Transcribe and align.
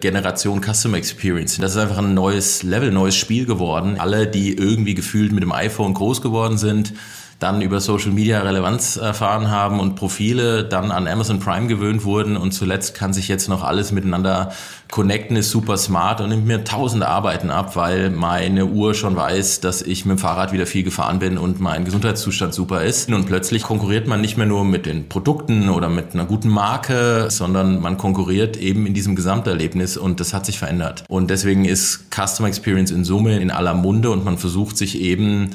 Generation 0.00 0.62
Customer 0.62 0.96
Experience. 0.96 1.58
Das 1.58 1.72
ist 1.72 1.76
einfach 1.76 1.98
ein 1.98 2.14
neues 2.14 2.62
Level, 2.62 2.92
neues 2.92 3.16
Spiel 3.16 3.46
geworden. 3.46 3.98
Alle, 3.98 4.28
die 4.28 4.56
irgendwie 4.56 4.94
gefühlt 4.94 5.32
mit 5.32 5.42
dem 5.42 5.50
iPhone 5.50 5.92
groß 5.92 6.22
geworden 6.22 6.56
sind, 6.56 6.92
dann 7.38 7.62
über 7.62 7.80
Social 7.80 8.10
Media 8.10 8.40
Relevanz 8.40 8.96
erfahren 8.96 9.50
haben 9.50 9.78
und 9.78 9.94
Profile 9.94 10.64
dann 10.64 10.90
an 10.90 11.06
Amazon 11.06 11.38
Prime 11.38 11.68
gewöhnt 11.68 12.04
wurden 12.04 12.36
und 12.36 12.52
zuletzt 12.52 12.94
kann 12.94 13.12
sich 13.12 13.28
jetzt 13.28 13.48
noch 13.48 13.62
alles 13.62 13.92
miteinander 13.92 14.50
connecten, 14.90 15.36
ist 15.36 15.50
super 15.50 15.76
smart 15.76 16.20
und 16.20 16.30
nimmt 16.30 16.46
mir 16.46 16.64
tausend 16.64 17.04
Arbeiten 17.04 17.50
ab, 17.50 17.76
weil 17.76 18.10
meine 18.10 18.66
Uhr 18.66 18.94
schon 18.94 19.14
weiß, 19.14 19.60
dass 19.60 19.82
ich 19.82 20.04
mit 20.04 20.18
dem 20.18 20.18
Fahrrad 20.18 20.52
wieder 20.52 20.66
viel 20.66 20.82
gefahren 20.82 21.20
bin 21.20 21.38
und 21.38 21.60
mein 21.60 21.84
Gesundheitszustand 21.84 22.54
super 22.54 22.82
ist. 22.82 23.12
Und 23.12 23.26
plötzlich 23.26 23.62
konkurriert 23.62 24.06
man 24.06 24.20
nicht 24.20 24.36
mehr 24.36 24.46
nur 24.46 24.64
mit 24.64 24.86
den 24.86 25.08
Produkten 25.08 25.68
oder 25.68 25.88
mit 25.88 26.14
einer 26.14 26.24
guten 26.24 26.48
Marke, 26.48 27.26
sondern 27.30 27.80
man 27.80 27.98
konkurriert 27.98 28.56
eben 28.56 28.86
in 28.86 28.94
diesem 28.94 29.14
Gesamterlebnis 29.14 29.96
und 29.96 30.20
das 30.20 30.32
hat 30.34 30.46
sich 30.46 30.58
verändert. 30.58 31.04
Und 31.08 31.30
deswegen 31.30 31.66
ist 31.66 32.06
Customer 32.10 32.48
Experience 32.48 32.90
in 32.90 33.04
Summe 33.04 33.38
in 33.38 33.50
aller 33.50 33.74
Munde 33.74 34.10
und 34.10 34.24
man 34.24 34.38
versucht 34.38 34.76
sich 34.78 35.00
eben 35.00 35.50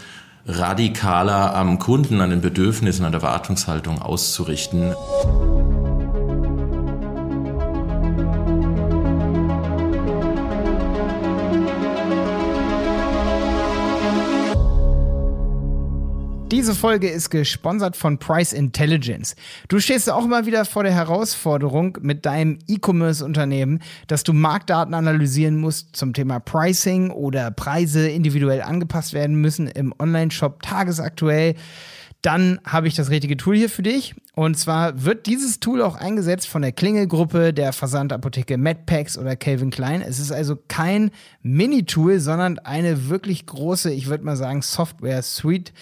radikaler 0.45 1.55
am 1.55 1.79
Kunden, 1.79 2.21
an 2.21 2.29
den 2.29 2.41
Bedürfnissen, 2.41 3.05
an 3.05 3.11
der 3.11 3.21
Erwartungshaltung 3.21 4.01
auszurichten. 4.01 4.93
Diese 16.63 16.75
Folge 16.75 17.09
ist 17.09 17.29
gesponsert 17.29 17.97
von 17.97 18.19
Price 18.19 18.53
Intelligence. 18.53 19.35
Du 19.67 19.81
stehst 19.81 20.09
auch 20.09 20.23
immer 20.23 20.45
wieder 20.45 20.63
vor 20.63 20.83
der 20.83 20.93
Herausforderung 20.93 21.97
mit 21.99 22.25
deinem 22.25 22.57
E-Commerce-Unternehmen, 22.67 23.81
dass 24.07 24.23
du 24.23 24.31
Marktdaten 24.31 24.93
analysieren 24.93 25.57
musst 25.57 25.93
zum 25.93 26.13
Thema 26.13 26.39
Pricing 26.39 27.11
oder 27.11 27.51
Preise 27.51 28.07
individuell 28.07 28.61
angepasst 28.61 29.11
werden 29.11 29.35
müssen 29.41 29.67
im 29.67 29.93
Online-Shop 29.99 30.61
tagesaktuell 30.61 31.55
dann 32.23 32.61
habe 32.63 32.87
ich 32.87 32.95
das 32.95 33.09
richtige 33.09 33.35
Tool 33.35 33.57
hier 33.57 33.69
für 33.69 33.83
dich. 33.83 34.15
Und 34.33 34.57
zwar 34.57 35.03
wird 35.03 35.25
dieses 35.25 35.59
Tool 35.59 35.81
auch 35.81 35.95
eingesetzt 35.95 36.47
von 36.47 36.61
der 36.61 36.71
Klingelgruppe, 36.71 37.53
der 37.53 37.73
Versandapotheke 37.73 38.57
MedPacks 38.57 39.17
oder 39.17 39.35
Calvin 39.35 39.71
Klein. 39.71 40.01
Es 40.01 40.19
ist 40.19 40.31
also 40.31 40.57
kein 40.69 41.11
Mini-Tool, 41.41 42.21
sondern 42.21 42.59
eine 42.59 43.09
wirklich 43.09 43.45
große, 43.45 43.91
ich 43.91 44.07
würde 44.07 44.23
mal 44.23 44.37
sagen, 44.37 44.61
Software-Suite, 44.61 45.73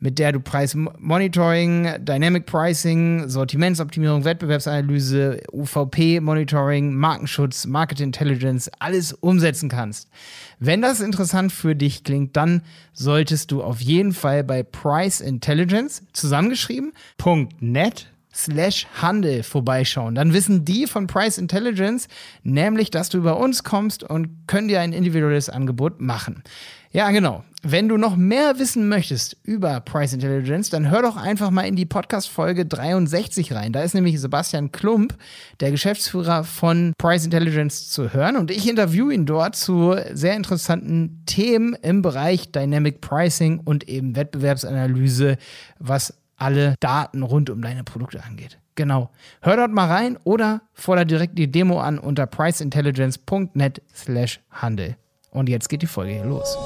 mit 0.00 0.18
der 0.18 0.32
du 0.32 0.40
Preismonitoring, 0.40 2.04
Dynamic 2.04 2.46
Pricing, 2.46 3.28
Sortimentsoptimierung, 3.28 4.24
Wettbewerbsanalyse, 4.24 5.40
UVP-Monitoring, 5.52 6.94
Markenschutz, 6.94 7.66
Market 7.66 8.00
Intelligence, 8.00 8.70
alles 8.78 9.12
umsetzen 9.12 9.68
kannst. 9.68 10.08
Wenn 10.60 10.82
das 10.82 11.00
interessant 11.00 11.52
für 11.52 11.74
dich 11.74 12.04
klingt, 12.04 12.36
dann 12.36 12.62
solltest 12.92 13.50
du 13.50 13.62
auf 13.62 13.80
jeden 13.80 14.12
Fall 14.12 14.44
bei 14.44 14.62
Price 14.62 15.20
Intelligence 15.20 16.02
zusammengeschrieben 16.12 16.92
.net 17.60 18.08
slash 18.32 18.86
Handel 19.00 19.42
vorbeischauen. 19.42 20.14
Dann 20.14 20.32
wissen 20.32 20.64
die 20.64 20.86
von 20.86 21.06
Price 21.06 21.38
Intelligence 21.38 22.08
nämlich, 22.44 22.90
dass 22.90 23.08
du 23.08 23.18
über 23.18 23.38
uns 23.38 23.64
kommst 23.64 24.04
und 24.04 24.46
können 24.46 24.68
dir 24.68 24.80
ein 24.80 24.92
individuelles 24.92 25.48
Angebot 25.48 26.00
machen. 26.00 26.42
Ja, 26.92 27.10
genau. 27.10 27.44
Wenn 27.62 27.88
du 27.88 27.96
noch 27.96 28.14
mehr 28.14 28.60
wissen 28.60 28.88
möchtest 28.88 29.36
über 29.42 29.80
Price 29.80 30.12
Intelligence, 30.12 30.70
dann 30.70 30.90
hör 30.90 31.02
doch 31.02 31.16
einfach 31.16 31.50
mal 31.50 31.62
in 31.62 31.74
die 31.74 31.86
Podcast-Folge 31.86 32.66
63 32.66 33.52
rein. 33.52 33.72
Da 33.72 33.82
ist 33.82 33.94
nämlich 33.94 34.20
Sebastian 34.20 34.70
Klump, 34.70 35.16
der 35.58 35.72
Geschäftsführer 35.72 36.44
von 36.44 36.92
Price 36.98 37.24
Intelligence, 37.24 37.90
zu 37.90 38.12
hören. 38.12 38.36
Und 38.36 38.52
ich 38.52 38.68
interviewe 38.68 39.12
ihn 39.12 39.26
dort 39.26 39.56
zu 39.56 39.96
sehr 40.12 40.36
interessanten 40.36 41.24
Themen 41.26 41.74
im 41.82 42.00
Bereich 42.00 42.52
Dynamic 42.52 43.00
Pricing 43.00 43.58
und 43.58 43.88
eben 43.88 44.14
Wettbewerbsanalyse, 44.14 45.36
was 45.80 46.14
alle 46.36 46.76
Daten 46.78 47.24
rund 47.24 47.50
um 47.50 47.60
deine 47.60 47.82
Produkte 47.82 48.22
angeht. 48.22 48.58
Genau. 48.76 49.10
Hör 49.42 49.56
dort 49.56 49.72
mal 49.72 49.88
rein 49.88 50.16
oder 50.22 50.62
fordere 50.74 51.06
direkt 51.06 51.36
die 51.36 51.50
Demo 51.50 51.80
an 51.80 51.98
unter 51.98 52.26
priceintelligence.net 52.26 53.82
slash 53.92 54.38
Handel. 54.52 54.96
Und 55.30 55.48
jetzt 55.48 55.68
geht 55.68 55.82
die 55.82 55.86
Folge 55.86 56.12
hier 56.12 56.24
los. 56.24 56.56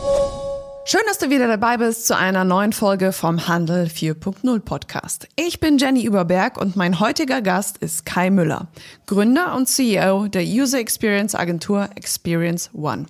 Schön, 0.85 1.01
dass 1.07 1.19
du 1.19 1.31
wieder 1.31 1.47
dabei 1.47 1.77
bist 1.77 2.09
zu 2.09 2.17
einer 2.17 2.43
neuen 2.43 2.73
Folge 2.73 3.13
vom 3.13 3.47
Handel 3.47 3.85
4.0 3.87 4.59
Podcast. 4.61 5.29
Ich 5.37 5.61
bin 5.61 5.79
Jenny 5.79 6.05
Überberg 6.05 6.61
und 6.61 6.75
mein 6.75 6.99
heutiger 6.99 7.41
Gast 7.41 7.79
ist 7.79 8.05
Kai 8.05 8.31
Müller, 8.31 8.67
Gründer 9.07 9.55
und 9.55 9.69
CEO 9.69 10.27
der 10.27 10.43
User 10.43 10.81
Experience 10.81 11.37
Agentur 11.37 11.89
Experience 11.95 12.69
One. 12.75 13.07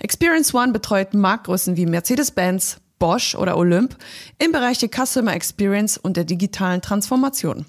Experience 0.00 0.54
One 0.54 0.72
betreut 0.72 1.14
Marktgrößen 1.14 1.78
wie 1.78 1.86
Mercedes-Benz, 1.86 2.76
Bosch 2.98 3.34
oder 3.34 3.56
Olymp 3.56 3.96
im 4.38 4.52
Bereich 4.52 4.78
der 4.78 4.90
Customer 4.90 5.32
Experience 5.32 5.96
und 5.96 6.18
der 6.18 6.24
digitalen 6.24 6.82
Transformation. 6.82 7.64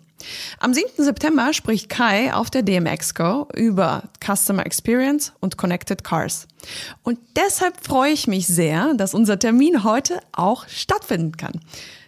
Am 0.60 0.74
7. 0.74 0.90
September 0.98 1.54
spricht 1.54 1.90
Kai 1.90 2.34
auf 2.34 2.50
der 2.50 2.64
DMX-Go 2.64 3.48
über 3.56 4.04
Customer 4.24 4.66
Experience 4.66 5.34
und 5.40 5.58
Connected 5.58 6.04
Cars. 6.04 6.48
Und 7.04 7.20
deshalb 7.36 7.86
freue 7.86 8.12
ich 8.12 8.28
mich 8.28 8.48
sehr, 8.48 8.94
dass 8.96 9.14
unser 9.14 9.40
Termin 9.40 9.84
heute 9.84 10.20
auch 10.32 10.68
stattfinden 10.68 11.38
kann. 11.38 11.62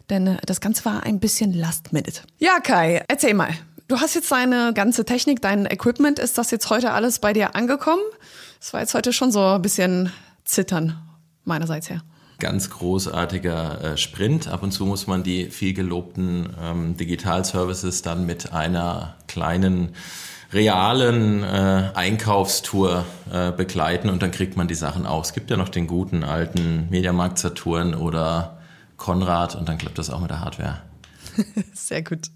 Denn 0.10 0.28
äh, 0.28 0.38
das 0.46 0.62
Ganze 0.62 0.86
war 0.86 1.04
ein 1.04 1.20
bisschen 1.20 1.54
last 1.54 1.94
minute. 1.94 2.22
Ja, 2.38 2.60
Kai, 2.60 3.04
erzähl 3.08 3.34
mal. 3.34 3.54
Du 3.88 4.00
hast 4.00 4.16
jetzt 4.16 4.32
deine 4.32 4.74
ganze 4.74 5.04
Technik, 5.06 5.42
dein 5.42 5.66
Equipment. 5.66 6.20
Ist 6.20 6.38
das 6.38 6.52
jetzt 6.52 6.70
heute 6.70 6.92
alles 6.92 7.20
bei 7.20 7.34
dir 7.34 7.56
angekommen? 7.56 8.04
Es 8.60 8.74
war 8.74 8.82
jetzt 8.82 8.94
heute 8.94 9.12
schon 9.12 9.32
so 9.32 9.42
ein 9.42 9.62
bisschen 9.62 10.14
zittern 10.46 10.98
meinerseits 11.44 11.90
her 11.90 12.02
ganz 12.42 12.70
großartiger 12.70 13.94
äh, 13.94 13.98
Sprint. 13.98 14.50
Ab 14.50 14.64
und 14.64 14.72
zu 14.72 14.86
muss 14.86 15.08
man 15.08 15.24
die 15.24 15.46
viel 15.46 15.74
gelobten 15.74 16.50
ähm, 16.62 16.98
Digital-Services 16.98 18.02
dann 18.02 18.26
mit 18.26 18.52
einer 18.52 19.16
kleinen 19.28 19.96
realen 20.52 21.44
äh, 21.44 21.92
Einkaufstour 21.94 23.06
äh, 23.32 23.52
begleiten 23.52 24.10
und 24.10 24.22
dann 24.22 24.32
kriegt 24.32 24.58
man 24.58 24.68
die 24.68 24.76
Sachen 24.76 25.06
auch. 25.06 25.24
Es 25.24 25.32
gibt 25.32 25.50
ja 25.50 25.56
noch 25.56 25.70
den 25.70 25.88
guten 25.88 26.26
alten 26.26 26.90
Mediamarkt 26.90 27.40
Saturn 27.40 27.94
oder 27.96 28.58
Konrad 28.98 29.56
und 29.56 29.70
dann 29.70 29.78
klappt 29.78 29.98
das 29.98 30.10
auch 30.10 30.20
mit 30.20 30.30
der 30.30 30.42
Hardware. 30.42 30.82
Sehr 31.74 32.04
gut. 32.04 32.28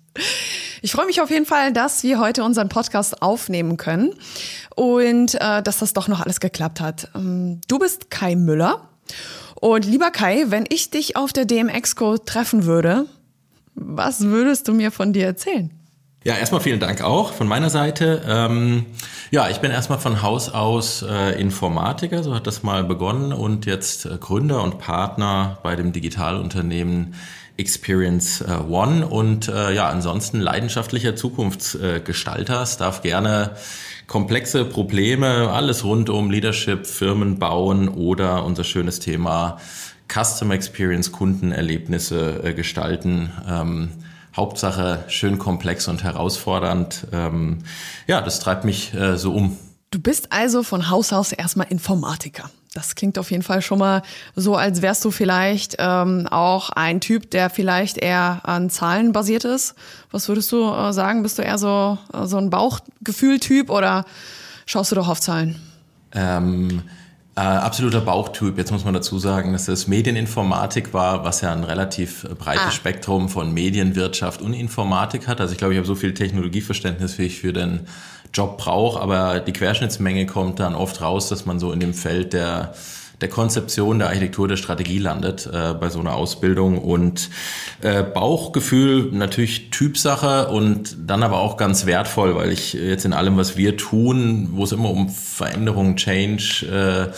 Ich 0.82 0.92
freue 0.94 1.08
mich 1.08 1.20
auf 1.20 1.30
jeden 1.30 1.46
Fall, 1.46 1.74
dass 1.74 2.04
wir 2.04 2.20
heute 2.20 2.44
unseren 2.44 2.70
Podcast 2.70 3.22
aufnehmen 3.22 3.76
können 3.76 4.14
und 4.76 5.36
äh, 5.36 5.62
dass 5.62 5.80
das 5.80 5.94
doch 5.94 6.08
noch 6.08 6.22
alles 6.22 6.40
geklappt 6.40 6.80
hat. 6.80 7.10
Ähm, 7.16 7.60
du 7.68 7.80
bist 7.80 8.12
Kai 8.12 8.36
Müller 8.36 8.88
und 9.66 9.84
lieber 9.84 10.12
Kai, 10.12 10.46
wenn 10.50 10.66
ich 10.70 10.92
dich 10.92 11.18
auf 11.18 11.34
der 11.34 11.46
DMX-Co 11.46 12.20
treffen 12.20 12.66
würde, 12.66 13.08
was 13.74 14.22
würdest 14.22 14.68
du 14.68 14.76
mir 14.76 14.92
von 14.92 15.12
dir 15.12 15.26
erzählen? 15.26 15.72
Ja, 16.24 16.36
erstmal 16.36 16.62
vielen 16.62 16.80
Dank 16.80 17.02
auch 17.02 17.34
von 17.34 17.48
meiner 17.48 17.72
Seite. 17.72 18.22
Ähm, 18.28 18.86
ja, 19.32 19.50
ich 19.50 19.62
bin 19.62 19.72
erstmal 19.72 19.98
von 19.98 20.22
Haus 20.22 20.50
aus 20.50 21.02
äh, 21.02 21.42
Informatiker, 21.42 22.22
so 22.22 22.36
hat 22.36 22.46
das 22.46 22.62
mal 22.62 22.84
begonnen 22.84 23.34
und 23.34 23.66
jetzt 23.66 24.06
äh, 24.06 24.20
Gründer 24.20 24.62
und 24.62 24.78
Partner 24.78 25.58
bei 25.64 25.76
dem 25.76 25.94
Digitalunternehmen 25.94 27.16
Experience 27.58 28.42
äh, 28.42 28.60
One 28.70 29.08
und 29.08 29.48
äh, 29.48 29.74
ja, 29.74 29.90
ansonsten 29.90 30.42
leidenschaftlicher 30.42 31.16
Zukunftsgestalter. 31.16 32.62
Es 32.62 32.78
darf 32.78 33.02
gerne 33.02 33.56
komplexe 34.08 34.66
Probleme, 34.66 35.50
alles 35.52 35.84
rund 35.84 36.10
um 36.10 36.30
Leadership, 36.30 36.86
Firmen 36.86 37.40
bauen 37.40 37.88
oder 37.90 38.46
unser 38.46 38.64
schönes 38.64 39.00
Thema 39.00 39.58
Customer 40.08 40.54
Experience, 40.54 41.12
Kundenerlebnisse 41.12 42.44
äh, 42.44 42.54
gestalten. 42.54 43.32
Ähm, 43.48 43.90
Hauptsache 44.36 45.06
schön 45.08 45.38
komplex 45.40 45.88
und 45.88 46.04
herausfordernd. 46.04 47.08
Ähm, 47.12 47.60
ja, 48.06 48.22
das 48.22 48.40
treibt 48.40 48.66
mich 48.66 48.94
äh, 48.94 49.18
so 49.18 49.34
um. 49.34 49.58
Du 49.92 50.00
bist 50.00 50.32
also 50.32 50.62
von 50.64 50.90
Haus 50.90 51.14
aus 51.14 51.32
erstmal 51.32 51.68
Informatiker. 51.70 52.50
Das 52.76 52.94
klingt 52.94 53.18
auf 53.18 53.32
jeden 53.32 53.42
Fall 53.42 53.62
schon 53.62 53.80
mal 53.80 54.02
so, 54.36 54.58
als 54.58 54.82
wärst 54.82 55.06
du 55.06 55.10
vielleicht 55.10 55.78
ähm, 55.80 56.28
auch 56.30 56.70
ein 56.72 57.00
Typ, 57.00 57.32
der 57.32 57.50
vielleicht 57.50 57.98
eher 57.98 58.42
an 58.44 58.70
Zahlen 58.70 59.14
basiert 59.14 59.46
ist. 59.46 59.76
Was 60.12 60.28
würdest 60.28 60.52
du 60.52 60.72
äh, 60.72 60.92
sagen? 60.92 61.24
Bist 61.24 61.40
du 61.40 61.42
eher 61.42 61.58
so, 61.58 61.98
äh, 62.14 62.26
so 62.26 62.38
ein 62.38 62.50
Bauchgefühl-Typ 62.50 63.70
oder 63.70 64.04
schaust 64.66 64.92
du 64.92 64.96
doch 64.96 65.08
auf 65.08 65.22
Zahlen? 65.22 65.56
Ähm, 66.12 66.82
äh, 67.38 67.40
absoluter 67.40 68.02
Bauchtyp. 68.02 68.58
Jetzt 68.58 68.72
muss 68.72 68.84
man 68.84 68.94
dazu 68.94 69.20
sagen, 69.20 69.54
dass 69.54 69.66
das 69.66 69.88
Medieninformatik 69.88 70.94
war, 70.94 71.24
was 71.24 71.40
ja 71.40 71.54
ein 71.54 71.64
relativ 71.64 72.28
breites 72.38 72.64
ah. 72.68 72.72
Spektrum 72.72 73.30
von 73.30 73.54
Medienwirtschaft 73.54 74.42
und 74.42 74.54
Informatik 74.54 75.30
hat. 75.30 75.40
Also 75.40 75.54
ich 75.54 75.58
glaube, 75.58 75.74
ich 75.74 75.78
habe 75.78 75.88
so 75.88 75.96
viel 75.96 76.14
Technologieverständnis, 76.14 77.18
wie 77.20 77.24
ich 77.24 77.40
für 77.40 77.54
den 77.54 77.88
Job 78.36 78.58
brauche, 78.58 79.00
aber 79.00 79.40
die 79.40 79.54
Querschnittsmenge 79.54 80.26
kommt 80.26 80.60
dann 80.60 80.76
oft 80.76 81.02
raus, 81.02 81.30
dass 81.30 81.46
man 81.46 81.60
so 81.60 81.72
in 81.72 81.80
dem 81.80 81.94
Feld 81.94 82.34
der 82.34 82.74
der 83.22 83.30
Konzeption, 83.30 84.00
der 84.00 84.10
Architektur, 84.10 84.48
der 84.48 84.58
Strategie 84.58 85.00
landet 85.00 85.50
äh, 85.52 85.74
bei 85.74 85.90
so 85.90 86.00
einer 86.00 86.16
Ausbildung. 86.16 86.78
Und 86.78 87.30
äh, 87.82 88.04
Bauchgefühl 88.04 89.10
natürlich 89.12 89.70
Typsache 89.72 90.50
und 90.50 90.98
dann 91.08 91.24
aber 91.24 91.40
auch 91.40 91.58
ganz 91.58 91.86
wertvoll, 91.86 92.36
weil 92.36 92.52
ich 92.52 92.74
jetzt 92.74 93.06
in 93.06 93.14
allem, 93.14 93.38
was 93.38 93.58
wir 93.58 93.78
tun, 93.78 94.50
wo 94.52 94.64
es 94.64 94.72
immer 94.72 94.90
um 94.90 95.10
Veränderung, 95.10 95.96
Change, 95.96 96.66
äh, 97.12 97.16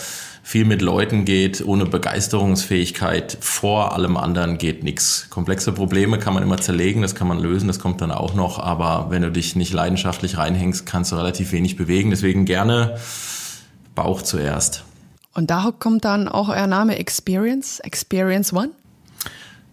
viel 0.48 0.64
mit 0.64 0.80
Leuten 0.80 1.26
geht, 1.26 1.62
ohne 1.62 1.84
Begeisterungsfähigkeit 1.84 3.36
vor 3.38 3.92
allem 3.92 4.16
anderen 4.16 4.56
geht 4.56 4.82
nichts. 4.82 5.26
Komplexe 5.28 5.72
Probleme 5.72 6.18
kann 6.18 6.32
man 6.32 6.42
immer 6.42 6.56
zerlegen, 6.56 7.02
das 7.02 7.14
kann 7.14 7.28
man 7.28 7.38
lösen, 7.38 7.66
das 7.66 7.78
kommt 7.78 8.00
dann 8.00 8.10
auch 8.10 8.32
noch, 8.32 8.58
aber 8.58 9.08
wenn 9.10 9.20
du 9.20 9.30
dich 9.30 9.56
nicht 9.56 9.74
leidenschaftlich 9.74 10.38
reinhängst, 10.38 10.86
kannst 10.86 11.12
du 11.12 11.16
relativ 11.16 11.52
wenig 11.52 11.76
bewegen. 11.76 12.08
Deswegen 12.08 12.46
gerne 12.46 12.98
Bauch 13.94 14.22
zuerst. 14.22 14.84
Und 15.34 15.50
da 15.50 15.70
kommt 15.78 16.06
dann 16.06 16.28
auch 16.28 16.48
euer 16.48 16.66
Name 16.66 16.98
Experience, 16.98 17.80
Experience 17.80 18.54
One? 18.54 18.70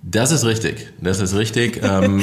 Das 0.01 0.31
ist 0.31 0.43
richtig, 0.43 0.91
das 0.99 1.21
ist 1.21 1.35
richtig. 1.35 1.79
ähm, 1.83 2.21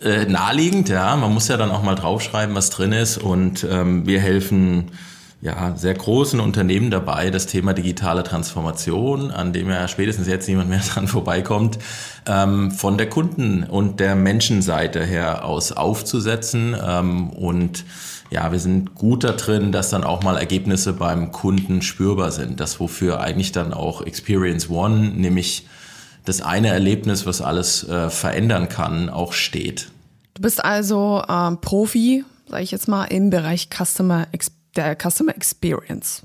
äh, 0.00 0.24
naheliegend, 0.24 0.88
ja. 0.88 1.14
Man 1.14 1.32
muss 1.32 1.46
ja 1.46 1.56
dann 1.56 1.70
auch 1.70 1.84
mal 1.84 1.94
draufschreiben, 1.94 2.56
was 2.56 2.70
drin 2.70 2.90
ist 2.90 3.18
und 3.18 3.64
ähm, 3.70 4.04
wir 4.04 4.18
helfen 4.18 4.90
ja, 5.40 5.76
sehr 5.76 5.94
großen 5.94 6.40
Unternehmen 6.40 6.90
dabei, 6.90 7.30
das 7.30 7.46
Thema 7.46 7.72
digitale 7.72 8.24
Transformation, 8.24 9.30
an 9.30 9.52
dem 9.52 9.68
ja 9.70 9.86
spätestens 9.86 10.26
jetzt 10.26 10.48
niemand 10.48 10.68
mehr 10.68 10.80
dran 10.94 11.06
vorbeikommt, 11.06 11.78
ähm, 12.26 12.72
von 12.72 12.98
der 12.98 13.08
Kunden- 13.08 13.62
und 13.62 14.00
der 14.00 14.16
Menschenseite 14.16 15.04
her 15.04 15.44
aus 15.44 15.70
aufzusetzen. 15.70 16.76
Ähm, 16.84 17.30
und 17.30 17.84
ja, 18.30 18.50
wir 18.50 18.58
sind 18.58 18.96
gut 18.96 19.22
da 19.22 19.32
drin, 19.32 19.70
dass 19.70 19.90
dann 19.90 20.02
auch 20.02 20.22
mal 20.22 20.36
Ergebnisse 20.36 20.92
beim 20.92 21.30
Kunden 21.30 21.82
spürbar 21.82 22.32
sind. 22.32 22.58
Das, 22.58 22.80
wofür 22.80 23.20
eigentlich 23.20 23.52
dann 23.52 23.72
auch 23.72 24.02
Experience 24.02 24.68
One, 24.68 25.10
nämlich 25.10 25.68
das 26.24 26.42
eine 26.42 26.68
Erlebnis, 26.68 27.26
was 27.26 27.40
alles 27.40 27.88
äh, 27.88 28.10
verändern 28.10 28.68
kann, 28.68 29.08
auch 29.08 29.32
steht. 29.32 29.90
Du 30.34 30.42
bist 30.42 30.62
also 30.62 31.22
ähm, 31.28 31.60
Profi, 31.60 32.24
sage 32.48 32.64
ich 32.64 32.70
jetzt 32.72 32.88
mal, 32.88 33.04
im 33.04 33.30
Bereich 33.30 33.68
Customer 33.70 34.26
Experience 34.32 34.57
der 34.76 34.96
Customer 34.96 35.34
Experience. 35.34 36.22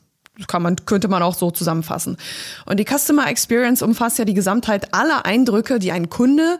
Kann 0.48 0.64
man, 0.64 0.78
könnte 0.86 1.08
man 1.08 1.22
auch 1.22 1.36
so 1.36 1.52
zusammenfassen. 1.52 2.18
Und 2.66 2.80
die 2.80 2.86
Customer 2.86 3.28
Experience 3.28 3.84
umfasst 3.84 4.18
ja 4.18 4.26
die 4.26 4.34
Gesamtheit 4.34 4.94
aller 4.94 5.26
Eindrücke, 5.26 5.78
die 5.78 5.92
ein 5.92 6.10
Kunde 6.10 6.60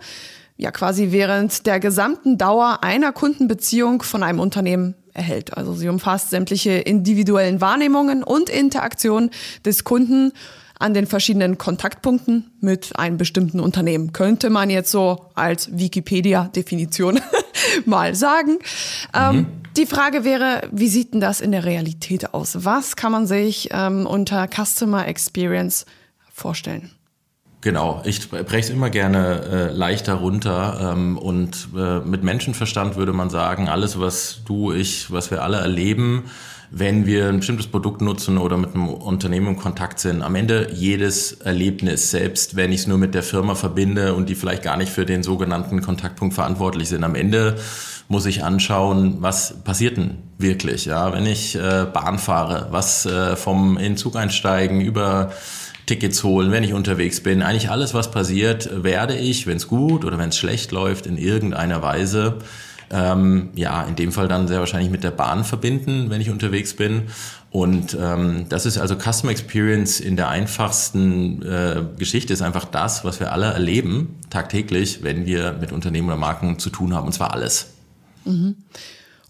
ja 0.58 0.72
quasi 0.72 1.12
während 1.12 1.66
der 1.66 1.80
gesamten 1.80 2.38
Dauer 2.38 2.84
einer 2.84 3.12
Kundenbeziehung 3.12 4.04
von 4.04 4.22
einem 4.22 4.40
Unternehmen 4.40 4.96
erhält. 5.14 5.58
Also 5.58 5.74
sie 5.74 5.90
umfasst 5.90 6.30
sämtliche 6.30 6.72
individuellen 6.72 7.62
Wahrnehmungen 7.62 8.24
und 8.24 8.50
Interaktionen 8.50 9.32
des 9.66 9.84
Kunden 9.84 10.32
an 10.80 10.94
den 10.94 11.08
verschiedenen 11.08 11.58
Kontaktpunkten 11.58 12.52
mit 12.60 12.98
einem 12.98 13.18
bestimmten 13.18 13.60
Unternehmen. 13.60 14.12
Könnte 14.12 14.50
man 14.50 14.70
jetzt 14.70 14.92
so 14.92 15.28
als 15.34 15.78
Wikipedia-Definition 15.78 17.20
mal 17.86 18.16
sagen. 18.16 18.60
Ähm, 19.14 19.36
mhm. 19.36 19.40
Ähm, 19.40 19.48
die 19.78 19.86
Frage 19.86 20.24
wäre, 20.24 20.68
wie 20.72 20.88
sieht 20.88 21.14
denn 21.14 21.22
das 21.22 21.42
in 21.42 21.52
der 21.52 21.66
Realität 21.66 22.34
aus? 22.34 22.66
Was 22.66 22.96
kann 22.96 23.12
man 23.12 23.26
sich 23.26 23.70
ähm, 23.72 24.06
unter 24.06 24.48
Customer 24.48 25.08
Experience 25.08 25.86
vorstellen? 26.32 26.92
Genau, 27.62 28.02
ich 28.04 28.30
breche 28.30 28.58
es 28.58 28.70
immer 28.70 28.90
gerne 28.90 29.70
äh, 29.70 29.72
leichter 29.72 30.16
runter 30.16 30.92
ähm, 30.94 31.18
und 31.18 31.70
äh, 31.76 32.00
mit 32.00 32.22
Menschenverstand 32.22 32.98
würde 32.98 33.14
man 33.14 33.30
sagen, 33.30 33.70
alles, 33.70 33.98
was 34.00 34.42
du, 34.46 34.74
ich, 34.74 35.12
was 35.12 35.32
wir 35.32 35.42
alle 35.42 35.58
erleben, 35.58 36.26
wenn 36.76 37.06
wir 37.06 37.30
ein 37.30 37.38
bestimmtes 37.38 37.68
Produkt 37.68 38.02
nutzen 38.02 38.40
oder 38.40 38.58
mit 38.58 38.74
einem 38.74 38.90
Unternehmen 38.90 39.50
in 39.50 39.58
Kontakt 39.58 40.00
sind. 40.00 40.24
Am 40.24 40.34
Ende 40.34 40.70
jedes 40.74 41.34
Erlebnis, 41.34 42.10
selbst 42.10 42.56
wenn 42.56 42.72
ich 42.72 42.82
es 42.82 42.88
nur 42.88 42.98
mit 42.98 43.14
der 43.14 43.22
Firma 43.22 43.54
verbinde 43.54 44.16
und 44.16 44.28
die 44.28 44.34
vielleicht 44.34 44.64
gar 44.64 44.76
nicht 44.76 44.92
für 44.92 45.06
den 45.06 45.22
sogenannten 45.22 45.84
Kontaktpunkt 45.84 46.34
verantwortlich 46.34 46.90
sind. 46.90 47.04
Am 47.04 47.14
Ende 47.14 47.58
muss 48.08 48.26
ich 48.26 48.44
anschauen, 48.44 49.18
was 49.20 49.64
passiert 49.64 49.98
denn 49.98 50.18
wirklich, 50.40 50.86
ja, 50.86 51.14
wenn 51.14 51.28
ich 51.28 51.56
äh, 51.56 51.86
Bahn 51.94 52.18
fahre, 52.18 52.70
was 52.72 53.06
äh, 53.06 53.36
vom 53.36 53.78
in 53.78 53.96
Zug 53.96 54.16
einsteigen 54.16 54.82
über 54.82 55.32
Tickets 55.86 56.24
holen, 56.24 56.52
wenn 56.52 56.64
ich 56.64 56.74
unterwegs 56.74 57.22
bin. 57.22 57.44
Eigentlich 57.44 57.70
alles, 57.70 57.94
was 57.94 58.10
passiert, 58.10 58.84
werde 58.84 59.16
ich, 59.16 59.46
wenn 59.46 59.58
es 59.58 59.68
gut 59.68 60.06
oder 60.06 60.18
wenn 60.18 60.30
es 60.30 60.38
schlecht 60.40 60.72
läuft, 60.72 61.06
in 61.06 61.18
irgendeiner 61.18 61.84
Weise 61.84 62.40
ähm, 62.94 63.50
ja, 63.56 63.84
in 63.84 63.96
dem 63.96 64.12
Fall 64.12 64.28
dann 64.28 64.48
sehr 64.48 64.60
wahrscheinlich 64.60 64.92
mit 64.92 65.04
der 65.04 65.12
Bahn 65.12 65.44
verbinden, 65.44 66.10
wenn 66.10 66.22
ich 66.22 66.30
unterwegs 66.30 66.76
bin. 66.76 67.04
Und 67.50 67.98
ähm, 68.00 68.46
das 68.50 68.66
ist 68.66 68.78
also 68.78 68.96
Customer 68.96 69.32
Experience 69.32 70.00
in 70.00 70.16
der 70.16 70.30
einfachsten 70.30 71.42
äh, 71.42 71.84
Geschichte, 71.98 72.34
ist 72.34 72.42
einfach 72.42 72.66
das, 72.66 73.04
was 73.04 73.20
wir 73.20 73.32
alle 73.32 73.48
erleben 73.48 74.20
tagtäglich, 74.30 75.04
wenn 75.04 75.26
wir 75.26 75.54
mit 75.54 75.72
Unternehmen 75.72 76.08
oder 76.08 76.18
Marken 76.18 76.60
zu 76.60 76.70
tun 76.70 76.94
haben, 76.94 77.08
und 77.08 77.14
zwar 77.14 77.34
alles. 77.34 77.74
Mhm. 78.26 78.56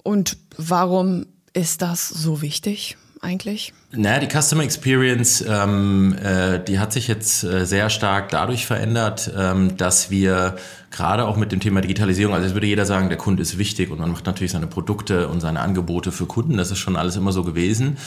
Und 0.04 0.38
warum 0.58 1.26
ist 1.54 1.82
das 1.82 2.10
so 2.10 2.42
wichtig? 2.42 2.98
Eigentlich? 3.24 3.74
Naja, 3.92 4.20
die 4.20 4.28
Customer 4.28 4.64
Experience, 4.64 5.44
ähm, 5.48 6.16
äh, 6.24 6.60
die 6.60 6.80
hat 6.80 6.92
sich 6.94 7.08
jetzt 7.08 7.44
äh, 7.44 7.66
sehr 7.66 7.90
stark 7.90 8.30
dadurch 8.30 8.66
verändert, 8.66 9.32
ähm, 9.38 9.78
dass 9.78 10.10
wir 10.10 10.56
gerade 10.92 11.26
auch 11.26 11.38
mit 11.38 11.52
dem 11.52 11.60
Thema 11.60 11.82
Digitalisierung, 11.82 12.36
also 12.36 12.46
es 12.46 12.54
würde 12.54 12.68
jeder 12.68 12.86
sagen, 12.86 13.10
der 13.10 13.18
Kunde 13.18 13.42
ist 13.42 13.58
wichtig 13.58 13.90
und 13.90 14.00
man 14.00 14.12
macht 14.12 14.26
natürlich 14.26 14.52
seine 14.52 14.68
Produkte 14.68 15.28
und 15.28 15.42
seine 15.42 15.60
Angebote 15.60 16.12
für 16.12 16.26
Kunden, 16.26 16.58
das 16.58 16.72
ist 16.72 16.78
schon 16.78 16.96
alles 16.96 17.16
immer 17.16 17.32
so 17.32 17.44
gewesen. 17.44 17.98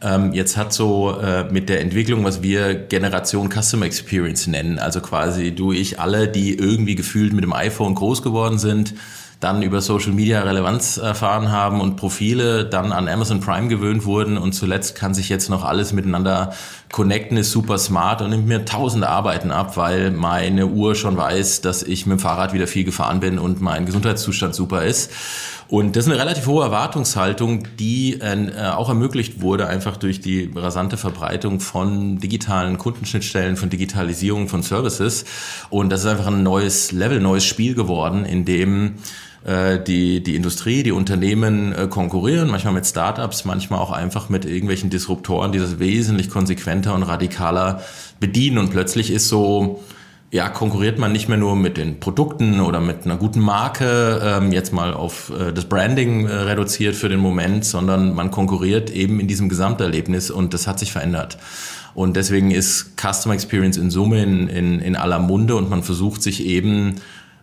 Ähm, 0.00 0.32
jetzt 0.32 0.56
hat 0.56 0.72
so 0.72 1.18
äh, 1.18 1.44
mit 1.50 1.68
der 1.68 1.80
Entwicklung, 1.80 2.24
was 2.24 2.42
wir 2.42 2.74
Generation 2.74 3.50
Customer 3.50 3.86
Experience 3.86 4.46
nennen, 4.46 4.78
also 4.78 5.00
quasi 5.00 5.52
du, 5.52 5.72
ich, 5.72 5.98
alle, 5.98 6.28
die 6.28 6.54
irgendwie 6.54 6.94
gefühlt 6.94 7.32
mit 7.32 7.42
dem 7.42 7.52
iPhone 7.52 7.94
groß 7.94 8.22
geworden 8.22 8.58
sind, 8.58 8.94
dann 9.40 9.62
über 9.62 9.82
Social 9.82 10.12
Media 10.12 10.40
Relevanz 10.40 10.96
erfahren 10.96 11.52
haben 11.52 11.80
und 11.80 11.96
Profile 11.96 12.64
dann 12.64 12.92
an 12.92 13.06
Amazon 13.06 13.40
Prime 13.40 13.68
gewöhnt 13.68 14.06
wurden 14.06 14.38
und 14.38 14.52
zuletzt 14.52 14.96
kann 14.96 15.12
sich 15.12 15.28
jetzt 15.28 15.50
noch 15.50 15.62
alles 15.64 15.92
miteinander 15.92 16.54
connecten, 16.90 17.36
ist 17.36 17.50
super 17.50 17.76
smart 17.76 18.22
und 18.22 18.30
nimmt 18.30 18.46
mir 18.46 18.64
tausende 18.64 19.08
Arbeiten 19.08 19.50
ab, 19.50 19.76
weil 19.76 20.10
meine 20.10 20.66
Uhr 20.66 20.94
schon 20.94 21.16
weiß, 21.16 21.60
dass 21.60 21.82
ich 21.82 22.06
mit 22.06 22.18
dem 22.18 22.20
Fahrrad 22.20 22.54
wieder 22.54 22.66
viel 22.66 22.84
gefahren 22.84 23.20
bin 23.20 23.38
und 23.38 23.60
mein 23.60 23.84
Gesundheitszustand 23.84 24.54
super 24.54 24.84
ist. 24.84 25.12
Und 25.68 25.96
das 25.96 26.06
ist 26.06 26.12
eine 26.12 26.20
relativ 26.20 26.46
hohe 26.46 26.62
Erwartungshaltung, 26.62 27.64
die 27.78 28.20
äh, 28.20 28.52
auch 28.70 28.88
ermöglicht 28.88 29.40
wurde 29.40 29.66
einfach 29.66 29.96
durch 29.96 30.20
die 30.20 30.50
rasante 30.54 30.96
Verbreitung 30.96 31.58
von 31.58 32.18
digitalen 32.18 32.78
Kundenschnittstellen, 32.78 33.56
von 33.56 33.68
Digitalisierung 33.68 34.48
von 34.48 34.62
Services. 34.62 35.24
Und 35.68 35.90
das 35.90 36.00
ist 36.00 36.06
einfach 36.06 36.28
ein 36.28 36.44
neues 36.44 36.92
Level, 36.92 37.20
neues 37.20 37.44
Spiel 37.44 37.74
geworden, 37.74 38.24
in 38.24 38.44
dem 38.44 38.94
äh, 39.44 39.82
die, 39.82 40.22
die 40.22 40.36
Industrie, 40.36 40.84
die 40.84 40.92
Unternehmen 40.92 41.72
äh, 41.72 41.88
konkurrieren, 41.88 42.48
manchmal 42.48 42.74
mit 42.74 42.86
Startups, 42.86 43.44
manchmal 43.44 43.80
auch 43.80 43.90
einfach 43.90 44.28
mit 44.28 44.44
irgendwelchen 44.44 44.90
Disruptoren, 44.90 45.50
die 45.50 45.58
das 45.58 45.80
wesentlich 45.80 46.30
konsequenter 46.30 46.94
und 46.94 47.02
radikaler 47.02 47.82
bedienen. 48.20 48.58
Und 48.58 48.70
plötzlich 48.70 49.10
ist 49.10 49.28
so, 49.28 49.82
ja, 50.30 50.48
konkurriert 50.48 50.98
man 50.98 51.12
nicht 51.12 51.28
mehr 51.28 51.38
nur 51.38 51.54
mit 51.54 51.76
den 51.76 52.00
Produkten 52.00 52.60
oder 52.60 52.80
mit 52.80 53.04
einer 53.04 53.16
guten 53.16 53.40
Marke, 53.40 54.20
ähm, 54.24 54.52
jetzt 54.52 54.72
mal 54.72 54.92
auf 54.92 55.30
äh, 55.30 55.52
das 55.52 55.66
Branding 55.66 56.26
äh, 56.26 56.32
reduziert 56.32 56.96
für 56.96 57.08
den 57.08 57.20
Moment, 57.20 57.64
sondern 57.64 58.14
man 58.14 58.30
konkurriert 58.30 58.90
eben 58.90 59.20
in 59.20 59.28
diesem 59.28 59.48
Gesamterlebnis 59.48 60.30
und 60.30 60.52
das 60.52 60.66
hat 60.66 60.78
sich 60.78 60.92
verändert. 60.92 61.38
Und 61.94 62.16
deswegen 62.16 62.50
ist 62.50 62.96
Customer 63.00 63.34
Experience 63.34 63.76
in 63.76 63.90
Summe 63.90 64.22
in, 64.22 64.48
in, 64.48 64.80
in 64.80 64.96
aller 64.96 65.18
Munde 65.18 65.54
und 65.54 65.70
man 65.70 65.82
versucht 65.82 66.22
sich 66.22 66.44
eben 66.44 66.96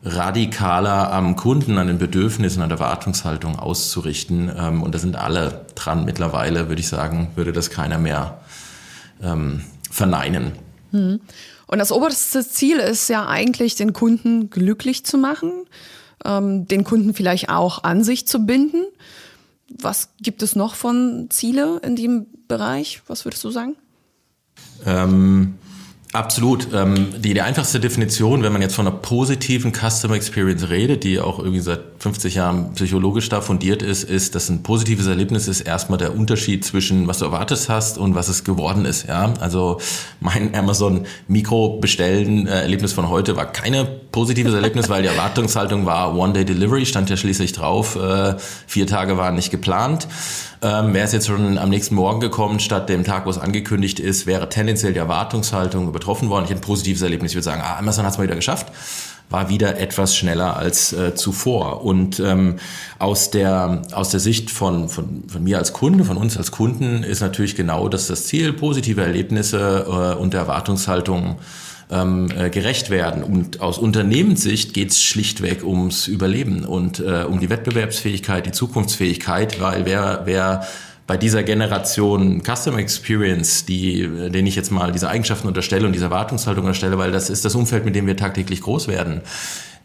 radikaler 0.04 1.12
am 1.12 1.36
Kunden, 1.36 1.78
an 1.78 1.88
den 1.88 1.98
Bedürfnissen, 1.98 2.62
an 2.62 2.70
der 2.70 2.80
Erwartungshaltung 2.80 3.58
auszurichten. 3.58 4.52
Ähm, 4.56 4.84
und 4.84 4.94
da 4.94 5.00
sind 5.00 5.16
alle 5.16 5.66
dran. 5.76 6.04
Mittlerweile 6.06 6.68
würde 6.68 6.82
ich 6.82 6.88
sagen, 6.88 7.30
würde 7.36 7.54
das 7.54 7.70
keiner 7.70 7.98
mehr 7.98 8.42
ähm, 9.22 9.62
verneinen. 9.90 10.52
Hm. 10.92 11.22
Und 11.74 11.80
das 11.80 11.92
oberste 11.92 12.48
Ziel 12.48 12.78
ist 12.78 13.08
ja 13.08 13.28
eigentlich, 13.28 13.74
den 13.74 13.94
Kunden 13.94 14.52
glücklich 14.52 15.08
zu 15.08 15.18
machen, 15.18 15.52
ähm, 16.24 16.68
den 16.68 16.84
Kunden 16.84 17.16
vielleicht 17.16 17.50
auch 17.50 17.84
an 17.84 18.04
sich 18.04 18.28
zu 18.28 18.46
binden. 18.46 18.86
Was 19.70 20.10
gibt 20.22 20.44
es 20.44 20.56
noch 20.56 20.76
von 20.76 21.32
Ziele 21.32 21.82
in 21.84 21.96
dem 21.96 22.28
Bereich? 22.48 23.02
Was 23.08 23.26
würdest 23.26 23.44
du 23.44 23.50
sagen? 23.50 23.76
Ähm, 24.86 25.56
Absolut. 26.14 26.68
Ähm, 26.72 27.10
die, 27.18 27.34
die 27.34 27.42
einfachste 27.42 27.80
Definition, 27.80 28.44
wenn 28.44 28.54
man 28.54 28.62
jetzt 28.62 28.76
von 28.76 28.86
einer 28.86 28.96
positiven 28.96 29.74
Customer 29.74 30.14
Experience 30.14 30.70
redet, 30.70 31.04
die 31.04 31.20
auch 31.20 31.40
irgendwie 31.40 31.60
seit 31.60 31.80
50 31.98 32.36
Jahren 32.36 32.74
psychologisch 32.76 33.30
da 33.30 33.42
fundiert 33.42 33.82
ist, 33.82 34.04
ist, 34.04 34.36
dass 34.36 34.48
ein 34.48 34.62
positives 34.62 35.08
Erlebnis 35.08 35.48
ist 35.48 35.62
erstmal 35.62 35.98
der 35.98 36.16
Unterschied 36.16 36.64
zwischen 36.64 37.08
was 37.08 37.18
du 37.18 37.26
erwartet 37.26 37.68
hast 37.68 37.98
und 37.98 38.14
was 38.14 38.28
es 38.28 38.44
geworden 38.44 38.86
ist. 38.86 39.08
Ja, 39.08 39.34
also 39.40 39.80
mein 40.20 40.54
Amazon 40.54 41.08
Mikro 41.28 41.80
bestellen 41.80 42.46
äh, 42.46 42.62
Erlebnis 42.62 42.94
von 42.94 43.10
heute 43.10 43.36
war 43.36 43.52
keine 43.52 43.84
positives 43.84 44.54
Erlebnis, 44.54 44.90
weil 44.90 45.02
die 45.02 45.08
Erwartungshaltung 45.08 45.88
war 45.88 46.16
One 46.16 46.34
Day 46.34 46.46
Delivery 46.46 46.86
stand 46.86 47.10
ja 47.10 47.18
schließlich 47.18 47.54
drauf. 47.54 47.96
Äh, 47.96 48.36
vier 48.68 48.86
Tage 48.86 49.18
waren 49.18 49.34
nicht 49.34 49.50
geplant. 49.50 50.08
Ähm, 50.64 50.94
wäre 50.94 51.06
es 51.06 51.12
jetzt 51.12 51.28
schon 51.28 51.58
am 51.58 51.70
nächsten 51.70 51.96
Morgen 51.96 52.22
gekommen, 52.22 52.60
statt 52.60 52.88
dem 52.88 53.04
Tag, 53.04 53.26
wo 53.26 53.30
es 53.30 53.38
angekündigt 53.38 54.00
ist, 54.00 54.26
wäre 54.26 54.48
tendenziell 54.48 54.94
die 54.94 55.00
Erwartungshaltung 55.00 55.90
übertroffen 55.90 56.30
worden. 56.30 56.46
Ich 56.46 56.52
hätte 56.52 56.62
ein 56.62 56.66
positives 56.66 57.02
Erlebnis. 57.02 57.32
Ich 57.32 57.36
würde 57.36 57.44
sagen, 57.44 57.62
ah, 57.64 57.78
Amazon 57.78 58.06
hat 58.06 58.14
es 58.14 58.18
mal 58.18 58.24
wieder 58.24 58.36
geschafft 58.36 58.68
war 59.34 59.50
wieder 59.50 59.80
etwas 59.80 60.16
schneller 60.16 60.56
als 60.58 60.94
äh, 60.94 61.16
zuvor. 61.16 61.84
Und 61.84 62.20
ähm, 62.20 62.58
aus, 63.00 63.32
der, 63.32 63.82
aus 63.92 64.10
der 64.10 64.20
Sicht 64.20 64.52
von, 64.52 64.90
von, 64.90 65.24
von 65.28 65.44
mir 65.44 65.58
als 65.58 65.74
Kunde, 65.74 66.06
von 66.06 66.18
uns 66.18 66.38
als 66.38 66.52
Kunden, 66.52 67.04
ist 67.04 67.22
natürlich 67.22 67.56
genau 67.56 67.90
das 67.90 68.08
das 68.08 68.26
Ziel, 68.26 68.54
positive 68.54 69.02
Erlebnisse 69.02 69.88
äh, 69.88 70.22
und 70.22 70.34
der 70.34 70.42
Erwartungshaltung 70.42 71.40
ähm, 71.94 72.28
äh, 72.36 72.50
gerecht 72.50 72.90
werden. 72.90 73.24
Und 73.24 73.62
aus 73.62 73.78
Unternehmenssicht 73.78 74.74
geht 74.74 74.92
es 74.92 75.04
schlichtweg 75.04 75.64
ums 75.64 76.08
Überleben 76.08 76.66
und 76.66 77.00
äh, 77.00 77.24
um 77.24 77.40
die 77.40 77.50
Wettbewerbsfähigkeit, 77.50 78.46
die 78.46 78.52
Zukunftsfähigkeit, 78.52 79.62
weil 79.62 79.86
wer, 79.86 80.22
wer 80.26 80.66
bei 81.06 81.18
dieser 81.18 81.44
Generation 81.44 82.42
Customer 82.44 82.80
Experience, 82.80 83.66
die, 83.66 84.08
den 84.30 84.48
ich 84.48 84.56
jetzt 84.56 84.72
mal 84.72 84.92
diese 84.92 85.10
Eigenschaften 85.10 85.48
unterstelle 85.48 85.86
und 85.86 85.94
diese 85.94 86.06
Erwartungshaltung 86.06 86.64
unterstelle, 86.66 86.98
weil 86.98 87.12
das 87.12 87.30
ist 87.30 87.46
das 87.46 87.56
Umfeld, 87.56 87.86
mit 87.86 87.96
dem 87.96 88.08
wir 88.08 88.18
tagtäglich 88.18 88.62
groß 88.62 88.88
werden. 88.88 89.22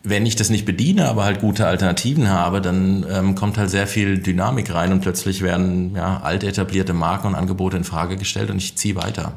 Wenn 0.04 0.26
ich 0.26 0.36
das 0.36 0.48
nicht 0.48 0.64
bediene, 0.64 1.08
aber 1.08 1.24
halt 1.24 1.40
gute 1.40 1.66
Alternativen 1.66 2.30
habe, 2.30 2.60
dann 2.60 3.04
ähm, 3.10 3.34
kommt 3.34 3.58
halt 3.58 3.68
sehr 3.68 3.88
viel 3.88 4.18
Dynamik 4.18 4.72
rein 4.72 4.92
und 4.92 5.00
plötzlich 5.00 5.42
werden 5.42 5.96
ja, 5.96 6.20
alt 6.22 6.44
etablierte 6.44 6.92
Marken 6.92 7.26
und 7.26 7.34
Angebote 7.34 7.76
in 7.76 7.82
Frage 7.82 8.16
gestellt 8.16 8.50
und 8.50 8.58
ich 8.58 8.76
ziehe 8.76 8.94
weiter. 8.94 9.32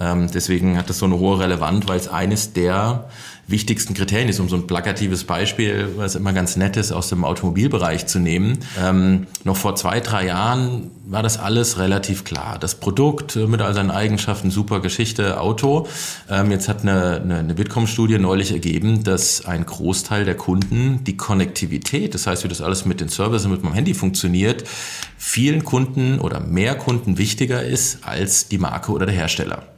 Ähm, 0.00 0.28
deswegen 0.32 0.78
hat 0.78 0.88
das 0.88 0.98
so 0.98 1.06
eine 1.06 1.18
hohe 1.18 1.40
Relevanz, 1.40 1.86
weil 1.86 1.98
es 1.98 2.08
eines 2.08 2.52
der 2.52 3.08
wichtigsten 3.46 3.94
Kriterien 3.94 4.28
ist, 4.28 4.40
um 4.40 4.48
so 4.48 4.56
ein 4.56 4.66
plakatives 4.66 5.24
Beispiel, 5.24 5.90
was 5.96 6.14
immer 6.14 6.32
ganz 6.32 6.56
nett 6.56 6.76
ist, 6.76 6.92
aus 6.92 7.08
dem 7.08 7.24
Automobilbereich 7.24 8.06
zu 8.06 8.18
nehmen. 8.18 8.58
Ähm, 8.80 9.26
noch 9.44 9.56
vor 9.56 9.74
zwei, 9.76 10.00
drei 10.00 10.26
Jahren 10.26 10.90
war 11.04 11.22
das 11.22 11.38
alles 11.38 11.78
relativ 11.78 12.24
klar. 12.24 12.58
Das 12.58 12.76
Produkt 12.76 13.36
mit 13.36 13.60
all 13.60 13.74
seinen 13.74 13.90
Eigenschaften, 13.90 14.50
super 14.50 14.80
Geschichte, 14.80 15.40
Auto. 15.40 15.86
Ähm, 16.30 16.50
jetzt 16.50 16.68
hat 16.68 16.82
eine, 16.82 17.20
eine, 17.20 17.38
eine 17.38 17.54
Bitkom-Studie 17.54 18.18
neulich 18.18 18.52
ergeben, 18.52 19.02
dass 19.02 19.44
ein 19.44 19.66
Großteil 19.66 20.24
der 20.24 20.36
Kunden 20.36 21.04
die 21.04 21.16
Konnektivität, 21.16 22.14
das 22.14 22.26
heißt, 22.26 22.44
wie 22.44 22.48
das 22.48 22.62
alles 22.62 22.86
mit 22.86 23.00
den 23.00 23.08
Services 23.08 23.48
mit 23.48 23.62
meinem 23.62 23.74
Handy 23.74 23.94
funktioniert, 23.94 24.64
vielen 25.18 25.64
Kunden 25.64 26.20
oder 26.20 26.40
mehr 26.40 26.76
Kunden 26.76 27.18
wichtiger 27.18 27.62
ist 27.62 27.98
als 28.06 28.48
die 28.48 28.58
Marke 28.58 28.92
oder 28.92 29.06
der 29.06 29.14
Hersteller. 29.14 29.71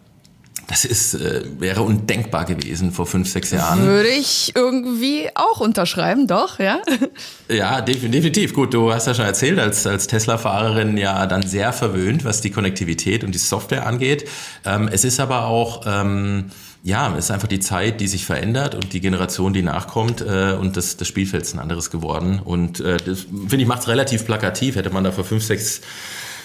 Das 0.67 0.85
ist, 0.85 1.15
äh, 1.15 1.43
wäre 1.59 1.83
undenkbar 1.83 2.47
gewesen 2.47 2.93
vor 2.93 3.07
fünf, 3.07 3.29
sechs 3.29 3.51
Jahren. 3.51 3.83
Würde 3.83 4.09
ich 4.09 4.53
irgendwie 4.55 5.29
auch 5.35 5.61
unterschreiben, 5.61 6.27
doch, 6.27 6.59
ja? 6.59 6.81
Ja, 7.49 7.83
definitiv. 7.83 8.55
Gut, 8.55 8.73
du 8.73 8.93
hast 8.93 9.07
ja 9.07 9.15
schon 9.15 9.27
erzählt, 9.27 9.59
als, 9.59 9.87
als 9.87 10.07
Tesla-Fahrerin 10.07 10.97
ja 10.97 11.27
dann 11.27 11.43
sehr 11.43 11.73
verwöhnt, 11.73 12.25
was 12.25 12.41
die 12.41 12.51
Konnektivität 12.51 13.23
und 13.23 13.35
die 13.35 13.39
Software 13.39 13.87
angeht. 13.87 14.29
Ähm, 14.65 14.89
es 14.91 15.05
ist 15.05 15.21
aber 15.21 15.45
auch, 15.45 15.83
ähm, 15.87 16.51
ja, 16.83 17.13
es 17.17 17.27
ist 17.27 17.31
einfach 17.31 17.49
die 17.49 17.61
Zeit, 17.61 18.01
die 18.01 18.09
sich 18.09 18.25
verändert 18.25 18.75
und 18.75 18.93
die 18.93 19.01
Generation, 19.01 19.53
die 19.53 19.63
nachkommt 19.63 20.23
äh, 20.23 20.53
und 20.53 20.77
das, 20.77 20.97
das 20.97 21.09
Spielfeld 21.09 21.43
ist 21.43 21.55
ein 21.55 21.61
anderes 21.61 21.91
geworden. 21.91 22.41
Und 22.43 22.81
äh, 22.81 22.97
das, 22.97 23.21
finde 23.21 23.59
ich, 23.59 23.67
macht 23.67 23.81
es 23.81 23.89
relativ 23.89 24.25
plakativ. 24.25 24.77
Hätte 24.77 24.91
man 24.91 25.05
da 25.05 25.13
vor 25.13 25.25
fünf, 25.25 25.45
sechs 25.45 25.83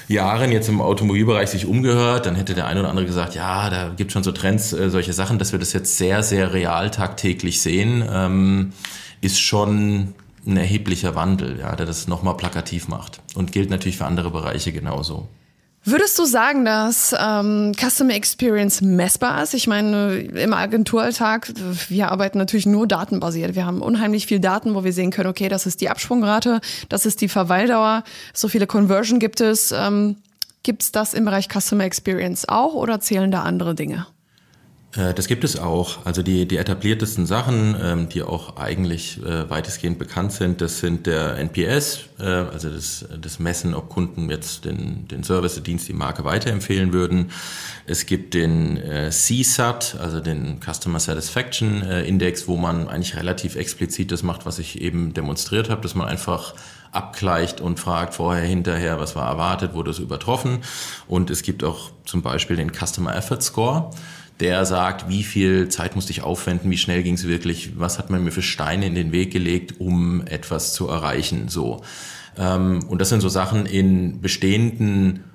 Jahren 0.09 0.51
jetzt 0.51 0.69
im 0.69 0.81
Automobilbereich 0.81 1.49
sich 1.49 1.65
umgehört, 1.65 2.25
dann 2.25 2.35
hätte 2.35 2.55
der 2.55 2.67
eine 2.67 2.81
oder 2.81 2.89
andere 2.89 3.05
gesagt, 3.05 3.35
ja, 3.35 3.69
da 3.69 3.89
gibt 3.89 4.11
schon 4.11 4.23
so 4.23 4.31
Trends, 4.31 4.73
äh, 4.73 4.89
solche 4.89 5.13
Sachen, 5.13 5.39
dass 5.39 5.51
wir 5.51 5.59
das 5.59 5.73
jetzt 5.73 5.97
sehr, 5.97 6.23
sehr 6.23 6.53
real 6.53 6.89
tagtäglich 6.91 7.61
sehen, 7.61 8.03
ähm, 8.11 8.73
ist 9.21 9.39
schon 9.39 10.13
ein 10.45 10.57
erheblicher 10.57 11.15
Wandel, 11.15 11.59
ja, 11.59 11.75
der 11.75 11.85
das 11.85 12.07
nochmal 12.07 12.35
plakativ 12.37 12.87
macht 12.87 13.21
und 13.35 13.51
gilt 13.51 13.69
natürlich 13.69 13.97
für 13.97 14.05
andere 14.05 14.31
Bereiche 14.31 14.71
genauso. 14.71 15.27
Würdest 15.91 16.19
du 16.19 16.25
sagen, 16.25 16.65
dass 16.65 17.15
ähm, 17.19 17.71
Customer 17.73 18.13
Experience 18.13 18.81
messbar 18.81 19.41
ist? 19.41 19.55
Ich 19.55 19.65
meine, 19.65 20.17
im 20.19 20.53
Agenturalltag, 20.53 21.51
wir 21.87 22.11
arbeiten 22.11 22.37
natürlich 22.37 22.67
nur 22.67 22.85
datenbasiert. 22.85 23.55
Wir 23.55 23.65
haben 23.65 23.81
unheimlich 23.81 24.27
viel 24.27 24.39
Daten, 24.39 24.75
wo 24.75 24.83
wir 24.83 24.93
sehen 24.93 25.09
können, 25.09 25.29
okay, 25.29 25.49
das 25.49 25.65
ist 25.65 25.81
die 25.81 25.89
Absprungrate, 25.89 26.61
das 26.89 27.07
ist 27.07 27.21
die 27.21 27.27
Verweildauer, 27.27 28.03
so 28.33 28.47
viele 28.47 28.67
Conversion 28.67 29.17
gibt 29.17 29.41
es. 29.41 29.71
Ähm, 29.71 30.17
gibt 30.61 30.83
es 30.83 30.91
das 30.91 31.15
im 31.15 31.25
Bereich 31.25 31.47
Customer 31.49 31.85
Experience 31.85 32.47
auch 32.47 32.75
oder 32.75 32.99
zählen 32.99 33.31
da 33.31 33.41
andere 33.41 33.73
Dinge? 33.73 34.05
Äh, 34.95 35.13
das 35.13 35.27
gibt 35.27 35.43
es 35.43 35.57
auch. 35.57 36.05
Also 36.05 36.23
die, 36.23 36.47
die 36.47 36.57
etabliertesten 36.57 37.25
Sachen, 37.25 37.75
ähm, 37.81 38.09
die 38.09 38.23
auch 38.23 38.57
eigentlich 38.57 39.21
äh, 39.23 39.49
weitestgehend 39.49 39.99
bekannt 39.99 40.33
sind, 40.33 40.61
das 40.61 40.79
sind 40.79 41.05
der 41.05 41.37
NPS, 41.37 42.05
äh, 42.19 42.23
also 42.23 42.69
das, 42.69 43.05
das 43.21 43.39
Messen, 43.39 43.73
ob 43.75 43.89
Kunden 43.89 44.29
jetzt 44.29 44.65
den, 44.65 45.07
den 45.07 45.23
Service, 45.23 45.55
den 45.55 45.63
Dienst, 45.63 45.87
die 45.87 45.93
Marke 45.93 46.23
weiterempfehlen 46.23 46.91
würden. 46.93 47.31
Es 47.85 48.05
gibt 48.05 48.33
den 48.33 48.79
CSAT, 49.09 49.97
also 49.99 50.19
den 50.19 50.59
Customer 50.59 50.99
Satisfaction 50.99 51.81
Index, 51.81 52.47
wo 52.47 52.55
man 52.55 52.87
eigentlich 52.87 53.15
relativ 53.15 53.55
explizit 53.55 54.11
das 54.11 54.21
macht, 54.21 54.45
was 54.45 54.59
ich 54.59 54.79
eben 54.81 55.13
demonstriert 55.13 55.69
habe, 55.69 55.81
dass 55.81 55.95
man 55.95 56.07
einfach 56.07 56.53
abgleicht 56.91 57.61
und 57.61 57.79
fragt 57.79 58.13
vorher, 58.13 58.43
hinterher, 58.43 58.99
was 58.99 59.15
war 59.15 59.27
erwartet, 59.27 59.73
wurde 59.73 59.91
es 59.91 59.99
übertroffen. 59.99 60.59
Und 61.07 61.29
es 61.29 61.41
gibt 61.41 61.63
auch 61.63 61.91
zum 62.05 62.21
Beispiel 62.21 62.57
den 62.57 62.71
Customer 62.71 63.15
Effort 63.15 63.41
Score 63.41 63.91
der 64.39 64.65
sagt, 64.65 65.09
wie 65.09 65.23
viel 65.23 65.69
Zeit 65.69 65.95
musste 65.95 66.11
ich 66.11 66.21
aufwenden, 66.23 66.71
wie 66.71 66.77
schnell 66.77 67.03
ging 67.03 67.15
es 67.15 67.27
wirklich, 67.27 67.77
was 67.77 67.99
hat 67.99 68.09
man 68.09 68.23
mir 68.23 68.31
für 68.31 68.41
Steine 68.41 68.85
in 68.85 68.95
den 68.95 69.11
Weg 69.11 69.31
gelegt, 69.31 69.79
um 69.79 70.25
etwas 70.25 70.73
zu 70.73 70.87
erreichen. 70.87 71.49
So. 71.49 71.81
Ähm, 72.37 72.79
und 72.87 73.01
das 73.01 73.09
sind 73.09 73.21
so 73.21 73.29
Sachen 73.29 73.65
in 73.65 74.21
bestehenden 74.21 75.25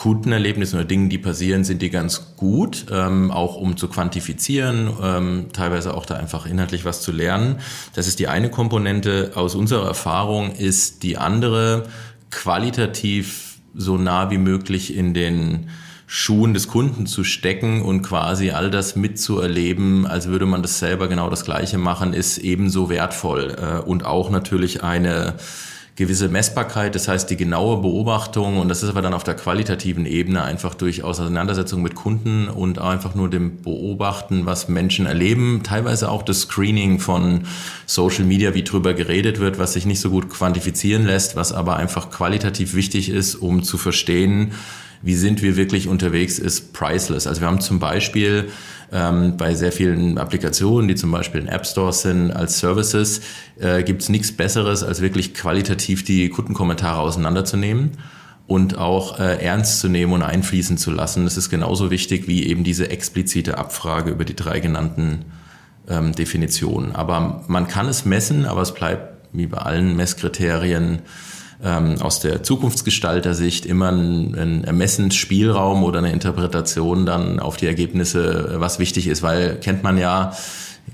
Kundenerlebnissen 0.00 0.78
oder 0.78 0.88
Dingen, 0.88 1.10
die 1.10 1.18
passieren, 1.18 1.62
sind 1.62 1.82
die 1.82 1.90
ganz 1.90 2.34
gut, 2.36 2.86
ähm, 2.90 3.30
auch 3.30 3.56
um 3.56 3.76
zu 3.76 3.86
quantifizieren, 3.86 4.90
ähm, 5.02 5.48
teilweise 5.52 5.94
auch 5.94 6.06
da 6.06 6.16
einfach 6.16 6.46
inhaltlich 6.46 6.86
was 6.86 7.02
zu 7.02 7.12
lernen. 7.12 7.56
Das 7.94 8.08
ist 8.08 8.18
die 8.18 8.26
eine 8.26 8.50
Komponente. 8.50 9.32
Aus 9.34 9.54
unserer 9.54 9.86
Erfahrung 9.86 10.52
ist 10.52 11.02
die 11.02 11.18
andere 11.18 11.84
qualitativ 12.30 13.58
so 13.74 13.98
nah 13.98 14.30
wie 14.30 14.38
möglich 14.38 14.96
in 14.96 15.12
den 15.12 15.68
Schuhen 16.12 16.54
des 16.54 16.66
Kunden 16.66 17.06
zu 17.06 17.22
stecken 17.22 17.82
und 17.82 18.02
quasi 18.02 18.50
all 18.50 18.68
das 18.68 18.96
mitzuerleben, 18.96 20.08
als 20.08 20.26
würde 20.26 20.44
man 20.44 20.60
das 20.60 20.80
selber 20.80 21.06
genau 21.06 21.30
das 21.30 21.44
Gleiche 21.44 21.78
machen, 21.78 22.14
ist 22.14 22.38
ebenso 22.38 22.90
wertvoll. 22.90 23.56
Äh, 23.56 23.78
und 23.78 24.04
auch 24.04 24.28
natürlich 24.28 24.82
eine 24.82 25.34
gewisse 25.94 26.28
Messbarkeit, 26.28 26.96
das 26.96 27.06
heißt 27.06 27.30
die 27.30 27.36
genaue 27.36 27.80
Beobachtung. 27.80 28.58
Und 28.58 28.68
das 28.70 28.82
ist 28.82 28.88
aber 28.88 29.02
dann 29.02 29.14
auf 29.14 29.22
der 29.22 29.34
qualitativen 29.34 30.04
Ebene 30.04 30.42
einfach 30.42 30.74
durch 30.74 31.04
Auseinandersetzung 31.04 31.80
mit 31.80 31.94
Kunden 31.94 32.48
und 32.48 32.80
einfach 32.80 33.14
nur 33.14 33.30
dem 33.30 33.62
Beobachten, 33.62 34.46
was 34.46 34.68
Menschen 34.68 35.06
erleben, 35.06 35.60
teilweise 35.62 36.10
auch 36.10 36.24
das 36.24 36.40
Screening 36.40 36.98
von 36.98 37.42
Social 37.86 38.24
Media, 38.24 38.52
wie 38.52 38.64
drüber 38.64 38.94
geredet 38.94 39.38
wird, 39.38 39.60
was 39.60 39.74
sich 39.74 39.86
nicht 39.86 40.00
so 40.00 40.10
gut 40.10 40.28
quantifizieren 40.28 41.06
lässt, 41.06 41.36
was 41.36 41.52
aber 41.52 41.76
einfach 41.76 42.10
qualitativ 42.10 42.74
wichtig 42.74 43.10
ist, 43.10 43.36
um 43.36 43.62
zu 43.62 43.78
verstehen, 43.78 44.54
wie 45.02 45.14
sind 45.14 45.42
wir 45.42 45.56
wirklich 45.56 45.88
unterwegs, 45.88 46.38
ist 46.38 46.72
priceless. 46.72 47.26
Also 47.26 47.40
wir 47.40 47.48
haben 47.48 47.60
zum 47.60 47.78
Beispiel 47.78 48.50
ähm, 48.92 49.36
bei 49.36 49.54
sehr 49.54 49.72
vielen 49.72 50.18
Applikationen, 50.18 50.88
die 50.88 50.94
zum 50.94 51.10
Beispiel 51.10 51.40
in 51.40 51.48
App 51.48 51.66
Stores 51.66 52.02
sind, 52.02 52.30
als 52.30 52.58
Services, 52.58 53.22
äh, 53.58 53.82
gibt 53.82 54.02
es 54.02 54.08
nichts 54.08 54.32
Besseres, 54.32 54.82
als 54.82 55.00
wirklich 55.00 55.32
qualitativ 55.32 56.04
die 56.04 56.28
Kundenkommentare 56.28 57.00
auseinanderzunehmen 57.00 57.92
und 58.46 58.76
auch 58.76 59.18
äh, 59.20 59.42
ernst 59.42 59.80
zu 59.80 59.88
nehmen 59.88 60.12
und 60.12 60.22
einfließen 60.22 60.76
zu 60.76 60.90
lassen. 60.90 61.24
Das 61.24 61.36
ist 61.36 61.50
genauso 61.50 61.90
wichtig 61.90 62.26
wie 62.26 62.46
eben 62.46 62.64
diese 62.64 62.90
explizite 62.90 63.58
Abfrage 63.58 64.10
über 64.10 64.24
die 64.24 64.36
drei 64.36 64.60
genannten 64.60 65.24
ähm, 65.88 66.12
Definitionen. 66.14 66.94
Aber 66.94 67.44
man 67.46 67.68
kann 67.68 67.88
es 67.88 68.04
messen, 68.04 68.44
aber 68.44 68.62
es 68.62 68.74
bleibt 68.74 69.20
wie 69.32 69.46
bei 69.46 69.58
allen 69.58 69.96
Messkriterien 69.96 71.00
ähm, 71.62 72.00
aus 72.00 72.20
der 72.20 72.42
Zukunftsgestalter-Sicht 72.42 73.66
immer 73.66 73.90
ein, 73.90 74.34
ein 74.34 74.64
Ermessensspielraum 74.64 75.84
oder 75.84 75.98
eine 75.98 76.12
Interpretation 76.12 77.06
dann 77.06 77.40
auf 77.40 77.56
die 77.56 77.66
Ergebnisse, 77.66 78.54
was 78.56 78.78
wichtig 78.78 79.06
ist, 79.06 79.22
weil 79.22 79.56
kennt 79.56 79.82
man 79.82 79.98
ja, 79.98 80.32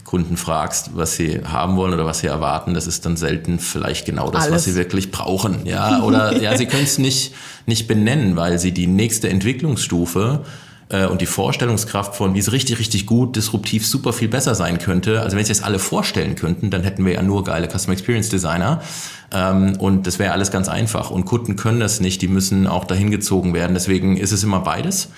Kunden 0.04 0.36
fragst, 0.36 0.90
was 0.94 1.16
sie 1.16 1.40
haben 1.44 1.76
wollen 1.76 1.92
oder 1.92 2.06
was 2.06 2.20
sie 2.20 2.28
erwarten, 2.28 2.74
das 2.74 2.86
ist 2.86 3.04
dann 3.06 3.16
selten 3.16 3.58
vielleicht 3.58 4.06
genau 4.06 4.30
das, 4.30 4.44
Alles. 4.44 4.54
was 4.54 4.64
sie 4.64 4.74
wirklich 4.76 5.10
brauchen. 5.10 5.66
Ja, 5.66 6.02
oder 6.02 6.40
ja, 6.40 6.56
sie 6.56 6.66
können 6.66 6.84
es 6.84 6.98
nicht, 6.98 7.34
nicht 7.66 7.88
benennen, 7.88 8.36
weil 8.36 8.58
sie 8.58 8.72
die 8.72 8.86
nächste 8.86 9.28
Entwicklungsstufe 9.28 10.44
äh, 10.88 11.06
und 11.06 11.20
die 11.20 11.26
Vorstellungskraft 11.26 12.14
von, 12.14 12.34
wie 12.34 12.38
es 12.38 12.52
richtig, 12.52 12.78
richtig 12.78 13.06
gut, 13.06 13.36
disruptiv, 13.36 13.86
super 13.86 14.12
viel 14.12 14.28
besser 14.28 14.54
sein 14.54 14.78
könnte. 14.78 15.20
Also 15.20 15.36
wenn 15.36 15.44
sich 15.44 15.56
das 15.56 15.64
alle 15.64 15.78
vorstellen 15.78 16.36
könnten, 16.36 16.70
dann 16.70 16.82
hätten 16.82 17.04
wir 17.04 17.14
ja 17.14 17.22
nur 17.22 17.44
geile 17.44 17.68
Customer 17.68 17.92
Experience 17.94 18.28
Designer. 18.28 18.80
Ähm, 19.32 19.76
und 19.78 20.06
das 20.06 20.18
wäre 20.18 20.32
alles 20.32 20.50
ganz 20.50 20.68
einfach. 20.68 21.10
Und 21.10 21.24
Kunden 21.24 21.56
können 21.56 21.80
das 21.80 22.00
nicht, 22.00 22.22
die 22.22 22.28
müssen 22.28 22.66
auch 22.66 22.84
dahin 22.84 23.10
gezogen 23.10 23.54
werden. 23.54 23.74
Deswegen 23.74 24.16
ist 24.16 24.32
es 24.32 24.44
immer 24.44 24.60
beides. 24.60 25.08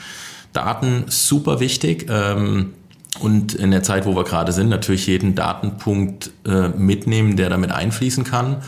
Daten 0.52 1.04
super 1.08 1.60
wichtig. 1.60 2.06
Ähm, 2.08 2.74
und 3.20 3.54
in 3.54 3.70
der 3.70 3.82
Zeit, 3.82 4.06
wo 4.06 4.14
wir 4.14 4.24
gerade 4.24 4.52
sind, 4.52 4.68
natürlich 4.68 5.06
jeden 5.06 5.34
Datenpunkt 5.34 6.30
äh, 6.46 6.68
mitnehmen, 6.68 7.36
der 7.36 7.50
damit 7.50 7.72
einfließen 7.72 8.24
kann. 8.24 8.58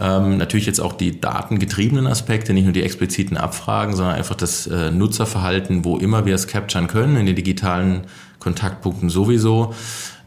Ähm, 0.00 0.38
natürlich 0.38 0.66
jetzt 0.66 0.80
auch 0.80 0.92
die 0.92 1.20
datengetriebenen 1.20 2.06
Aspekte, 2.06 2.52
nicht 2.52 2.64
nur 2.64 2.72
die 2.72 2.82
expliziten 2.82 3.36
Abfragen, 3.36 3.94
sondern 3.94 4.16
einfach 4.16 4.34
das 4.34 4.66
äh, 4.66 4.90
Nutzerverhalten, 4.90 5.84
wo 5.84 5.98
immer 5.98 6.26
wir 6.26 6.34
es 6.34 6.46
capturen 6.46 6.88
können, 6.88 7.16
in 7.16 7.26
den 7.26 7.36
digitalen 7.36 8.06
Kontaktpunkten 8.40 9.08
sowieso 9.08 9.72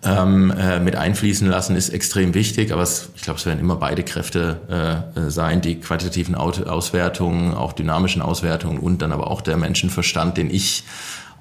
ähm, 0.03 0.51
äh, 0.51 0.79
mit 0.79 0.95
einfließen 0.95 1.47
lassen, 1.47 1.75
ist 1.75 1.89
extrem 1.89 2.33
wichtig. 2.33 2.71
Aber 2.71 2.81
es, 2.81 3.09
ich 3.15 3.23
glaube, 3.23 3.39
es 3.39 3.45
werden 3.45 3.59
immer 3.59 3.75
beide 3.75 4.03
Kräfte 4.03 5.05
äh, 5.15 5.19
äh 5.19 5.29
sein, 5.29 5.61
die 5.61 5.79
quantitativen 5.79 6.35
Auswertungen, 6.35 7.53
auch 7.53 7.73
dynamischen 7.73 8.21
Auswertungen 8.21 8.79
und 8.79 9.01
dann 9.01 9.11
aber 9.11 9.29
auch 9.29 9.41
der 9.41 9.57
Menschenverstand, 9.57 10.37
den 10.37 10.49
ich 10.49 10.83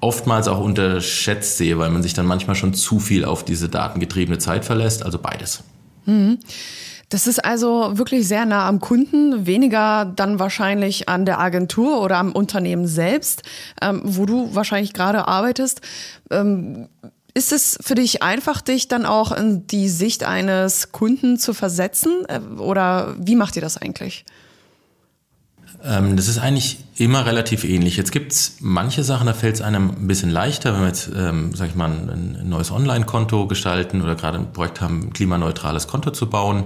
oftmals 0.01 0.47
auch 0.47 0.59
unterschätzt 0.59 1.57
sehe, 1.57 1.77
weil 1.79 1.89
man 1.89 2.03
sich 2.03 2.13
dann 2.13 2.25
manchmal 2.25 2.55
schon 2.55 2.73
zu 2.73 2.99
viel 2.99 3.25
auf 3.25 3.45
diese 3.45 3.69
datengetriebene 3.69 4.37
Zeit 4.37 4.65
verlässt. 4.65 5.03
Also 5.03 5.17
beides. 5.17 5.63
Mhm. 6.05 6.39
Das 7.09 7.25
ist 7.25 7.43
also 7.43 7.97
wirklich 7.97 8.27
sehr 8.27 8.45
nah 8.45 8.67
am 8.67 8.79
Kunden, 8.79 9.45
weniger 9.45 10.03
dann 10.03 10.39
wahrscheinlich 10.39 11.07
an 11.07 11.25
der 11.25 11.39
Agentur 11.39 12.01
oder 12.01 12.17
am 12.17 12.33
Unternehmen 12.33 12.85
selbst, 12.85 13.43
ähm, 13.81 14.01
wo 14.03 14.25
du 14.25 14.53
wahrscheinlich 14.53 14.91
gerade 14.91 15.27
arbeitest. 15.27 15.81
Ähm, 16.29 16.89
ist 17.33 17.53
es 17.53 17.77
für 17.81 17.95
dich 17.95 18.23
einfach, 18.23 18.61
dich 18.61 18.87
dann 18.87 19.05
auch 19.05 19.31
in 19.31 19.67
die 19.67 19.87
Sicht 19.89 20.23
eines 20.23 20.91
Kunden 20.91 21.37
zu 21.37 21.53
versetzen? 21.53 22.25
Äh, 22.27 22.39
oder 22.59 23.15
wie 23.19 23.35
macht 23.35 23.55
ihr 23.55 23.61
das 23.61 23.77
eigentlich? 23.77 24.25
Ähm, 25.83 26.17
das 26.17 26.27
ist 26.27 26.39
eigentlich 26.39 26.79
immer 26.97 27.25
relativ 27.25 27.63
ähnlich. 27.63 27.95
Jetzt 27.97 28.11
gibt 28.11 28.31
es 28.31 28.57
manche 28.59 29.03
Sachen, 29.03 29.27
da 29.27 29.33
fällt 29.33 29.55
es 29.55 29.61
einem 29.61 29.91
ein 29.91 30.07
bisschen 30.07 30.31
leichter, 30.31 30.73
wenn 30.73 30.81
wir 30.81 30.87
jetzt, 30.87 31.09
ähm, 31.15 31.51
sag 31.53 31.69
ich 31.69 31.75
mal, 31.75 31.89
ein, 31.89 32.37
ein 32.39 32.49
neues 32.49 32.71
Online-Konto 32.71 33.47
gestalten 33.47 34.01
oder 34.01 34.15
gerade 34.15 34.39
ein 34.39 34.51
Projekt 34.51 34.81
haben, 34.81 35.03
ein 35.03 35.13
klimaneutrales 35.13 35.87
Konto 35.87 36.11
zu 36.11 36.27
bauen. 36.29 36.65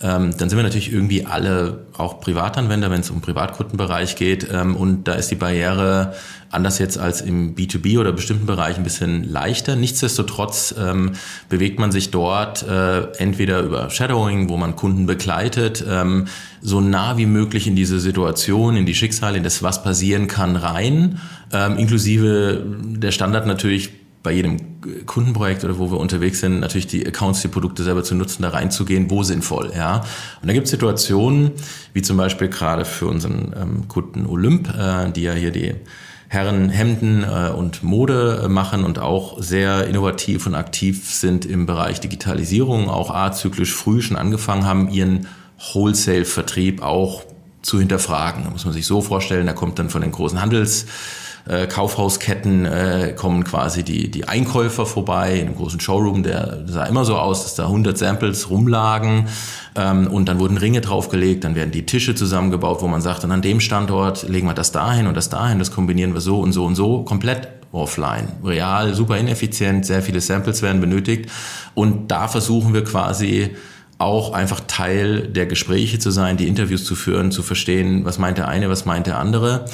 Ähm, 0.00 0.36
dann 0.36 0.48
sind 0.48 0.56
wir 0.56 0.62
natürlich 0.62 0.92
irgendwie 0.92 1.26
alle 1.26 1.86
auch 1.96 2.20
Privatanwender, 2.20 2.90
wenn 2.90 3.00
es 3.00 3.10
um 3.10 3.20
Privatkundenbereich 3.20 4.16
geht. 4.16 4.48
Ähm, 4.52 4.76
und 4.76 5.08
da 5.08 5.14
ist 5.14 5.30
die 5.30 5.36
Barriere 5.36 6.14
anders 6.52 6.78
jetzt 6.78 6.98
als 6.98 7.20
im 7.20 7.54
B2B 7.54 7.98
oder 7.98 8.12
bestimmten 8.12 8.46
Bereichen 8.46 8.80
ein 8.80 8.84
bisschen 8.84 9.24
leichter. 9.24 9.74
Nichtsdestotrotz 9.74 10.74
ähm, 10.78 11.12
bewegt 11.48 11.78
man 11.78 11.92
sich 11.92 12.10
dort 12.10 12.62
äh, 12.62 13.04
entweder 13.14 13.60
über 13.60 13.90
Shadowing, 13.90 14.48
wo 14.48 14.56
man 14.56 14.76
Kunden 14.76 15.06
begleitet, 15.06 15.82
ähm, 15.88 16.26
so 16.60 16.80
nah 16.80 17.16
wie 17.16 17.26
möglich 17.26 17.66
in 17.66 17.74
diese 17.74 17.98
Situation, 17.98 18.76
in 18.76 18.86
die 18.86 18.94
Schicksale, 18.94 19.38
in 19.38 19.44
das, 19.44 19.62
was 19.62 19.71
passieren 19.80 20.26
kann, 20.26 20.56
rein, 20.56 21.20
ähm, 21.52 21.78
inklusive 21.78 22.64
der 22.66 23.12
Standard 23.12 23.46
natürlich 23.46 23.90
bei 24.22 24.32
jedem 24.32 24.80
Kundenprojekt 25.06 25.64
oder 25.64 25.78
wo 25.78 25.90
wir 25.90 25.98
unterwegs 25.98 26.40
sind, 26.40 26.60
natürlich 26.60 26.86
die 26.86 27.06
Accounts, 27.06 27.42
die 27.42 27.48
Produkte 27.48 27.82
selber 27.82 28.04
zu 28.04 28.14
nutzen, 28.14 28.42
da 28.42 28.50
reinzugehen, 28.50 29.10
wo 29.10 29.22
sinnvoll, 29.22 29.72
ja. 29.76 30.04
Und 30.40 30.48
da 30.48 30.52
gibt 30.52 30.66
es 30.66 30.70
Situationen, 30.70 31.52
wie 31.92 32.02
zum 32.02 32.16
Beispiel 32.16 32.48
gerade 32.48 32.84
für 32.84 33.06
unseren 33.06 33.52
ähm, 33.60 33.88
Kunden 33.88 34.26
Olymp, 34.26 34.72
äh, 34.76 35.10
die 35.10 35.22
ja 35.22 35.32
hier 35.32 35.50
die 35.50 35.74
Herren 36.28 36.70
Hemden 36.70 37.24
äh, 37.24 37.50
und 37.50 37.82
Mode 37.82 38.46
machen 38.48 38.84
und 38.84 38.98
auch 38.98 39.42
sehr 39.42 39.86
innovativ 39.86 40.46
und 40.46 40.54
aktiv 40.54 41.10
sind 41.12 41.44
im 41.44 41.66
Bereich 41.66 42.00
Digitalisierung, 42.00 42.88
auch 42.88 43.10
azyklisch 43.10 43.74
früh 43.74 44.00
schon 44.00 44.16
angefangen 44.16 44.64
haben, 44.64 44.88
ihren 44.88 45.26
Wholesale-Vertrieb 45.74 46.82
auch 46.82 47.24
zu 47.62 47.78
hinterfragen. 47.78 48.44
Da 48.44 48.50
muss 48.50 48.64
man 48.64 48.74
sich 48.74 48.86
so 48.86 49.00
vorstellen, 49.00 49.46
da 49.46 49.52
kommt 49.52 49.78
dann 49.78 49.90
von 49.90 50.02
den 50.02 50.12
großen 50.12 50.40
Handels 50.40 50.86
äh, 51.48 51.66
Kaufhausketten 51.66 52.66
äh, 52.66 53.14
kommen 53.16 53.44
quasi 53.44 53.82
die, 53.82 54.10
die 54.10 54.28
Einkäufer 54.28 54.86
vorbei 54.86 55.38
in 55.38 55.46
einem 55.46 55.56
großen 55.56 55.80
Showroom, 55.80 56.22
der 56.22 56.64
sah 56.66 56.84
immer 56.84 57.04
so 57.04 57.16
aus, 57.16 57.42
dass 57.42 57.56
da 57.56 57.64
100 57.64 57.98
Samples 57.98 58.48
rumlagen 58.48 59.26
ähm, 59.74 60.06
und 60.06 60.28
dann 60.28 60.38
wurden 60.38 60.56
Ringe 60.56 60.80
draufgelegt, 60.80 61.42
dann 61.42 61.54
werden 61.54 61.72
die 61.72 61.84
Tische 61.84 62.14
zusammengebaut, 62.14 62.80
wo 62.80 62.86
man 62.86 63.00
sagt, 63.00 63.24
und 63.24 63.32
an 63.32 63.42
dem 63.42 63.58
Standort 63.58 64.28
legen 64.28 64.46
wir 64.46 64.54
das 64.54 64.70
dahin 64.70 65.06
und 65.06 65.16
das 65.16 65.30
dahin, 65.30 65.58
das 65.58 65.72
kombinieren 65.72 66.14
wir 66.14 66.20
so 66.20 66.40
und 66.40 66.52
so 66.52 66.64
und 66.64 66.76
so, 66.76 67.02
komplett 67.02 67.48
offline. 67.72 68.28
Real, 68.44 68.94
super 68.94 69.16
ineffizient, 69.16 69.84
sehr 69.84 70.02
viele 70.02 70.20
Samples 70.20 70.62
werden 70.62 70.80
benötigt 70.80 71.28
und 71.74 72.08
da 72.10 72.28
versuchen 72.28 72.72
wir 72.72 72.84
quasi 72.84 73.56
auch 74.02 74.32
einfach 74.32 74.60
Teil 74.66 75.28
der 75.28 75.46
Gespräche 75.46 75.98
zu 75.98 76.10
sein, 76.10 76.36
die 76.36 76.48
Interviews 76.48 76.84
zu 76.84 76.94
führen, 76.94 77.32
zu 77.32 77.42
verstehen, 77.42 78.04
was 78.04 78.18
meint 78.18 78.38
der 78.38 78.48
eine, 78.48 78.68
was 78.68 78.84
meint 78.84 79.06
der 79.06 79.18
andere 79.18 79.64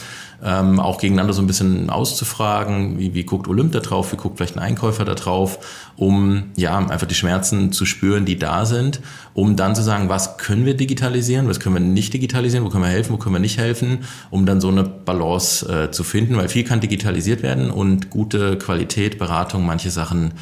ähm, 0.43 0.79
auch 0.79 0.99
gegeneinander 0.99 1.33
so 1.33 1.43
ein 1.43 1.47
bisschen 1.47 1.91
auszufragen, 1.91 2.99
wie, 2.99 3.13
wie 3.15 3.25
guckt 3.25 3.49
Olymp 3.49 3.73
da 3.73 3.81
drauf, 3.81 4.13
wie 4.13 4.17
guckt 4.17 4.37
vielleicht 4.37 4.57
ein 4.57 4.61
Einkäufer 4.61 5.05
da 5.05 5.15
drauf, 5.15 5.59
um 5.97 6.51
ja 6.57 6.79
einfach 6.79 7.09
die 7.09 7.15
Schmerzen 7.15 7.73
zu 7.73 7.85
spüren, 7.85 8.25
die 8.25 8.39
da 8.39 8.65
sind, 8.65 9.01
um 9.35 9.57
dann 9.57 9.75
zu 9.75 9.83
sagen, 9.83 10.09
was 10.09 10.39
können 10.39 10.65
wir 10.65 10.75
digitalisieren, 10.75 11.49
was 11.49 11.59
können 11.59 11.75
wir 11.75 11.81
nicht 11.81 12.15
digitalisieren, 12.15 12.65
wo 12.65 12.71
können 12.71 12.85
wir 12.85 12.91
helfen, 12.91 13.13
wo 13.15 13.17
können 13.17 13.35
wir 13.35 13.41
nicht 13.41 13.59
helfen, 13.59 14.05
um 14.31 14.47
dann 14.47 14.61
so 14.61 14.69
eine 14.69 14.85
Balance 14.85 15.67
äh, 15.69 15.91
zu 15.91 16.05
finden, 16.05 16.37
weil 16.37 16.49
viel 16.49 16.65
kann 16.65 16.81
digitalisiert 16.81 17.43
werden 17.43 17.71
und 17.71 18.11
gute 18.11 18.59
Qualität, 18.59 19.19
Beratung, 19.19 19.67
manche 19.67 19.91
Sachen 19.91 20.35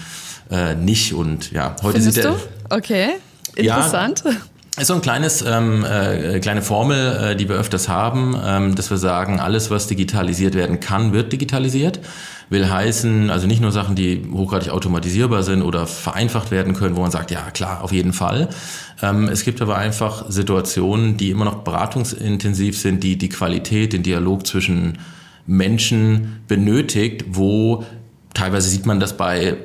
äh, 0.50 0.74
nicht 0.74 1.14
und 1.14 1.52
ja, 1.52 1.74
heute 1.82 2.00
Findest 2.00 2.18
der, 2.18 2.32
du? 2.32 2.36
Okay, 2.68 3.08
interessant. 3.56 4.22
Ja, 4.24 4.32
ist 4.78 4.88
so 4.88 4.94
ein 4.94 5.00
kleines, 5.00 5.42
ähm, 5.42 5.84
äh, 5.84 6.38
kleine 6.40 6.60
Formel, 6.60 7.30
äh, 7.32 7.36
die 7.36 7.48
wir 7.48 7.56
öfters 7.56 7.88
haben, 7.88 8.36
ähm, 8.44 8.74
dass 8.74 8.90
wir 8.90 8.98
sagen, 8.98 9.40
alles, 9.40 9.70
was 9.70 9.86
digitalisiert 9.86 10.54
werden 10.54 10.80
kann, 10.80 11.14
wird 11.14 11.32
digitalisiert. 11.32 12.00
Will 12.50 12.68
heißen, 12.70 13.30
also 13.30 13.46
nicht 13.46 13.62
nur 13.62 13.72
Sachen, 13.72 13.96
die 13.96 14.22
hochgradig 14.30 14.68
automatisierbar 14.68 15.42
sind 15.42 15.62
oder 15.62 15.86
vereinfacht 15.86 16.50
werden 16.50 16.74
können, 16.74 16.94
wo 16.94 17.00
man 17.00 17.10
sagt, 17.10 17.30
ja 17.30 17.50
klar, 17.50 17.82
auf 17.82 17.90
jeden 17.90 18.12
Fall. 18.12 18.50
Ähm, 19.02 19.28
es 19.28 19.44
gibt 19.44 19.62
aber 19.62 19.76
einfach 19.76 20.26
Situationen, 20.28 21.16
die 21.16 21.30
immer 21.30 21.46
noch 21.46 21.64
beratungsintensiv 21.64 22.78
sind, 22.78 23.02
die 23.02 23.16
die 23.16 23.30
Qualität, 23.30 23.94
den 23.94 24.02
Dialog 24.02 24.46
zwischen 24.46 24.98
Menschen 25.46 26.42
benötigt, 26.48 27.24
wo 27.30 27.84
teilweise 28.34 28.68
sieht 28.68 28.84
man 28.84 29.00
das 29.00 29.16
bei 29.16 29.56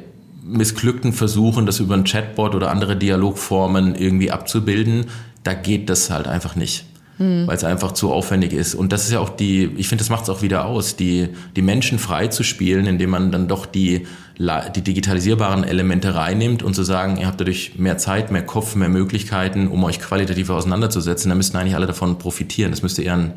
missglückten 0.52 1.14
Versuchen, 1.14 1.66
das 1.66 1.80
über 1.80 1.96
ein 1.96 2.04
Chatbot 2.04 2.56
oder 2.56 2.72
andere 2.72 2.96
Dialogformen 2.96 3.96
irgendwie 3.96 4.32
abzubilden, 4.32 5.06
da 5.44 5.54
geht 5.54 5.90
das 5.90 6.10
halt 6.10 6.28
einfach 6.28 6.56
nicht. 6.56 6.86
Hm. 7.18 7.46
Weil 7.46 7.56
es 7.56 7.64
einfach 7.64 7.92
zu 7.92 8.12
aufwendig 8.12 8.54
ist. 8.54 8.74
Und 8.74 8.92
das 8.92 9.06
ist 9.06 9.12
ja 9.12 9.20
auch 9.20 9.30
die, 9.30 9.66
ich 9.78 9.88
finde, 9.88 10.02
das 10.02 10.10
macht 10.10 10.24
es 10.24 10.30
auch 10.30 10.42
wieder 10.42 10.66
aus, 10.66 10.96
die, 10.96 11.30
die 11.56 11.62
Menschen 11.62 12.00
frei 12.00 12.28
zu 12.28 12.44
spielen, 12.44 12.88
indem 12.88 13.12
man 13.12 13.32
dann 13.32 13.48
doch 13.48 13.66
die, 13.66 14.08
die 14.40 14.82
digitalisierbaren 14.82 15.64
Elemente 15.64 16.16
reinnimmt 16.16 16.64
und 16.64 16.74
zu 16.74 16.84
sagen, 16.84 17.18
ihr 17.18 17.28
habt 17.28 17.40
dadurch 17.40 17.78
mehr 17.78 17.98
Zeit, 17.98 18.32
mehr 18.32 18.46
Kopf, 18.46 18.76
mehr 18.76 18.90
Möglichkeiten, 18.90 19.68
um 19.68 19.84
euch 19.84 20.00
qualitativ 20.00 20.50
auseinanderzusetzen. 20.50 21.30
Da 21.30 21.36
müssten 21.36 21.58
eigentlich 21.58 21.76
alle 21.76 21.86
davon 21.86 22.18
profitieren. 22.18 22.72
Das 22.72 22.82
müsste 22.82 23.04
eher 23.04 23.18
ein, 23.18 23.34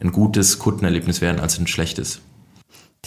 ein 0.00 0.12
gutes 0.12 0.58
Kundenerlebnis 0.58 1.20
werden 1.20 1.40
als 1.40 1.58
ein 1.58 1.66
schlechtes. 1.66 2.20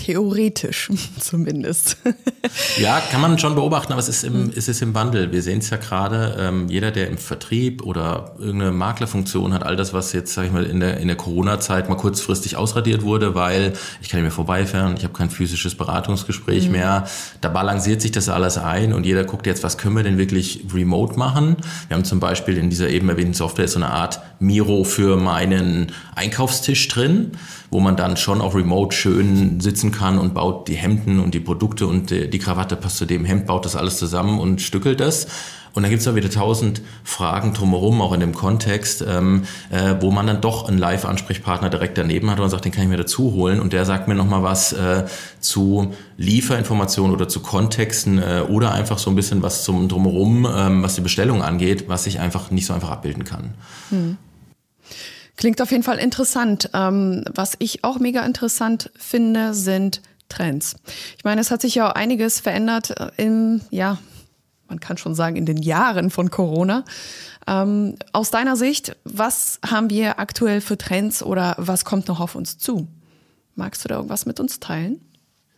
Theoretisch 0.05 0.89
zumindest. 1.19 1.97
ja, 2.77 3.01
kann 3.11 3.19
man 3.19 3.37
schon 3.37 3.55
beobachten, 3.55 3.91
aber 3.91 3.99
es 3.99 4.07
ist 4.07 4.23
im, 4.23 4.51
es 4.55 4.67
ist 4.69 4.81
im 4.81 4.93
Wandel. 4.93 5.31
Wir 5.31 5.41
sehen 5.41 5.59
es 5.59 5.69
ja 5.69 5.77
gerade, 5.77 6.37
ähm, 6.39 6.69
jeder, 6.69 6.91
der 6.91 7.07
im 7.07 7.17
Vertrieb 7.17 7.83
oder 7.83 8.35
irgendeine 8.39 8.71
Maklerfunktion 8.71 9.53
hat, 9.53 9.63
all 9.63 9.75
das, 9.75 9.93
was 9.93 10.13
jetzt, 10.13 10.33
sag 10.33 10.45
ich 10.45 10.51
mal, 10.51 10.63
in 10.63 10.79
der, 10.79 10.97
in 10.97 11.07
der 11.07 11.17
Corona-Zeit 11.17 11.89
mal 11.89 11.95
kurzfristig 11.95 12.55
ausradiert 12.55 13.03
wurde, 13.03 13.35
weil 13.35 13.73
ich 14.01 14.09
kann 14.09 14.19
nicht 14.19 14.29
mehr 14.29 14.31
vorbeifahren, 14.31 14.95
ich 14.97 15.03
habe 15.03 15.13
kein 15.13 15.29
physisches 15.29 15.75
Beratungsgespräch 15.75 16.67
mhm. 16.67 16.71
mehr. 16.71 17.07
Da 17.41 17.49
balanciert 17.49 18.01
sich 18.01 18.11
das 18.11 18.29
alles 18.29 18.57
ein 18.57 18.93
und 18.93 19.05
jeder 19.05 19.25
guckt 19.25 19.47
jetzt, 19.47 19.63
was 19.63 19.77
können 19.77 19.97
wir 19.97 20.03
denn 20.03 20.17
wirklich 20.17 20.63
remote 20.73 21.19
machen? 21.19 21.57
Wir 21.89 21.97
haben 21.97 22.05
zum 22.05 22.21
Beispiel 22.21 22.57
in 22.57 22.69
dieser 22.69 22.89
eben 22.89 23.09
erwähnten 23.09 23.33
Software 23.33 23.67
so 23.67 23.79
eine 23.79 23.89
Art 23.89 24.21
Miro 24.39 24.85
für 24.85 25.17
meinen 25.17 25.91
Einkaufstisch 26.15 26.87
drin 26.87 27.31
wo 27.71 27.79
man 27.79 27.95
dann 27.95 28.17
schon 28.17 28.41
auch 28.41 28.55
remote 28.55 28.95
schön 28.95 29.59
sitzen 29.59 29.91
kann 29.91 30.17
und 30.17 30.33
baut 30.33 30.67
die 30.67 30.75
Hemden 30.75 31.19
und 31.19 31.33
die 31.33 31.39
Produkte 31.39 31.87
und 31.87 32.09
die 32.09 32.39
Krawatte 32.39 32.75
passt 32.75 32.97
zu 32.97 33.05
dem 33.05 33.25
Hemd, 33.25 33.45
baut 33.45 33.65
das 33.65 33.75
alles 33.75 33.97
zusammen 33.97 34.39
und 34.39 34.61
stückelt 34.61 34.99
das. 34.99 35.27
Und 35.73 35.83
dann 35.83 35.91
gibt 35.91 36.01
es 36.01 36.07
auch 36.07 36.15
wieder 36.15 36.29
tausend 36.29 36.81
Fragen 37.03 37.53
drumherum, 37.53 38.01
auch 38.01 38.13
in 38.13 38.19
dem 38.19 38.33
Kontext, 38.33 39.03
ähm, 39.07 39.43
äh, 39.69 39.95
wo 39.99 40.11
man 40.11 40.25
dann 40.27 40.41
doch 40.41 40.67
einen 40.67 40.77
Live-Ansprechpartner 40.77 41.69
direkt 41.69 41.97
daneben 41.97 42.29
hat 42.31 42.39
und 42.39 42.49
sagt, 42.49 42.65
den 42.65 42.71
kann 42.71 42.83
ich 42.83 42.89
mir 42.89 42.97
dazu 42.97 43.33
holen. 43.33 43.59
Und 43.59 43.73
der 43.73 43.85
sagt 43.85 44.07
mir 44.07 44.15
nochmal 44.15 44.43
was 44.43 44.73
äh, 44.73 45.05
zu 45.39 45.93
Lieferinformationen 46.17 47.13
oder 47.13 47.27
zu 47.27 47.41
Kontexten 47.41 48.17
äh, 48.17 48.43
oder 48.49 48.73
einfach 48.73 48.97
so 48.97 49.09
ein 49.09 49.15
bisschen 49.15 49.43
was 49.43 49.63
zum 49.63 49.87
drumherum, 49.87 50.47
ähm, 50.51 50.83
was 50.83 50.95
die 50.95 51.01
Bestellung 51.01 51.43
angeht, 51.43 51.85
was 51.87 52.07
ich 52.07 52.19
einfach 52.19 52.51
nicht 52.51 52.65
so 52.65 52.73
einfach 52.73 52.89
abbilden 52.89 53.23
kann. 53.23 53.53
Hm. 53.89 54.17
Klingt 55.39 55.61
auf 55.61 55.71
jeden 55.71 55.83
Fall 55.83 55.99
interessant. 55.99 56.69
Ähm, 56.73 57.23
was 57.33 57.53
ich 57.59 57.85
auch 57.85 57.97
mega 57.97 58.25
interessant 58.25 58.91
finde, 58.97 59.53
sind 59.53 60.01
Trends. 60.27 60.75
Ich 61.17 61.23
meine, 61.23 61.39
es 61.39 61.49
hat 61.49 61.61
sich 61.61 61.75
ja 61.75 61.89
auch 61.89 61.95
einiges 61.95 62.41
verändert 62.41 62.99
äh, 62.99 63.09
im, 63.15 63.61
ja, 63.69 63.99
man 64.67 64.81
kann 64.81 64.97
schon 64.97 65.15
sagen, 65.15 65.37
in 65.37 65.45
den 65.45 65.55
Jahren 65.55 66.09
von 66.09 66.29
Corona. 66.29 66.83
Ähm, 67.47 67.95
aus 68.11 68.31
deiner 68.31 68.57
Sicht, 68.57 68.97
was 69.05 69.61
haben 69.65 69.89
wir 69.89 70.19
aktuell 70.19 70.59
für 70.59 70.77
Trends 70.77 71.23
oder 71.23 71.55
was 71.57 71.85
kommt 71.85 72.09
noch 72.09 72.19
auf 72.19 72.35
uns 72.35 72.57
zu? 72.57 72.89
Magst 73.55 73.85
du 73.85 73.87
da 73.87 73.95
irgendwas 73.95 74.25
mit 74.25 74.41
uns 74.41 74.59
teilen? 74.59 74.99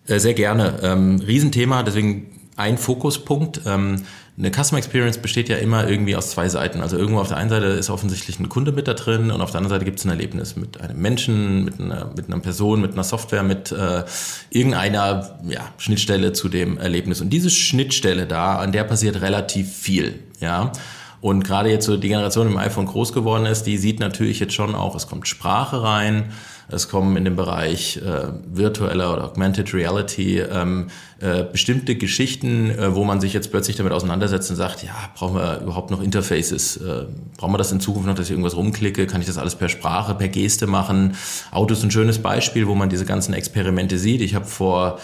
Äh, 0.05 0.19
sehr 0.19 0.35
gerne. 0.35 0.79
Ähm, 0.83 1.19
Riesenthema, 1.25 1.81
deswegen 1.81 2.39
ein 2.57 2.77
Fokuspunkt. 2.77 3.61
Ähm, 3.65 4.03
eine 4.37 4.51
Customer 4.51 4.79
Experience 4.79 5.17
besteht 5.17 5.49
ja 5.49 5.57
immer 5.57 5.87
irgendwie 5.87 6.15
aus 6.15 6.31
zwei 6.31 6.49
Seiten. 6.49 6.81
Also 6.81 6.97
irgendwo 6.97 7.19
auf 7.19 7.27
der 7.27 7.37
einen 7.37 7.49
Seite 7.49 7.65
ist 7.65 7.89
offensichtlich 7.89 8.39
ein 8.39 8.49
Kunde 8.49 8.71
mit 8.71 8.87
da 8.87 8.93
drin 8.93 9.29
und 9.29 9.41
auf 9.41 9.51
der 9.51 9.59
anderen 9.59 9.75
Seite 9.75 9.85
gibt 9.85 9.99
es 9.99 10.05
ein 10.05 10.09
Erlebnis 10.09 10.55
mit 10.55 10.79
einem 10.81 10.99
Menschen, 10.99 11.65
mit 11.65 11.79
einer, 11.79 12.11
mit 12.15 12.27
einer 12.27 12.39
Person, 12.39 12.81
mit 12.81 12.93
einer 12.93 13.03
Software, 13.03 13.43
mit 13.43 13.71
äh, 13.71 14.03
irgendeiner 14.49 15.37
ja, 15.47 15.61
Schnittstelle 15.77 16.33
zu 16.33 16.49
dem 16.49 16.77
Erlebnis. 16.77 17.21
Und 17.21 17.29
diese 17.29 17.49
Schnittstelle 17.49 18.25
da, 18.25 18.57
an 18.57 18.71
der 18.71 18.83
passiert 18.83 19.21
relativ 19.21 19.71
viel. 19.71 20.19
Ja. 20.39 20.71
Und 21.19 21.43
gerade 21.43 21.69
jetzt 21.69 21.85
so 21.85 21.97
die 21.97 22.07
Generation 22.07 22.47
im 22.47 22.57
iPhone 22.57 22.87
groß 22.87 23.13
geworden 23.13 23.45
ist, 23.45 23.63
die 23.63 23.77
sieht 23.77 23.99
natürlich 23.99 24.39
jetzt 24.39 24.53
schon 24.53 24.73
auch, 24.73 24.95
es 24.95 25.07
kommt 25.07 25.27
Sprache 25.27 25.83
rein, 25.83 26.31
es 26.71 26.89
kommen 26.89 27.17
in 27.17 27.25
den 27.25 27.35
Bereich 27.35 27.97
äh, 27.97 28.27
virtueller 28.45 29.13
oder 29.13 29.25
Augmented 29.25 29.73
Reality 29.73 30.39
ähm, 30.39 30.87
äh, 31.19 31.43
bestimmte 31.43 31.95
Geschichten, 31.95 32.71
äh, 32.71 32.95
wo 32.95 33.03
man 33.03 33.21
sich 33.21 33.33
jetzt 33.33 33.51
plötzlich 33.51 33.75
damit 33.75 33.93
auseinandersetzt 33.93 34.49
und 34.49 34.55
sagt, 34.55 34.83
ja, 34.83 34.95
brauchen 35.15 35.35
wir 35.35 35.59
überhaupt 35.61 35.91
noch 35.91 36.01
Interfaces? 36.01 36.77
Äh, 36.77 37.05
brauchen 37.37 37.53
wir 37.53 37.57
das 37.57 37.71
in 37.71 37.79
Zukunft 37.79 38.07
noch, 38.07 38.15
dass 38.15 38.25
ich 38.25 38.31
irgendwas 38.31 38.55
rumklicke? 38.55 39.07
Kann 39.07 39.21
ich 39.21 39.27
das 39.27 39.37
alles 39.37 39.55
per 39.55 39.69
Sprache, 39.69 40.15
per 40.15 40.29
Geste 40.29 40.67
machen? 40.67 41.15
Auto 41.51 41.73
ist 41.73 41.83
ein 41.83 41.91
schönes 41.91 42.19
Beispiel, 42.19 42.67
wo 42.67 42.75
man 42.75 42.89
diese 42.89 43.05
ganzen 43.05 43.33
Experimente 43.33 43.97
sieht. 43.97 44.21
Ich 44.21 44.35
habe 44.35 44.45
vor 44.45 44.99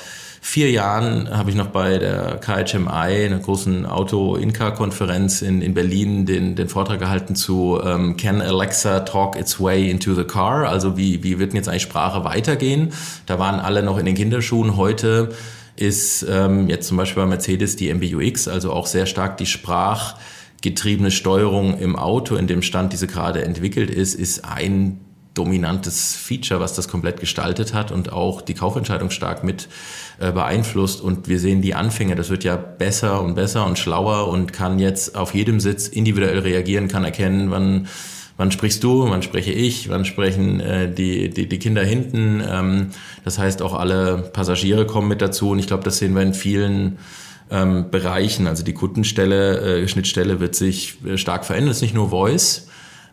vier 0.47 0.71
Jahren 0.71 1.29
habe 1.29 1.49
ich 1.49 1.57
noch 1.57 1.67
bei 1.67 1.97
der 1.97 2.39
KHMI, 2.39 3.25
einer 3.25 3.39
großen 3.39 3.85
Auto-In-Car-Konferenz 3.85 5.41
in, 5.41 5.61
in 5.61 5.73
Berlin, 5.73 6.25
den, 6.25 6.55
den 6.55 6.69
Vortrag 6.69 6.99
gehalten 6.99 7.35
zu 7.35 7.81
ähm, 7.83 8.15
Can 8.15 8.41
Alexa 8.41 9.01
talk 9.01 9.37
its 9.37 9.59
way 9.59 9.91
into 9.91 10.13
the 10.13 10.23
car? 10.23 10.69
Also 10.69 10.95
wie, 10.95 11.21
wie 11.21 11.37
wird 11.37 11.51
denn 11.51 11.57
jetzt 11.57 11.67
eigentlich 11.67 11.81
Sprache 11.81 12.23
weitergehen? 12.23 12.93
Da 13.25 13.39
waren 13.39 13.59
alle 13.59 13.83
noch 13.83 13.97
in 13.97 14.05
den 14.05 14.15
Kinderschuhen. 14.15 14.77
Heute 14.77 15.35
ist 15.75 16.25
ähm, 16.29 16.69
jetzt 16.69 16.87
zum 16.87 16.95
Beispiel 16.95 17.23
bei 17.23 17.27
Mercedes 17.27 17.75
die 17.75 17.93
MBUX, 17.93 18.47
also 18.47 18.71
auch 18.71 18.87
sehr 18.87 19.05
stark 19.05 19.35
die 19.35 19.45
sprachgetriebene 19.45 21.11
Steuerung 21.11 21.77
im 21.77 21.97
Auto, 21.97 22.37
in 22.37 22.47
dem 22.47 22.61
Stand, 22.61 22.93
diese 22.93 23.07
gerade 23.07 23.43
entwickelt 23.43 23.89
ist, 23.89 24.15
ist 24.15 24.45
ein 24.45 25.01
dominantes 25.37 26.15
Feature, 26.15 26.59
was 26.59 26.73
das 26.73 26.87
komplett 26.87 27.19
gestaltet 27.19 27.73
hat 27.73 27.91
und 27.91 28.11
auch 28.11 28.41
die 28.41 28.53
Kaufentscheidung 28.53 29.09
stark 29.09 29.43
mit 29.43 29.67
äh, 30.19 30.31
beeinflusst. 30.31 31.01
Und 31.01 31.27
wir 31.27 31.39
sehen 31.39 31.61
die 31.61 31.75
Anfänge, 31.75 32.15
das 32.15 32.29
wird 32.29 32.43
ja 32.43 32.55
besser 32.55 33.21
und 33.21 33.35
besser 33.35 33.65
und 33.65 33.77
schlauer 33.77 34.27
und 34.27 34.53
kann 34.53 34.79
jetzt 34.79 35.15
auf 35.15 35.33
jedem 35.33 35.59
Sitz 35.59 35.87
individuell 35.87 36.39
reagieren, 36.39 36.87
kann 36.87 37.03
erkennen, 37.03 37.51
wann 37.51 37.87
wann 38.37 38.51
sprichst 38.51 38.83
du, 38.83 39.09
wann 39.09 39.23
spreche 39.23 39.51
ich, 39.51 39.89
wann 39.89 40.05
sprechen 40.05 40.59
äh, 40.59 40.93
die, 40.93 41.29
die, 41.29 41.49
die 41.49 41.59
Kinder 41.59 41.83
hinten. 41.83 42.41
Ähm, 42.47 42.91
das 43.25 43.39
heißt, 43.39 43.61
auch 43.61 43.73
alle 43.73 44.29
Passagiere 44.31 44.85
kommen 44.85 45.07
mit 45.07 45.21
dazu. 45.21 45.49
Und 45.49 45.59
ich 45.59 45.67
glaube, 45.67 45.83
das 45.83 45.97
sehen 45.97 46.13
wir 46.13 46.21
in 46.21 46.33
vielen 46.33 46.99
ähm, 47.49 47.89
Bereichen. 47.89 48.47
Also 48.47 48.63
die 48.63 48.73
Kundenstelle, 48.73 49.81
äh, 49.81 49.87
Schnittstelle 49.87 50.39
wird 50.39 50.55
sich 50.55 51.03
äh, 51.05 51.17
stark 51.17 51.45
verändern. 51.45 51.71
Es 51.71 51.77
ist 51.77 51.81
nicht 51.81 51.95
nur 51.95 52.09
Voice, 52.09 52.67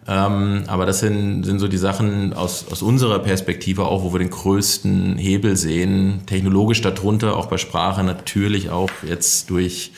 ähm, 0.06 0.64
aber 0.66 0.84
das 0.84 1.00
sind, 1.00 1.44
sind 1.44 1.58
so 1.58 1.68
die 1.68 1.78
Sachen 1.78 2.34
aus, 2.34 2.66
aus 2.70 2.82
unserer 2.82 3.20
Perspektive 3.20 3.86
auch, 3.86 4.02
wo 4.02 4.12
wir 4.12 4.18
den 4.18 4.30
größten 4.30 5.16
Hebel 5.16 5.56
sehen. 5.56 6.22
Technologisch 6.26 6.82
darunter, 6.82 7.36
auch 7.36 7.46
bei 7.46 7.56
Sprache 7.56 8.04
natürlich 8.04 8.70
auch 8.70 8.90
jetzt 9.02 9.48
durch 9.48 9.92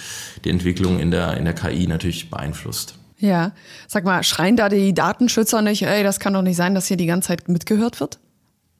die 0.44 0.50
Entwicklung 0.50 1.00
in 1.00 1.10
der, 1.10 1.36
in 1.36 1.44
der 1.44 1.54
KI 1.54 1.86
natürlich 1.86 2.30
beeinflusst. 2.30 2.94
Ja, 3.18 3.52
sag 3.88 4.04
mal, 4.04 4.22
schreien 4.22 4.56
da 4.56 4.68
die 4.68 4.92
Datenschützer 4.92 5.62
nicht, 5.62 5.82
ey, 5.82 6.02
das 6.02 6.20
kann 6.20 6.34
doch 6.34 6.42
nicht 6.42 6.56
sein, 6.56 6.74
dass 6.74 6.86
hier 6.86 6.98
die 6.98 7.06
ganze 7.06 7.28
Zeit 7.28 7.48
mitgehört 7.48 7.98
wird? 7.98 8.18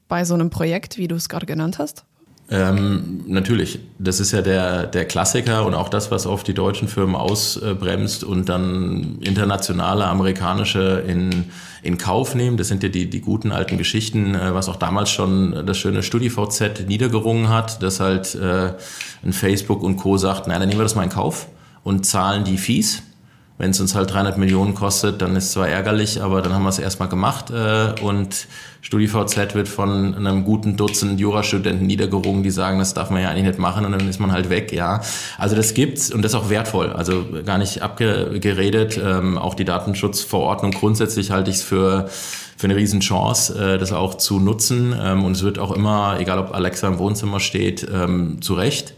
Bei 0.08 0.24
so 0.24 0.34
einem 0.34 0.50
Projekt, 0.50 0.98
wie 0.98 1.08
du 1.08 1.16
es 1.16 1.28
gerade 1.28 1.46
genannt 1.46 1.78
hast? 1.78 2.04
Ähm, 2.48 3.24
natürlich, 3.26 3.80
das 3.98 4.20
ist 4.20 4.30
ja 4.30 4.40
der, 4.40 4.86
der 4.86 5.04
Klassiker 5.04 5.66
und 5.66 5.74
auch 5.74 5.88
das, 5.88 6.12
was 6.12 6.26
oft 6.26 6.46
die 6.46 6.54
deutschen 6.54 6.86
Firmen 6.86 7.16
ausbremst 7.16 8.22
und 8.22 8.48
dann 8.48 9.18
internationale, 9.20 10.06
amerikanische 10.06 11.02
in, 11.08 11.46
in 11.82 11.98
Kauf 11.98 12.36
nehmen. 12.36 12.56
Das 12.56 12.68
sind 12.68 12.84
ja 12.84 12.88
die, 12.88 13.10
die 13.10 13.20
guten 13.20 13.50
alten 13.50 13.78
Geschichten, 13.78 14.36
äh, 14.36 14.54
was 14.54 14.68
auch 14.68 14.76
damals 14.76 15.10
schon 15.10 15.66
das 15.66 15.76
schöne 15.76 16.04
StudiVZ 16.04 16.86
niedergerungen 16.86 17.48
hat, 17.48 17.82
dass 17.82 17.98
halt 17.98 18.36
äh, 18.36 18.74
ein 19.24 19.32
Facebook 19.32 19.82
und 19.82 19.96
Co. 19.96 20.16
sagt, 20.16 20.46
nein, 20.46 20.60
dann 20.60 20.68
nehmen 20.68 20.78
wir 20.78 20.84
das 20.84 20.94
mal 20.94 21.02
in 21.02 21.10
Kauf 21.10 21.48
und 21.82 22.06
zahlen 22.06 22.44
die 22.44 22.58
Fees 22.58 23.02
wenn 23.58 23.70
es 23.70 23.80
uns 23.80 23.94
halt 23.94 24.12
300 24.12 24.36
Millionen 24.36 24.74
kostet, 24.74 25.22
dann 25.22 25.34
ist 25.34 25.52
zwar 25.52 25.68
ärgerlich, 25.68 26.22
aber 26.22 26.42
dann 26.42 26.52
haben 26.52 26.64
wir 26.64 26.68
es 26.68 26.78
erstmal 26.78 27.08
gemacht. 27.08 27.50
Äh, 27.50 27.94
und 28.02 28.46
StudiVZ 28.82 29.54
wird 29.54 29.68
von 29.68 30.14
einem 30.14 30.44
guten 30.44 30.76
Dutzend 30.76 31.18
Jurastudenten 31.18 31.86
niedergerungen, 31.86 32.42
die 32.42 32.50
sagen, 32.50 32.78
das 32.78 32.92
darf 32.92 33.10
man 33.10 33.22
ja 33.22 33.30
eigentlich 33.30 33.46
nicht 33.46 33.58
machen 33.58 33.86
und 33.86 33.92
dann 33.92 34.08
ist 34.08 34.20
man 34.20 34.30
halt 34.30 34.50
weg, 34.50 34.72
ja. 34.72 35.00
Also 35.38 35.56
das 35.56 35.74
gibt's 35.74 36.10
und 36.12 36.22
das 36.22 36.32
ist 36.32 36.38
auch 36.38 36.50
wertvoll. 36.50 36.92
Also 36.92 37.24
gar 37.44 37.58
nicht 37.58 37.82
abgeredet. 37.82 39.00
Ähm, 39.02 39.38
auch 39.38 39.54
die 39.54 39.64
Datenschutzverordnung 39.64 40.72
grundsätzlich 40.72 41.30
halte 41.30 41.50
ich 41.50 41.56
es 41.56 41.62
für 41.62 42.08
für 42.58 42.68
eine 42.68 42.76
Riesenchance, 42.76 43.74
äh, 43.74 43.78
das 43.78 43.92
auch 43.92 44.14
zu 44.14 44.40
nutzen. 44.40 44.94
Ähm, 44.98 45.24
und 45.24 45.32
es 45.32 45.42
wird 45.42 45.58
auch 45.58 45.72
immer, 45.72 46.16
egal 46.18 46.38
ob 46.38 46.54
Alexa 46.54 46.88
im 46.88 46.98
Wohnzimmer 46.98 47.38
steht, 47.38 47.86
ähm, 47.92 48.40
zu 48.40 48.54
Recht 48.54 48.94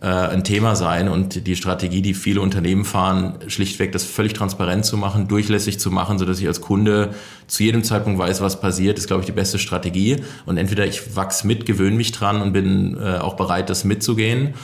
äh, 0.00 0.06
ein 0.06 0.44
Thema 0.44 0.76
sein 0.76 1.08
und 1.08 1.46
die 1.46 1.56
Strategie, 1.56 2.00
die 2.00 2.14
viele 2.14 2.40
Unternehmen 2.40 2.84
fahren, 2.84 3.34
schlichtweg 3.48 3.92
das 3.92 4.04
völlig 4.04 4.32
transparent 4.32 4.84
zu 4.84 4.96
machen, 4.96 5.28
durchlässig 5.28 5.78
zu 5.78 5.90
machen, 5.90 6.18
so 6.18 6.24
dass 6.24 6.40
ich 6.40 6.46
als 6.46 6.60
Kunde 6.60 7.10
zu 7.46 7.62
jedem 7.62 7.84
Zeitpunkt 7.84 8.18
weiß, 8.18 8.40
was 8.40 8.60
passiert, 8.60 8.98
ist, 8.98 9.08
glaube 9.08 9.20
ich, 9.20 9.26
die 9.26 9.32
beste 9.32 9.58
Strategie. 9.58 10.16
Und 10.46 10.56
entweder 10.56 10.86
ich 10.86 11.16
wachs 11.16 11.44
mit, 11.44 11.66
gewöhne 11.66 11.96
mich 11.96 12.12
dran 12.12 12.40
und 12.40 12.52
bin 12.52 12.96
äh, 12.96 13.18
auch 13.18 13.34
bereit, 13.34 13.68
das 13.68 13.84
mitzugehen. 13.84 14.54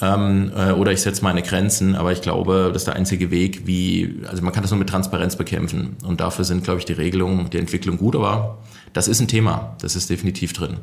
Ähm, 0.00 0.52
äh, 0.56 0.70
oder 0.70 0.92
ich 0.92 1.00
setze 1.00 1.22
meine 1.24 1.42
Grenzen, 1.42 1.96
aber 1.96 2.12
ich 2.12 2.22
glaube, 2.22 2.70
das 2.72 2.82
ist 2.82 2.86
der 2.86 2.94
einzige 2.94 3.30
Weg, 3.30 3.66
wie, 3.66 4.22
also 4.28 4.42
man 4.42 4.52
kann 4.52 4.62
das 4.62 4.70
nur 4.70 4.78
mit 4.78 4.88
Transparenz 4.88 5.36
bekämpfen. 5.36 5.96
Und 6.06 6.20
dafür 6.20 6.44
sind, 6.44 6.64
glaube 6.64 6.78
ich, 6.78 6.84
die 6.84 6.92
Regelungen, 6.92 7.50
die 7.50 7.58
Entwicklung 7.58 7.98
gut, 7.98 8.14
aber 8.14 8.58
das 8.92 9.08
ist 9.08 9.20
ein 9.20 9.28
Thema, 9.28 9.76
das 9.80 9.96
ist 9.96 10.10
definitiv 10.10 10.52
drin. 10.52 10.78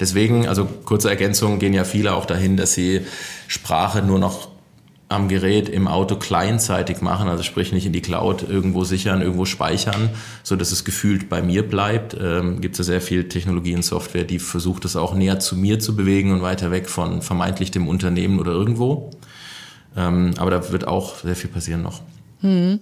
Deswegen, 0.00 0.46
also 0.46 0.66
kurze 0.84 1.08
Ergänzung, 1.08 1.58
gehen 1.58 1.72
ja 1.72 1.84
viele 1.84 2.14
auch 2.14 2.26
dahin, 2.26 2.56
dass 2.56 2.74
sie 2.74 3.02
Sprache 3.48 4.02
nur 4.02 4.18
noch 4.18 4.48
am 5.08 5.28
Gerät 5.28 5.68
im 5.68 5.86
Auto 5.86 6.16
kleinseitig 6.16 7.00
machen, 7.00 7.28
also 7.28 7.44
sprich 7.44 7.72
nicht 7.72 7.86
in 7.86 7.92
die 7.92 8.00
Cloud 8.00 8.42
irgendwo 8.48 8.82
sichern, 8.82 9.22
irgendwo 9.22 9.44
speichern, 9.44 10.10
so 10.42 10.56
dass 10.56 10.72
es 10.72 10.84
gefühlt 10.84 11.28
bei 11.28 11.42
mir 11.42 11.62
bleibt. 11.66 12.16
Ähm, 12.20 12.60
Gibt 12.60 12.74
es 12.74 12.78
ja 12.78 12.84
sehr 12.84 13.00
viel 13.00 13.28
Technologie 13.28 13.76
und 13.76 13.84
Software, 13.84 14.24
die 14.24 14.40
versucht, 14.40 14.84
es 14.84 14.96
auch 14.96 15.14
näher 15.14 15.38
zu 15.38 15.56
mir 15.56 15.78
zu 15.78 15.94
bewegen 15.94 16.32
und 16.32 16.42
weiter 16.42 16.72
weg 16.72 16.88
von 16.88 17.22
vermeintlich 17.22 17.70
dem 17.70 17.86
Unternehmen 17.86 18.40
oder 18.40 18.50
irgendwo. 18.50 19.10
Ähm, 19.96 20.34
aber 20.38 20.50
da 20.50 20.72
wird 20.72 20.88
auch 20.88 21.16
sehr 21.18 21.36
viel 21.36 21.50
passieren 21.50 21.82
noch. 21.82 22.02
Hm. 22.40 22.80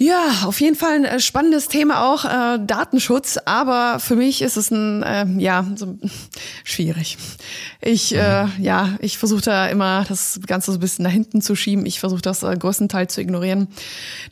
Ja, 0.00 0.44
auf 0.44 0.60
jeden 0.60 0.76
Fall 0.76 0.94
ein 0.94 1.04
äh, 1.04 1.18
spannendes 1.18 1.66
Thema 1.66 2.08
auch, 2.08 2.24
äh, 2.24 2.60
Datenschutz, 2.64 3.36
aber 3.44 3.98
für 3.98 4.14
mich 4.14 4.42
ist 4.42 4.56
es 4.56 4.70
ein, 4.70 5.02
äh, 5.02 5.26
ja, 5.38 5.66
so 5.74 5.98
schwierig. 6.64 7.18
Ich, 7.80 8.14
äh, 8.14 8.44
mhm. 8.44 8.52
ja, 8.62 8.96
ich 9.00 9.18
versuche 9.18 9.40
da 9.40 9.66
immer 9.66 10.04
das 10.08 10.38
Ganze 10.46 10.70
so 10.70 10.78
ein 10.78 10.80
bisschen 10.80 11.02
nach 11.02 11.10
hinten 11.10 11.42
zu 11.42 11.56
schieben. 11.56 11.84
Ich 11.84 11.98
versuche 11.98 12.22
das 12.22 12.44
äh, 12.44 12.56
größtenteils 12.56 13.12
zu 13.12 13.20
ignorieren. 13.20 13.66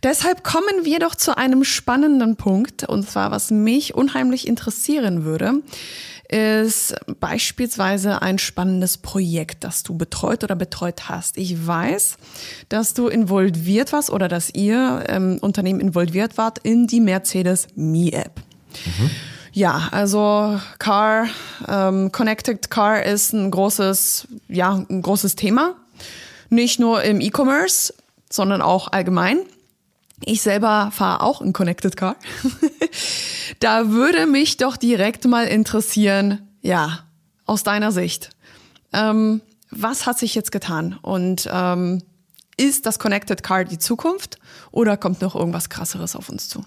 Deshalb 0.05 0.45
kommen 0.45 0.85
wir 0.85 1.01
doch 1.01 1.17
zu 1.17 1.37
einem 1.37 1.65
spannenden 1.65 2.37
Punkt, 2.37 2.85
und 2.85 3.11
zwar, 3.11 3.33
was 3.33 3.51
mich 3.51 3.93
unheimlich 3.93 4.47
interessieren 4.47 5.25
würde 5.25 5.63
ist 6.29 6.95
beispielsweise 7.21 8.23
ein 8.23 8.39
spannendes 8.39 8.99
Projekt, 8.99 9.65
das 9.65 9.83
du 9.83 9.97
betreut 9.97 10.43
oder 10.45 10.57
betreut 10.57 11.09
hast. 11.09 11.37
Ich 11.37 11.67
weiß, 11.67 12.17
dass 12.69 12.95
du 12.95 13.09
involviert 13.09 13.93
warst 13.93 14.11
oder 14.11 14.29
dass 14.29 14.53
ihr 14.53 15.05
ähm, 15.09 15.39
Unternehmen 15.41 15.81
involviert 15.81 16.39
wart 16.39 16.59
in 16.59 16.87
die 16.87 17.01
Mercedes 17.01 17.69
Me 17.77 18.13
App. 18.13 18.41
Mhm. 18.85 19.11
Ja, 19.53 19.89
also 19.91 20.61
Car, 20.79 21.29
ähm, 21.67 22.13
Connected 22.13 22.71
Car 22.71 23.03
ist 23.05 23.33
ein 23.33 23.51
großes, 23.51 24.29
ja, 24.49 24.85
ein 24.89 25.01
großes 25.01 25.35
Thema. 25.35 25.77
Nicht 26.51 26.79
nur 26.79 27.03
im 27.03 27.21
E-Commerce, 27.21 27.95
sondern 28.29 28.61
auch 28.61 28.93
allgemein. 28.93 29.39
Ich 30.25 30.43
selber 30.43 30.91
fahre 30.93 31.23
auch 31.23 31.41
ein 31.41 31.53
Connected 31.53 31.97
Car. 31.97 32.17
da 33.61 33.91
würde 33.91 34.27
mich 34.27 34.57
doch 34.57 34.77
direkt 34.77 35.27
mal 35.27 35.47
interessieren, 35.47 36.49
ja, 36.63 37.01
aus 37.45 37.63
deiner 37.63 37.93
Sicht, 37.93 38.31
ähm, 38.93 39.41
was 39.71 40.07
hat 40.07 40.19
sich 40.19 40.35
jetzt 40.35 40.53
getan? 40.53 40.99
Und 41.03 41.49
ähm, 41.53 42.03
ist 42.57 42.87
das 42.87 42.99
Connected 42.99 43.43
Car 43.43 43.65
die 43.65 43.79
Zukunft 43.79 44.39
oder 44.71 44.97
kommt 44.97 45.21
noch 45.21 45.35
irgendwas 45.35 45.69
Krasseres 45.69 46.17
auf 46.17 46.29
uns 46.29 46.49
zu? 46.49 46.65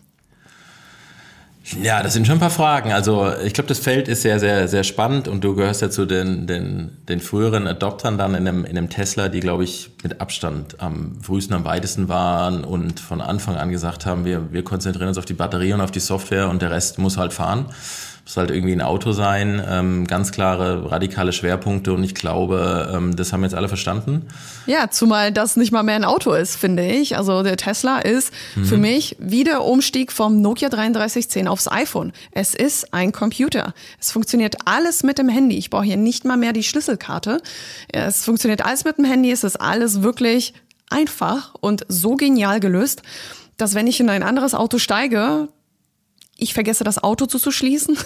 Ja, 1.82 2.02
das 2.02 2.14
sind 2.14 2.26
schon 2.26 2.38
ein 2.38 2.40
paar 2.40 2.50
Fragen. 2.50 2.92
Also 2.92 3.32
ich 3.44 3.54
glaube, 3.54 3.68
das 3.68 3.80
Feld 3.80 4.08
ist 4.08 4.24
sehr, 4.24 4.40
sehr, 4.40 4.68
sehr 4.68 4.84
spannend 4.84 5.28
und 5.28 5.44
du 5.44 5.56
gehörst 5.56 5.82
ja 5.82 5.90
zu 5.90 6.06
den, 6.06 6.48
den, 6.48 6.98
den 7.08 7.20
früheren 7.20 7.68
Adoptern 7.68 8.18
dann 8.18 8.34
in 8.34 8.48
einem, 8.48 8.66
in 8.66 8.78
einem 8.78 8.90
Tesla, 8.90 9.30
die, 9.30 9.40
glaube 9.40 9.64
ich, 9.64 9.92
mit 10.02 10.20
Abstand 10.20 10.82
am 10.82 11.22
frühesten, 11.22 11.54
am 11.54 11.66
weitesten 11.66 12.10
waren 12.10 12.64
und 12.64 13.00
von 13.00 13.22
Anfang 13.22 13.56
an 13.56 13.70
gesagt 13.70 14.06
haben, 14.06 14.26
wir, 14.26 14.52
wir 14.52 14.64
konzentrieren 14.64 15.10
uns 15.10 15.18
auf 15.18 15.26
die 15.26 15.34
Batterie 15.34 15.74
und 15.74 15.82
auf 15.82 15.92
die 15.92 16.00
Software 16.00 16.50
und 16.50 16.62
der 16.62 16.72
Rest 16.72 16.98
muss 16.98 17.18
halt 17.18 17.34
fahren. 17.34 17.68
Muss 18.30 18.38
halt 18.38 18.52
irgendwie 18.52 18.74
ein 18.74 18.82
Auto 18.82 19.12
sein, 19.12 19.60
ähm, 19.68 20.06
ganz 20.06 20.32
klare 20.32 20.92
radikale 20.92 21.34
Schwerpunkte 21.34 21.94
und 21.94 22.04
ich 22.04 22.14
glaube, 22.14 22.94
ähm, 22.94 23.16
das 23.16 23.34
haben 23.34 23.42
jetzt 23.42 23.56
alle 23.56 23.68
verstanden. 23.68 24.28
Ja, 24.68 24.92
zumal 24.92 25.32
das 25.32 25.56
nicht 25.56 25.72
mal 25.72 25.82
mehr 25.82 25.96
ein 25.96 26.06
Auto 26.06 26.34
ist, 26.34 26.56
finde 26.56 26.86
ich. 26.86 27.18
Also 27.18 27.42
der 27.42 27.58
Tesla 27.58 27.98
ist 27.98 28.32
mhm. 28.56 28.66
für 28.66 28.78
mich 28.78 29.16
wie 29.18 29.44
der 29.44 29.64
Umstieg 29.64 30.12
vom 30.12 30.42
Nokia 30.42 30.70
3310 30.70 31.48
aufs 31.48 31.72
iPhone. 31.72 32.14
Es 32.32 32.54
ist 32.54 32.94
ein 32.94 33.14
Computer. 33.14 33.74
Es 34.00 34.12
funktioniert 34.12 34.58
alles 34.66 35.02
mit 35.02 35.18
dem 35.18 35.28
Handy. 35.28 35.58
Ich 35.58 35.72
brauche 35.72 35.86
hier 35.86 35.98
nicht 35.98 36.24
mal 36.24 36.38
mehr 36.38 36.54
die 36.54 36.62
Schlüsselkarte. 36.62 37.42
Es 37.92 38.26
funktioniert 38.26 38.64
alles 38.64 38.86
mit 38.86 39.00
dem 39.00 39.06
Handy. 39.06 39.32
Es 39.32 39.44
ist 39.44 39.60
alles 39.60 40.04
wirklich 40.04 40.54
einfach 40.92 41.56
und 41.62 41.84
so 41.88 42.16
genial 42.16 42.60
gelöst, 42.60 43.02
dass 43.58 43.74
wenn 43.74 43.88
ich 43.88 44.00
in 44.00 44.10
ein 44.12 44.22
anderes 44.22 44.54
Auto 44.54 44.78
steige, 44.78 45.48
ich 46.40 46.54
vergesse 46.54 46.84
das 46.84 47.02
Auto 47.04 47.26
zu 47.26 47.52
schließen. 47.52 47.98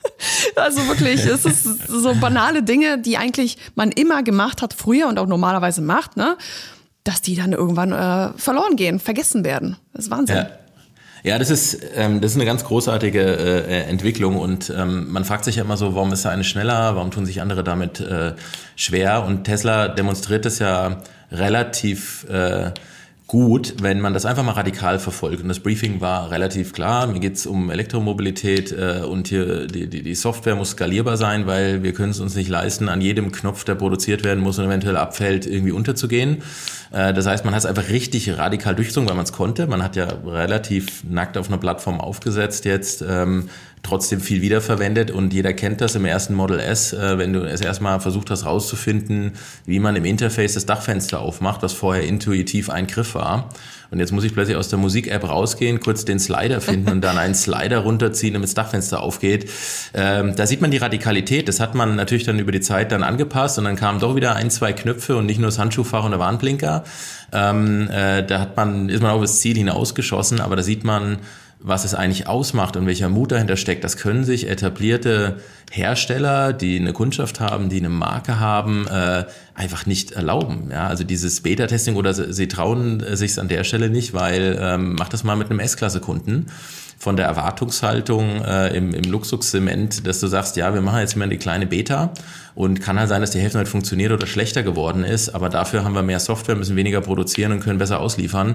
also 0.56 0.86
wirklich, 0.88 1.24
es 1.24 1.44
ist 1.44 1.64
so 1.88 2.14
banale 2.14 2.62
Dinge, 2.62 2.98
die 2.98 3.16
eigentlich 3.16 3.58
man 3.74 3.90
immer 3.90 4.22
gemacht 4.22 4.62
hat 4.62 4.74
früher 4.74 5.08
und 5.08 5.18
auch 5.18 5.26
normalerweise 5.26 5.80
macht, 5.80 6.16
ne? 6.16 6.36
Dass 7.04 7.22
die 7.22 7.36
dann 7.36 7.52
irgendwann 7.52 7.92
äh, 7.92 8.36
verloren 8.36 8.76
gehen, 8.76 8.98
vergessen 8.98 9.44
werden. 9.44 9.76
Das 9.92 10.06
ist 10.06 10.10
Wahnsinn. 10.10 10.36
Ja. 10.36 10.48
Ja, 11.22 11.40
das 11.40 11.50
ist, 11.50 11.80
ähm, 11.96 12.20
das 12.20 12.32
ist 12.32 12.36
eine 12.36 12.44
ganz 12.44 12.62
großartige 12.62 13.20
äh, 13.20 13.82
Entwicklung 13.88 14.36
und 14.36 14.70
ähm, 14.70 15.10
man 15.10 15.24
fragt 15.24 15.44
sich 15.44 15.56
ja 15.56 15.64
immer 15.64 15.76
so, 15.76 15.96
warum 15.96 16.12
ist 16.12 16.24
der 16.24 16.30
eine 16.30 16.44
schneller, 16.44 16.94
warum 16.94 17.10
tun 17.10 17.26
sich 17.26 17.40
andere 17.40 17.64
damit 17.64 17.98
äh, 17.98 18.34
schwer 18.76 19.24
und 19.24 19.42
Tesla 19.42 19.88
demonstriert 19.88 20.44
das 20.44 20.60
ja 20.60 21.02
relativ 21.32 22.26
äh, 22.30 22.70
gut, 23.26 23.74
wenn 23.82 24.00
man 24.00 24.14
das 24.14 24.24
einfach 24.24 24.44
mal 24.44 24.52
radikal 24.52 25.00
verfolgt. 25.00 25.42
Und 25.42 25.48
das 25.48 25.58
Briefing 25.58 26.00
war 26.00 26.30
relativ 26.30 26.72
klar. 26.72 27.08
Mir 27.08 27.18
geht's 27.18 27.44
um 27.44 27.70
Elektromobilität 27.70 28.70
äh, 28.70 29.00
und 29.04 29.28
hier 29.28 29.66
die, 29.66 29.88
die, 29.88 30.02
die 30.02 30.14
Software 30.14 30.54
muss 30.54 30.70
skalierbar 30.70 31.16
sein, 31.16 31.46
weil 31.46 31.82
wir 31.82 31.92
können 31.92 32.10
es 32.10 32.20
uns 32.20 32.36
nicht 32.36 32.48
leisten, 32.48 32.88
an 32.88 33.00
jedem 33.00 33.32
Knopf, 33.32 33.64
der 33.64 33.74
produziert 33.74 34.22
werden 34.22 34.42
muss 34.42 34.58
und 34.58 34.66
eventuell 34.66 34.96
abfällt, 34.96 35.44
irgendwie 35.44 35.72
unterzugehen. 35.72 36.42
Äh, 36.92 37.12
das 37.14 37.26
heißt, 37.26 37.44
man 37.44 37.52
hat 37.52 37.60
es 37.60 37.66
einfach 37.66 37.88
richtig 37.88 38.38
radikal 38.38 38.76
durchgezogen, 38.76 39.08
weil 39.08 39.16
man 39.16 39.24
es 39.24 39.32
konnte. 39.32 39.66
Man 39.66 39.82
hat 39.82 39.96
ja 39.96 40.06
relativ 40.24 41.02
nackt 41.02 41.36
auf 41.36 41.48
einer 41.48 41.58
Plattform 41.58 42.00
aufgesetzt 42.00 42.64
jetzt. 42.64 43.02
Ähm, 43.02 43.48
trotzdem 43.86 44.20
viel 44.20 44.42
wiederverwendet 44.42 45.10
und 45.10 45.32
jeder 45.32 45.52
kennt 45.52 45.80
das 45.80 45.94
im 45.94 46.04
ersten 46.04 46.34
Model 46.34 46.58
S, 46.58 46.92
äh, 46.92 47.18
wenn 47.18 47.32
du 47.32 47.40
es 47.40 47.60
erstmal 47.60 48.00
versucht 48.00 48.30
hast 48.30 48.44
rauszufinden, 48.44 49.32
wie 49.64 49.78
man 49.78 49.96
im 49.96 50.04
Interface 50.04 50.54
das 50.54 50.66
Dachfenster 50.66 51.20
aufmacht, 51.20 51.62
was 51.62 51.72
vorher 51.72 52.04
intuitiv 52.04 52.70
ein 52.70 52.86
Griff 52.86 53.14
war. 53.14 53.48
Und 53.90 54.00
jetzt 54.00 54.12
muss 54.12 54.24
ich 54.24 54.34
plötzlich 54.34 54.56
aus 54.56 54.68
der 54.68 54.78
Musik-App 54.78 55.28
rausgehen, 55.28 55.80
kurz 55.80 56.04
den 56.04 56.18
Slider 56.18 56.60
finden 56.60 56.90
und 56.90 57.00
dann 57.02 57.18
einen 57.18 57.34
Slider 57.34 57.78
runterziehen, 57.78 58.34
damit 58.34 58.48
das 58.48 58.54
Dachfenster 58.54 59.00
aufgeht. 59.00 59.48
Ähm, 59.94 60.34
da 60.34 60.46
sieht 60.46 60.60
man 60.60 60.70
die 60.70 60.78
Radikalität. 60.78 61.46
Das 61.48 61.60
hat 61.60 61.74
man 61.74 61.94
natürlich 61.94 62.24
dann 62.24 62.38
über 62.38 62.52
die 62.52 62.60
Zeit 62.60 62.90
dann 62.90 63.04
angepasst 63.04 63.58
und 63.58 63.64
dann 63.64 63.76
kamen 63.76 64.00
doch 64.00 64.16
wieder 64.16 64.34
ein, 64.34 64.50
zwei 64.50 64.72
Knöpfe 64.72 65.16
und 65.16 65.26
nicht 65.26 65.38
nur 65.38 65.48
das 65.48 65.58
Handschuhfach 65.58 66.04
und 66.04 66.10
der 66.10 66.20
Warnblinker. 66.20 66.84
Ähm, 67.32 67.88
äh, 67.90 68.24
da 68.24 68.40
hat 68.40 68.56
man, 68.56 68.88
ist 68.88 69.02
man 69.02 69.12
auf 69.12 69.20
das 69.20 69.40
Ziel 69.40 69.56
hinausgeschossen, 69.56 70.40
aber 70.40 70.56
da 70.56 70.62
sieht 70.62 70.82
man, 70.82 71.18
was 71.58 71.84
es 71.84 71.94
eigentlich 71.94 72.26
ausmacht 72.26 72.76
und 72.76 72.86
welcher 72.86 73.08
Mut 73.08 73.32
dahinter 73.32 73.56
steckt, 73.56 73.82
das 73.82 73.96
können 73.96 74.24
sich 74.24 74.48
etablierte 74.48 75.40
Hersteller, 75.70 76.52
die 76.52 76.78
eine 76.78 76.92
Kundschaft 76.92 77.40
haben, 77.40 77.68
die 77.68 77.78
eine 77.78 77.88
Marke 77.88 78.38
haben, 78.38 78.86
äh, 78.88 79.24
einfach 79.54 79.86
nicht 79.86 80.12
erlauben. 80.12 80.68
Ja, 80.70 80.86
also 80.86 81.02
dieses 81.02 81.40
Beta-Testing 81.40 81.96
oder 81.96 82.14
sie, 82.14 82.48
trauen 82.48 83.02
sich 83.16 83.40
an 83.40 83.48
der 83.48 83.64
Stelle 83.64 83.90
nicht, 83.90 84.14
weil 84.14 84.58
ähm, 84.60 84.94
macht 84.94 85.12
das 85.12 85.24
mal 85.24 85.36
mit 85.36 85.50
einem 85.50 85.60
S-Klasse-Kunden 85.60 86.46
von 86.98 87.16
der 87.16 87.26
Erwartungshaltung 87.26 88.42
äh, 88.44 88.76
im, 88.76 88.94
im 88.94 89.04
Luxussegment, 89.10 90.06
dass 90.06 90.20
du 90.20 90.26
sagst, 90.26 90.56
ja, 90.56 90.72
wir 90.72 90.80
machen 90.80 91.00
jetzt 91.00 91.14
immer 91.14 91.26
die 91.26 91.36
kleine 91.36 91.66
Beta 91.66 92.12
und 92.54 92.80
kann 92.80 92.98
halt 92.98 93.10
sein, 93.10 93.20
dass 93.20 93.30
die 93.30 93.38
Hälfte 93.38 93.58
nicht 93.58 93.68
funktioniert 93.68 94.12
oder 94.12 94.26
schlechter 94.26 94.62
geworden 94.62 95.04
ist, 95.04 95.28
aber 95.28 95.50
dafür 95.50 95.84
haben 95.84 95.94
wir 95.94 96.02
mehr 96.02 96.20
Software, 96.20 96.56
müssen 96.56 96.74
weniger 96.74 97.02
produzieren 97.02 97.52
und 97.52 97.60
können 97.60 97.78
besser 97.78 98.00
ausliefern. 98.00 98.54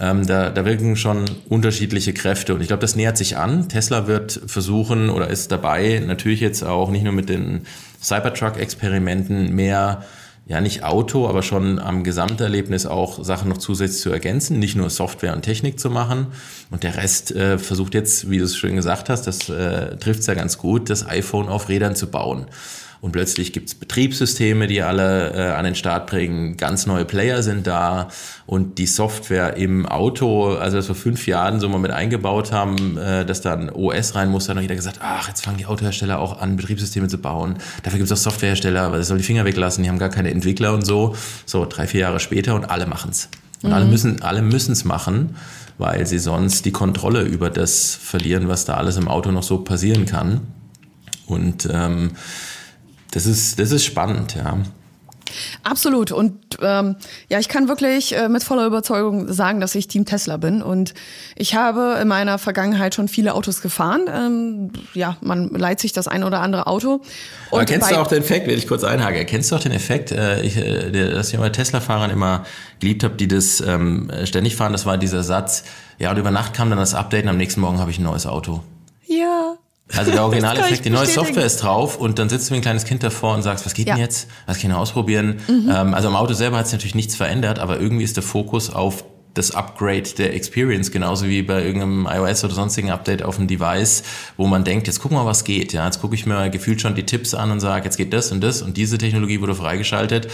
Ähm, 0.00 0.26
da, 0.26 0.50
da 0.50 0.64
wirken 0.64 0.96
schon 0.96 1.26
unterschiedliche 1.48 2.14
Kräfte 2.14 2.54
und 2.54 2.62
ich 2.62 2.68
glaube, 2.68 2.80
das 2.80 2.96
nähert 2.96 3.18
sich 3.18 3.36
an. 3.36 3.68
Tesla 3.68 4.06
wird 4.06 4.40
versuchen 4.46 5.10
oder 5.10 5.28
ist 5.28 5.52
dabei, 5.52 6.02
natürlich 6.04 6.40
jetzt 6.40 6.64
auch 6.64 6.90
nicht 6.90 7.04
nur 7.04 7.12
mit 7.12 7.28
den 7.28 7.66
Cybertruck-Experimenten 8.02 9.54
mehr 9.54 10.04
ja 10.46 10.60
nicht 10.60 10.84
Auto, 10.84 11.26
aber 11.26 11.42
schon 11.42 11.78
am 11.78 12.04
Gesamterlebnis 12.04 12.84
auch 12.84 13.24
Sachen 13.24 13.48
noch 13.48 13.58
zusätzlich 13.58 14.02
zu 14.02 14.10
ergänzen, 14.10 14.58
nicht 14.58 14.76
nur 14.76 14.90
Software 14.90 15.34
und 15.34 15.42
Technik 15.42 15.80
zu 15.80 15.88
machen. 15.88 16.28
Und 16.70 16.82
der 16.82 16.96
Rest 16.96 17.30
äh, 17.32 17.58
versucht 17.58 17.94
jetzt, 17.94 18.30
wie 18.30 18.38
du 18.38 18.44
es 18.44 18.56
schon 18.56 18.76
gesagt 18.76 19.08
hast, 19.08 19.26
das 19.26 19.48
äh, 19.48 19.96
trifft 19.96 20.20
es 20.20 20.26
ja 20.26 20.34
ganz 20.34 20.58
gut, 20.58 20.90
das 20.90 21.06
iPhone 21.06 21.48
auf 21.48 21.68
Rädern 21.68 21.96
zu 21.96 22.10
bauen. 22.10 22.46
Und 23.04 23.12
plötzlich 23.12 23.52
gibt's 23.52 23.74
Betriebssysteme, 23.74 24.66
die 24.66 24.80
alle 24.80 25.34
äh, 25.34 25.52
an 25.52 25.66
den 25.66 25.74
Start 25.74 26.06
bringen. 26.06 26.56
Ganz 26.56 26.86
neue 26.86 27.04
Player 27.04 27.42
sind 27.42 27.66
da 27.66 28.08
und 28.46 28.78
die 28.78 28.86
Software 28.86 29.58
im 29.58 29.84
Auto, 29.84 30.54
also 30.54 30.78
das 30.78 30.88
wir 30.88 30.94
fünf 30.94 31.26
Jahren 31.26 31.60
so 31.60 31.68
mal 31.68 31.76
mit 31.76 31.90
eingebaut 31.90 32.50
haben, 32.50 32.96
äh, 32.96 33.26
dass 33.26 33.42
da 33.42 33.52
ein 33.52 33.68
OS 33.68 34.14
rein 34.14 34.30
muss, 34.30 34.46
dann 34.46 34.56
hat 34.56 34.62
jeder 34.62 34.74
gesagt, 34.74 35.00
ach, 35.02 35.28
jetzt 35.28 35.44
fangen 35.44 35.58
die 35.58 35.66
Autohersteller 35.66 36.18
auch 36.18 36.40
an, 36.40 36.56
Betriebssysteme 36.56 37.06
zu 37.08 37.18
bauen. 37.18 37.56
Dafür 37.82 37.98
gibt's 37.98 38.10
auch 38.10 38.16
Softwarehersteller, 38.16 38.80
aber 38.80 38.96
das 38.96 39.08
soll 39.08 39.18
die 39.18 39.22
Finger 39.22 39.44
weglassen, 39.44 39.84
die 39.84 39.90
haben 39.90 39.98
gar 39.98 40.08
keine 40.08 40.30
Entwickler 40.30 40.72
und 40.72 40.86
so. 40.86 41.14
So, 41.44 41.66
drei, 41.66 41.86
vier 41.86 42.00
Jahre 42.00 42.20
später 42.20 42.54
und 42.54 42.70
alle 42.70 42.86
machen's. 42.86 43.28
Und 43.60 43.68
mhm. 43.68 43.74
alle 43.74 43.84
müssen, 43.84 44.22
alle 44.22 44.40
müssen's 44.40 44.86
machen, 44.86 45.36
weil 45.76 46.06
sie 46.06 46.18
sonst 46.18 46.64
die 46.64 46.72
Kontrolle 46.72 47.20
über 47.20 47.50
das 47.50 47.94
verlieren, 47.94 48.48
was 48.48 48.64
da 48.64 48.76
alles 48.76 48.96
im 48.96 49.08
Auto 49.08 49.30
noch 49.30 49.42
so 49.42 49.58
passieren 49.58 50.06
kann. 50.06 50.40
Und 51.26 51.68
ähm, 51.70 52.12
das 53.14 53.26
ist, 53.26 53.58
das 53.58 53.70
ist 53.70 53.84
spannend, 53.84 54.34
ja. 54.34 54.58
Absolut. 55.62 56.12
Und 56.12 56.58
ähm, 56.60 56.96
ja, 57.28 57.38
ich 57.38 57.48
kann 57.48 57.68
wirklich 57.68 58.16
äh, 58.16 58.28
mit 58.28 58.44
voller 58.44 58.66
Überzeugung 58.66 59.32
sagen, 59.32 59.60
dass 59.60 59.74
ich 59.74 59.88
Team 59.88 60.04
Tesla 60.04 60.36
bin. 60.36 60.62
Und 60.62 60.94
ich 61.36 61.54
habe 61.54 61.98
in 62.00 62.08
meiner 62.08 62.38
Vergangenheit 62.38 62.94
schon 62.94 63.08
viele 63.08 63.34
Autos 63.34 63.60
gefahren. 63.60 64.02
Ähm, 64.08 64.70
ja, 64.92 65.16
man 65.20 65.48
leiht 65.48 65.80
sich 65.80 65.92
das 65.92 66.08
ein 66.08 66.24
oder 66.24 66.40
andere 66.40 66.66
Auto. 66.66 66.94
Und 66.94 67.02
Aber 67.50 67.64
kennst 67.64 67.90
du 67.90 67.96
auch 68.00 68.06
den 68.06 68.22
Effekt, 68.22 68.46
wenn 68.46 68.58
ich 68.58 68.68
kurz 68.68 68.84
einhake, 68.84 69.24
kennst 69.24 69.50
du 69.50 69.56
auch 69.56 69.60
den 69.60 69.72
Effekt, 69.72 70.12
äh, 70.12 70.42
ich, 70.42 70.56
äh, 70.56 70.90
dass 71.10 71.32
ich 71.32 71.38
bei 71.38 71.50
Tesla-Fahrern 71.50 72.10
immer 72.10 72.44
geliebt 72.80 73.04
habe, 73.04 73.14
die 73.14 73.28
das 73.28 73.60
ähm, 73.60 74.10
ständig 74.24 74.56
fahren, 74.56 74.72
das 74.72 74.86
war 74.86 74.98
dieser 74.98 75.22
Satz, 75.22 75.64
ja, 75.98 76.10
und 76.10 76.18
über 76.18 76.30
Nacht 76.30 76.54
kam 76.54 76.70
dann 76.70 76.78
das 76.78 76.94
Update 76.94 77.24
und 77.24 77.30
am 77.30 77.36
nächsten 77.36 77.60
Morgen 77.60 77.78
habe 77.78 77.90
ich 77.90 77.98
ein 77.98 78.04
neues 78.04 78.26
Auto. 78.26 78.62
Ja. 79.06 79.56
Also 79.92 80.10
der 80.10 80.22
Originaleffekt, 80.22 80.84
die 80.84 80.90
neue 80.90 81.06
Software 81.06 81.44
ist 81.44 81.58
drauf 81.58 81.98
und 81.98 82.18
dann 82.18 82.28
sitzt 82.28 82.48
du 82.48 82.52
wie 82.52 82.56
ein 82.56 82.62
kleines 82.62 82.84
Kind 82.84 83.02
davor 83.02 83.34
und 83.34 83.42
sagst, 83.42 83.66
was 83.66 83.74
geht 83.74 83.86
ja. 83.86 83.94
denn 83.94 84.02
jetzt? 84.02 84.28
Was 84.46 84.58
kann 84.58 84.70
ich 84.70 84.76
ausprobieren? 84.76 85.40
Mhm. 85.46 85.70
Ähm, 85.70 85.94
also 85.94 86.08
am 86.08 86.16
Auto 86.16 86.32
selber 86.32 86.56
hat 86.56 86.66
sich 86.66 86.72
natürlich 86.72 86.94
nichts 86.94 87.16
verändert, 87.16 87.58
aber 87.58 87.78
irgendwie 87.78 88.04
ist 88.04 88.16
der 88.16 88.22
Fokus 88.22 88.70
auf 88.70 89.04
das 89.34 89.50
Upgrade 89.50 90.08
der 90.16 90.34
Experience, 90.34 90.90
genauso 90.90 91.26
wie 91.26 91.42
bei 91.42 91.64
irgendeinem 91.64 92.08
iOS 92.10 92.44
oder 92.44 92.54
sonstigen 92.54 92.90
Update 92.90 93.22
auf 93.22 93.36
dem 93.36 93.48
Device, 93.48 94.04
wo 94.36 94.46
man 94.46 94.64
denkt, 94.64 94.86
jetzt 94.86 95.00
guck 95.00 95.10
mal, 95.10 95.26
was 95.26 95.44
geht. 95.44 95.72
Ja, 95.72 95.84
jetzt 95.84 96.00
gucke 96.00 96.14
ich 96.14 96.24
mir 96.24 96.50
gefühlt 96.50 96.80
schon 96.80 96.94
die 96.94 97.04
Tipps 97.04 97.34
an 97.34 97.50
und 97.50 97.60
sage, 97.60 97.84
jetzt 97.84 97.96
geht 97.96 98.12
das 98.12 98.30
und 98.30 98.42
das 98.42 98.62
und 98.62 98.76
diese 98.76 98.96
Technologie 98.96 99.40
wurde 99.40 99.54
freigeschaltet. 99.54 100.28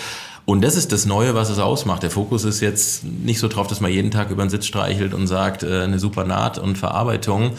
Und 0.45 0.63
das 0.63 0.77
ist 0.77 0.93
das 0.93 1.07
Neue, 1.07 1.35
was 1.35 1.49
es 1.49 1.59
ausmacht. 1.59 2.03
Der 2.03 2.11
Fokus 2.11 2.45
ist 2.45 2.61
jetzt 2.61 3.05
nicht 3.05 3.41
so 3.41 3.49
drauf, 3.49 3.67
dass 3.67 3.81
man 3.81 3.91
jeden 3.91 4.11
Tag 4.11 4.31
über 4.31 4.45
den 4.45 4.51
Sitz 4.51 4.67
streichelt 4.67 5.15
und 5.15 5.27
sagt, 5.27 5.63
äh, 5.63 5.83
eine 5.83 5.99
super 5.99 6.25
Naht 6.25 6.59
und 6.59 6.77
Verarbeitung. 6.77 7.53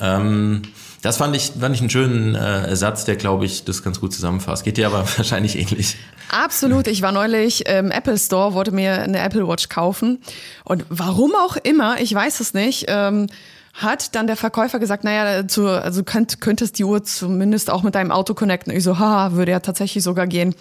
Ähm, 0.00 0.62
das 1.02 1.16
fand 1.16 1.34
ich, 1.34 1.52
fand 1.58 1.74
ich 1.74 1.80
einen 1.80 1.90
schönen 1.90 2.34
äh, 2.36 2.74
Satz, 2.76 3.04
der, 3.04 3.16
glaube 3.16 3.44
ich, 3.44 3.64
das 3.64 3.82
ganz 3.82 4.00
gut 4.00 4.14
zusammenfasst. 4.14 4.64
Geht 4.64 4.76
dir 4.76 4.86
aber 4.86 5.04
wahrscheinlich 5.16 5.58
ähnlich. 5.58 5.96
Absolut. 6.30 6.86
Ich 6.86 7.02
war 7.02 7.12
neulich 7.12 7.66
im 7.66 7.90
Apple 7.90 8.16
Store, 8.16 8.54
wollte 8.54 8.70
mir 8.70 9.02
eine 9.02 9.18
Apple 9.18 9.46
Watch 9.46 9.68
kaufen. 9.68 10.20
Und 10.64 10.86
warum 10.88 11.32
auch 11.34 11.56
immer, 11.56 12.00
ich 12.00 12.14
weiß 12.14 12.40
es 12.40 12.54
nicht, 12.54 12.86
ähm, 12.88 13.26
hat 13.74 14.14
dann 14.14 14.26
der 14.26 14.36
Verkäufer 14.36 14.78
gesagt, 14.78 15.02
naja, 15.02 15.48
zu, 15.48 15.66
also 15.66 16.04
könnt, 16.04 16.40
könntest 16.40 16.78
die 16.78 16.84
Uhr 16.84 17.02
zumindest 17.02 17.70
auch 17.70 17.82
mit 17.82 17.94
deinem 17.94 18.12
Auto 18.12 18.34
connecten. 18.34 18.72
Ich 18.72 18.84
so, 18.84 18.98
haha, 18.98 19.32
würde 19.32 19.52
ja 19.52 19.60
tatsächlich 19.60 20.04
sogar 20.04 20.26
gehen. 20.26 20.54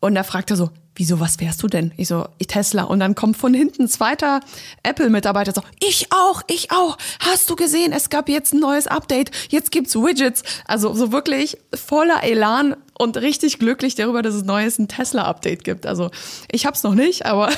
Und 0.00 0.14
er 0.14 0.24
fragte 0.24 0.56
so, 0.56 0.70
wieso, 0.96 1.20
was 1.20 1.40
wärst 1.40 1.62
du 1.62 1.68
denn? 1.68 1.92
Ich 1.96 2.08
so, 2.08 2.26
Tesla. 2.48 2.84
Und 2.84 3.00
dann 3.00 3.14
kommt 3.14 3.36
von 3.36 3.54
hinten 3.54 3.88
zweiter 3.88 4.40
Apple-Mitarbeiter 4.82 5.52
so, 5.54 5.62
ich 5.80 6.08
auch, 6.10 6.42
ich 6.48 6.72
auch. 6.72 6.96
Hast 7.20 7.48
du 7.50 7.56
gesehen, 7.56 7.92
es 7.92 8.10
gab 8.10 8.28
jetzt 8.28 8.54
ein 8.54 8.60
neues 8.60 8.86
Update, 8.86 9.30
jetzt 9.50 9.70
gibt's 9.70 9.94
Widgets. 9.94 10.42
Also 10.66 10.94
so 10.94 11.12
wirklich 11.12 11.58
voller 11.74 12.22
Elan 12.24 12.76
und 12.98 13.18
richtig 13.18 13.58
glücklich 13.58 13.94
darüber, 13.94 14.22
dass 14.22 14.34
es 14.34 14.44
neues 14.44 14.78
ein 14.78 14.88
Tesla-Update 14.88 15.64
gibt. 15.64 15.86
Also 15.86 16.10
ich 16.50 16.66
hab's 16.66 16.82
noch 16.82 16.94
nicht, 16.94 17.26
aber 17.26 17.50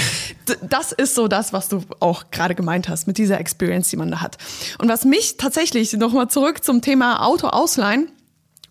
das 0.68 0.92
ist 0.92 1.14
so 1.14 1.26
das, 1.26 1.52
was 1.52 1.68
du 1.68 1.82
auch 2.00 2.30
gerade 2.30 2.54
gemeint 2.54 2.88
hast, 2.88 3.06
mit 3.06 3.18
dieser 3.18 3.40
Experience, 3.40 3.88
die 3.88 3.96
man 3.96 4.10
da 4.10 4.20
hat. 4.20 4.36
Und 4.78 4.88
was 4.88 5.04
mich 5.04 5.36
tatsächlich 5.38 5.92
nochmal 5.94 6.28
zurück 6.28 6.62
zum 6.62 6.82
Thema 6.82 7.24
Auto 7.24 7.48
ausleihen, 7.48 8.10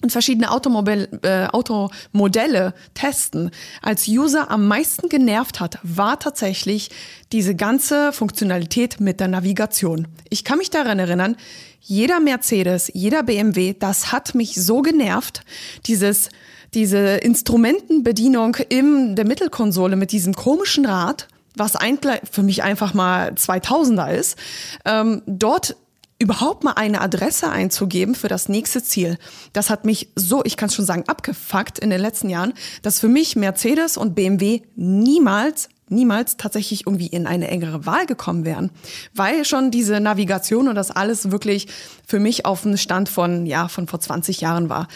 und 0.03 0.11
verschiedene 0.11 0.51
Automobil, 0.51 1.07
äh, 1.23 1.47
Automodelle 1.47 2.73
testen, 2.93 3.51
als 3.81 4.07
User 4.07 4.51
am 4.51 4.67
meisten 4.67 5.09
genervt 5.09 5.59
hat, 5.59 5.79
war 5.81 6.19
tatsächlich 6.19 6.91
diese 7.31 7.55
ganze 7.55 8.11
Funktionalität 8.11 8.99
mit 8.99 9.19
der 9.19 9.29
Navigation. 9.29 10.07
Ich 10.29 10.43
kann 10.43 10.59
mich 10.59 10.69
daran 10.69 10.99
erinnern, 10.99 11.37
jeder 11.79 12.19
Mercedes, 12.19 12.91
jeder 12.93 13.23
BMW, 13.23 13.73
das 13.77 14.11
hat 14.11 14.35
mich 14.35 14.55
so 14.55 14.81
genervt, 14.81 15.41
dieses 15.87 16.29
diese 16.73 17.17
Instrumentenbedienung 17.17 18.55
in 18.69 19.15
der 19.15 19.25
Mittelkonsole 19.25 19.95
mit 19.95 20.11
diesem 20.11 20.33
komischen 20.33 20.87
Rad, 20.87 21.27
was 21.55 21.75
eigentlich 21.75 22.21
für 22.29 22.41
mich 22.41 22.63
einfach 22.63 22.93
mal 22.93 23.33
2000er 23.33 24.11
ist, 24.11 24.37
ähm, 24.85 25.21
dort 25.27 25.75
überhaupt 26.19 26.63
mal 26.63 26.73
eine 26.73 27.01
Adresse 27.01 27.49
einzugeben 27.49 28.15
für 28.15 28.27
das 28.27 28.49
nächste 28.49 28.83
Ziel. 28.83 29.17
Das 29.51 29.69
hat 29.69 29.85
mich 29.85 30.09
so, 30.15 30.41
ich 30.45 30.57
kann 30.57 30.69
schon 30.69 30.85
sagen, 30.85 31.03
abgefuckt 31.07 31.79
in 31.79 31.89
den 31.89 31.99
letzten 31.99 32.29
Jahren, 32.29 32.53
dass 32.81 32.99
für 32.99 33.07
mich 33.07 33.35
Mercedes 33.35 33.97
und 33.97 34.15
BMW 34.15 34.61
niemals 34.75 35.69
niemals 35.89 36.37
tatsächlich 36.37 36.87
irgendwie 36.87 37.07
in 37.07 37.27
eine 37.27 37.49
engere 37.49 37.85
Wahl 37.85 38.05
gekommen 38.05 38.45
wären, 38.45 38.71
weil 39.13 39.45
schon 39.45 39.69
diese 39.69 39.99
Navigation 39.99 40.67
und 40.67 40.75
das 40.75 40.91
alles 40.91 41.29
wirklich 41.31 41.67
für 42.07 42.19
mich 42.19 42.45
auf 42.45 42.63
dem 42.63 42.77
Stand 42.77 43.09
von 43.09 43.45
ja 43.45 43.67
von 43.67 43.87
vor 43.87 43.99
20 43.99 44.41
Jahren 44.41 44.69
war. 44.69 44.87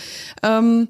Ähm, 0.44 0.88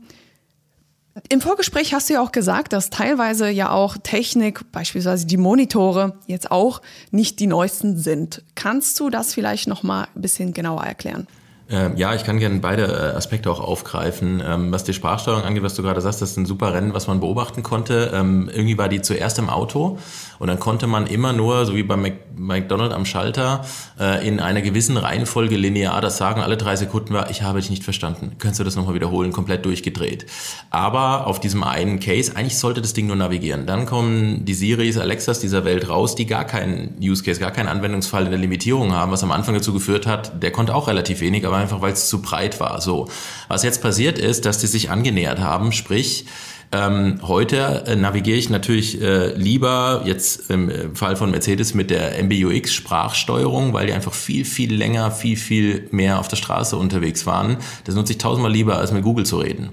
im 1.29 1.41
Vorgespräch 1.41 1.93
hast 1.93 2.09
du 2.09 2.13
ja 2.13 2.21
auch 2.21 2.31
gesagt, 2.31 2.73
dass 2.73 2.89
teilweise 2.89 3.49
ja 3.49 3.71
auch 3.71 3.97
Technik, 4.01 4.71
beispielsweise 4.71 5.25
die 5.25 5.37
Monitore, 5.37 6.17
jetzt 6.27 6.51
auch 6.51 6.81
nicht 7.11 7.39
die 7.39 7.47
neuesten 7.47 7.97
sind. 7.97 8.43
Kannst 8.55 8.99
du 8.99 9.09
das 9.09 9.33
vielleicht 9.33 9.67
noch 9.67 9.83
mal 9.83 10.07
ein 10.15 10.21
bisschen 10.21 10.53
genauer 10.53 10.83
erklären? 10.83 11.27
Ähm, 11.69 11.97
ja, 11.97 12.15
ich 12.15 12.23
kann 12.23 12.39
gerne 12.39 12.59
beide 12.59 12.83
äh, 12.85 13.15
Aspekte 13.15 13.51
auch 13.51 13.59
aufgreifen. 13.59 14.41
Ähm, 14.45 14.71
was 14.71 14.85
die 14.85 14.93
Sprachsteuerung 14.93 15.43
angeht, 15.43 15.63
was 15.63 15.75
du 15.75 15.83
gerade 15.83 15.99
sagst, 15.99 16.21
das 16.21 16.31
ist 16.31 16.37
ein 16.37 16.45
super 16.45 16.73
Rennen, 16.73 16.93
was 16.93 17.07
man 17.07 17.19
beobachten 17.19 17.61
konnte. 17.61 18.11
Ähm, 18.13 18.49
irgendwie 18.51 18.77
war 18.77 18.87
die 18.87 19.01
zuerst 19.01 19.37
im 19.37 19.49
Auto 19.49 19.97
und 20.39 20.47
dann 20.47 20.59
konnte 20.59 20.87
man 20.87 21.07
immer 21.07 21.33
nur, 21.33 21.65
so 21.65 21.75
wie 21.75 21.83
bei 21.83 21.95
McDonald 22.35 22.93
am 22.93 23.05
Schalter, 23.05 23.65
äh, 23.99 24.27
in 24.27 24.39
einer 24.39 24.61
gewissen 24.61 24.97
Reihenfolge 24.97 25.57
linear 25.57 25.99
das 26.01 26.17
sagen. 26.17 26.41
Alle 26.41 26.57
drei 26.57 26.75
Sekunden 26.75 27.13
war, 27.13 27.29
ich 27.29 27.41
habe 27.41 27.59
dich 27.59 27.69
nicht 27.69 27.83
verstanden. 27.83 28.33
Könntest 28.39 28.59
du 28.59 28.63
das 28.63 28.75
nochmal 28.75 28.95
wiederholen? 28.95 29.31
Komplett 29.31 29.65
durchgedreht. 29.65 30.25
Aber 30.69 31.27
auf 31.27 31.39
diesem 31.39 31.63
einen 31.63 31.99
Case, 31.99 32.35
eigentlich 32.35 32.57
sollte 32.57 32.81
das 32.81 32.93
Ding 32.93 33.07
nur 33.07 33.15
navigieren. 33.15 33.65
Dann 33.65 33.85
kommen 33.85 34.45
die 34.45 34.53
Siris, 34.53 34.97
Alexas 34.97 35.39
dieser 35.39 35.65
Welt 35.65 35.89
raus, 35.89 36.15
die 36.15 36.25
gar 36.25 36.45
keinen 36.45 36.97
Use 37.01 37.23
Case, 37.23 37.39
gar 37.39 37.51
keinen 37.51 37.67
Anwendungsfall 37.67 38.25
in 38.25 38.31
der 38.31 38.39
Limitierung 38.39 38.93
haben, 38.93 39.11
was 39.11 39.23
am 39.23 39.31
Anfang 39.31 39.55
dazu 39.55 39.73
geführt 39.73 40.05
hat, 40.05 40.41
der 40.43 40.51
konnte 40.51 40.75
auch 40.75 40.87
relativ 40.87 41.21
wenig, 41.21 41.45
aber 41.45 41.57
einfach 41.57 41.81
weil 41.81 41.93
es 41.93 42.07
zu 42.07 42.21
breit 42.21 42.59
war. 42.59 42.81
So, 42.81 43.07
was 43.47 43.63
jetzt 43.63 43.81
passiert 43.81 44.19
ist, 44.19 44.45
dass 44.45 44.59
die 44.59 44.67
sich 44.67 44.89
angenähert 44.89 45.39
haben, 45.39 45.71
sprich 45.71 46.25
ähm, 46.71 47.19
heute 47.21 47.83
äh, 47.87 47.95
navigiere 47.95 48.37
ich 48.37 48.49
natürlich 48.49 49.01
äh, 49.01 49.33
lieber 49.35 50.03
jetzt 50.05 50.49
im 50.49 50.95
Fall 50.95 51.15
von 51.15 51.31
Mercedes 51.31 51.73
mit 51.73 51.89
der 51.89 52.21
MBUX 52.23 52.73
Sprachsteuerung, 52.73 53.73
weil 53.73 53.87
die 53.87 53.93
einfach 53.93 54.13
viel, 54.13 54.43
viel 54.43 54.73
länger, 54.73 55.11
viel, 55.11 55.37
viel 55.37 55.87
mehr 55.91 56.19
auf 56.19 56.27
der 56.27 56.35
Straße 56.35 56.75
unterwegs 56.75 57.25
waren. 57.25 57.57
Das 57.85 57.95
nutze 57.95 58.13
ich 58.13 58.17
tausendmal 58.17 58.51
lieber, 58.51 58.77
als 58.77 58.91
mit 58.91 59.03
Google 59.03 59.25
zu 59.25 59.37
reden 59.37 59.69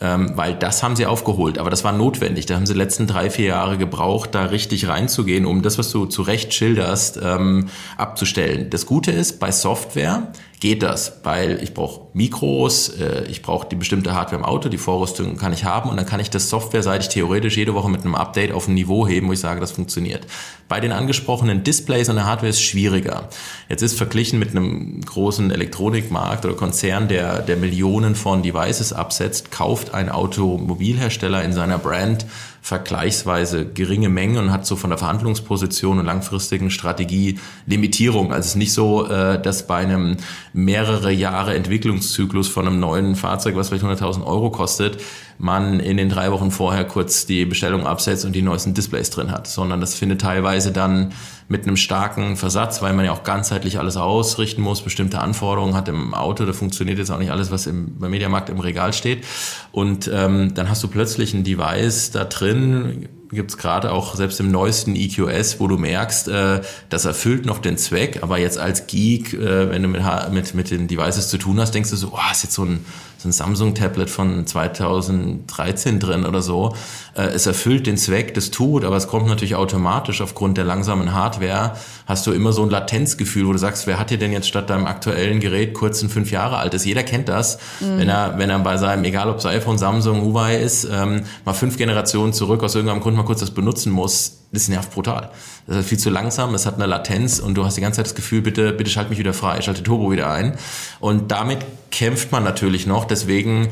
ähm, 0.00 0.32
weil 0.34 0.54
das 0.54 0.82
haben 0.82 0.96
sie 0.96 1.06
aufgeholt. 1.06 1.58
Aber 1.58 1.70
das 1.70 1.84
war 1.84 1.92
notwendig. 1.92 2.46
Da 2.46 2.56
haben 2.56 2.66
sie 2.66 2.72
die 2.72 2.78
letzten 2.78 3.06
drei, 3.06 3.30
vier 3.30 3.46
Jahre 3.46 3.76
gebraucht, 3.76 4.34
da 4.34 4.46
richtig 4.46 4.88
reinzugehen, 4.88 5.44
um 5.44 5.62
das, 5.62 5.78
was 5.78 5.90
du 5.90 6.06
zu 6.06 6.22
Recht 6.22 6.54
schilderst, 6.54 7.20
ähm, 7.22 7.68
abzustellen. 7.96 8.70
Das 8.70 8.86
Gute 8.86 9.10
ist, 9.10 9.38
bei 9.40 9.52
Software 9.52 10.32
geht 10.60 10.82
das, 10.82 11.20
weil 11.24 11.62
ich 11.62 11.72
brauche 11.72 12.02
Mikros, 12.12 12.90
äh, 12.90 13.24
ich 13.28 13.40
brauche 13.40 13.66
die 13.66 13.76
bestimmte 13.76 14.12
Hardware 14.12 14.36
im 14.36 14.44
Auto, 14.44 14.68
die 14.68 14.76
Vorrüstung 14.76 15.38
kann 15.38 15.54
ich 15.54 15.64
haben 15.64 15.88
und 15.88 15.96
dann 15.96 16.04
kann 16.04 16.20
ich 16.20 16.28
das 16.28 16.50
softwareseitig 16.50 17.08
theoretisch 17.08 17.56
jede 17.56 17.74
Woche 17.74 17.90
mit 17.90 18.02
einem 18.02 18.14
Update 18.14 18.52
auf 18.52 18.68
ein 18.68 18.74
Niveau 18.74 19.08
heben, 19.08 19.28
wo 19.28 19.32
ich 19.32 19.40
sage, 19.40 19.58
das 19.58 19.72
funktioniert. 19.72 20.26
Bei 20.68 20.78
den 20.78 20.92
angesprochenen 20.92 21.64
Displays 21.64 22.10
und 22.10 22.16
der 22.16 22.26
Hardware 22.26 22.50
ist 22.50 22.56
es 22.56 22.62
schwieriger. 22.62 23.30
Jetzt 23.70 23.82
ist 23.82 23.96
verglichen 23.96 24.38
mit 24.38 24.50
einem 24.50 25.00
großen 25.00 25.50
Elektronikmarkt 25.50 26.44
oder 26.44 26.54
Konzern, 26.54 27.08
der, 27.08 27.40
der 27.40 27.56
Millionen 27.56 28.14
von 28.14 28.42
Devices 28.42 28.92
absetzt, 28.92 29.50
kauft 29.50 29.94
ein 29.94 30.10
Automobilhersteller 30.10 31.42
in 31.42 31.54
seiner 31.54 31.78
Brand 31.78 32.26
vergleichsweise 32.62 33.66
geringe 33.66 34.08
Mengen 34.08 34.36
und 34.36 34.52
hat 34.52 34.66
so 34.66 34.76
von 34.76 34.90
der 34.90 34.98
Verhandlungsposition 34.98 35.98
und 35.98 36.06
langfristigen 36.06 36.70
Strategie 36.70 37.38
Limitierung. 37.66 38.32
Also 38.32 38.40
es 38.40 38.46
ist 38.48 38.56
nicht 38.56 38.72
so, 38.72 39.08
äh, 39.08 39.40
dass 39.40 39.66
bei 39.66 39.76
einem 39.76 40.16
mehrere 40.52 41.10
Jahre 41.10 41.54
Entwicklungszyklus 41.54 42.48
von 42.48 42.66
einem 42.66 42.80
neuen 42.80 43.16
Fahrzeug, 43.16 43.56
was 43.56 43.68
vielleicht 43.68 43.84
100.000 43.84 44.24
Euro 44.24 44.50
kostet, 44.50 44.98
man 45.40 45.80
in 45.80 45.96
den 45.96 46.10
drei 46.10 46.30
Wochen 46.32 46.50
vorher 46.50 46.84
kurz 46.84 47.24
die 47.24 47.46
Bestellung 47.46 47.86
absetzt 47.86 48.26
und 48.26 48.32
die 48.32 48.42
neuesten 48.42 48.74
Displays 48.74 49.08
drin 49.08 49.30
hat, 49.30 49.46
sondern 49.46 49.80
das 49.80 49.94
findet 49.94 50.20
teilweise 50.20 50.70
dann 50.70 51.12
mit 51.48 51.66
einem 51.66 51.76
starken 51.76 52.36
Versatz, 52.36 52.82
weil 52.82 52.92
man 52.92 53.06
ja 53.06 53.12
auch 53.12 53.24
ganzheitlich 53.24 53.78
alles 53.78 53.96
ausrichten 53.96 54.60
muss, 54.60 54.82
bestimmte 54.82 55.18
Anforderungen 55.20 55.74
hat 55.74 55.88
im 55.88 56.12
Auto, 56.14 56.44
da 56.44 56.52
funktioniert 56.52 56.98
jetzt 56.98 57.10
auch 57.10 57.18
nicht 57.18 57.30
alles, 57.30 57.50
was 57.50 57.66
im, 57.66 57.98
beim 57.98 58.10
Mediamarkt 58.10 58.50
im 58.50 58.60
Regal 58.60 58.92
steht. 58.92 59.24
Und 59.72 60.10
ähm, 60.12 60.52
dann 60.54 60.68
hast 60.68 60.82
du 60.82 60.88
plötzlich 60.88 61.32
ein 61.32 61.42
Device 61.42 62.10
da 62.10 62.24
drin, 62.24 63.08
gibt's 63.32 63.56
gerade 63.56 63.92
auch 63.92 64.16
selbst 64.16 64.40
im 64.40 64.50
neuesten 64.50 64.94
EQS, 64.94 65.58
wo 65.58 65.68
du 65.68 65.78
merkst, 65.78 66.28
äh, 66.28 66.60
das 66.90 67.06
erfüllt 67.06 67.46
noch 67.46 67.58
den 67.58 67.78
Zweck, 67.78 68.22
aber 68.22 68.38
jetzt 68.38 68.58
als 68.58 68.86
Geek, 68.86 69.32
äh, 69.32 69.70
wenn 69.70 69.82
du 69.82 69.88
mit, 69.88 70.02
mit, 70.32 70.54
mit 70.54 70.70
den 70.70 70.86
Devices 70.86 71.28
zu 71.28 71.38
tun 71.38 71.58
hast, 71.58 71.74
denkst 71.74 71.90
du 71.90 71.96
so, 71.96 72.12
oh, 72.12 72.30
ist 72.30 72.42
jetzt 72.42 72.54
so 72.54 72.64
ein, 72.64 72.84
so 73.20 73.28
ein 73.28 73.32
Samsung-Tablet 73.32 74.08
von 74.08 74.46
2013 74.46 76.00
drin 76.00 76.24
oder 76.24 76.40
so. 76.40 76.74
Äh, 77.14 77.24
es 77.24 77.46
erfüllt 77.46 77.86
den 77.86 77.98
Zweck, 77.98 78.32
das 78.32 78.50
tut, 78.50 78.82
aber 78.82 78.96
es 78.96 79.08
kommt 79.08 79.26
natürlich 79.26 79.56
automatisch 79.56 80.22
aufgrund 80.22 80.56
der 80.56 80.64
langsamen 80.64 81.12
Hardware, 81.12 81.74
hast 82.06 82.26
du 82.26 82.32
immer 82.32 82.52
so 82.52 82.62
ein 82.62 82.70
Latenzgefühl, 82.70 83.46
wo 83.46 83.52
du 83.52 83.58
sagst, 83.58 83.86
wer 83.86 83.98
hat 83.98 84.08
dir 84.08 84.16
denn 84.16 84.32
jetzt 84.32 84.48
statt 84.48 84.70
deinem 84.70 84.86
aktuellen 84.86 85.38
Gerät 85.40 85.74
kurz 85.74 86.00
ein 86.00 86.08
fünf 86.08 86.30
Jahre 86.30 86.56
altes? 86.56 86.86
Jeder 86.86 87.02
kennt 87.02 87.28
das, 87.28 87.58
mhm. 87.80 87.98
wenn 87.98 88.08
er, 88.08 88.38
wenn 88.38 88.48
er 88.48 88.58
bei 88.60 88.78
seinem, 88.78 89.04
egal 89.04 89.28
ob 89.28 89.36
es 89.36 89.44
iPhone, 89.44 89.76
Samsung, 89.76 90.22
Huawei 90.22 90.56
ist, 90.56 90.88
ähm, 90.90 91.24
mal 91.44 91.52
fünf 91.52 91.76
Generationen 91.76 92.32
zurück 92.32 92.62
aus 92.62 92.74
irgendeinem 92.74 93.00
Grund 93.00 93.18
mal 93.18 93.24
kurz 93.24 93.40
das 93.40 93.50
benutzen 93.50 93.92
muss, 93.92 94.39
das 94.52 94.68
nervt 94.68 94.92
brutal. 94.92 95.30
Das 95.66 95.76
ist 95.76 95.88
viel 95.88 95.98
zu 95.98 96.10
langsam, 96.10 96.54
es 96.54 96.66
hat 96.66 96.74
eine 96.74 96.86
Latenz 96.86 97.38
und 97.38 97.54
du 97.54 97.64
hast 97.64 97.76
die 97.76 97.80
ganze 97.80 97.98
Zeit 97.98 98.06
das 98.06 98.14
Gefühl, 98.14 98.42
bitte, 98.42 98.72
bitte 98.72 98.90
schalt 98.90 99.10
mich 99.10 99.18
wieder 99.18 99.32
frei, 99.32 99.60
schalte 99.62 99.82
Turbo 99.82 100.10
wieder 100.10 100.30
ein. 100.30 100.54
Und 100.98 101.30
damit 101.30 101.58
kämpft 101.90 102.32
man 102.32 102.42
natürlich 102.42 102.86
noch, 102.86 103.04
deswegen 103.04 103.68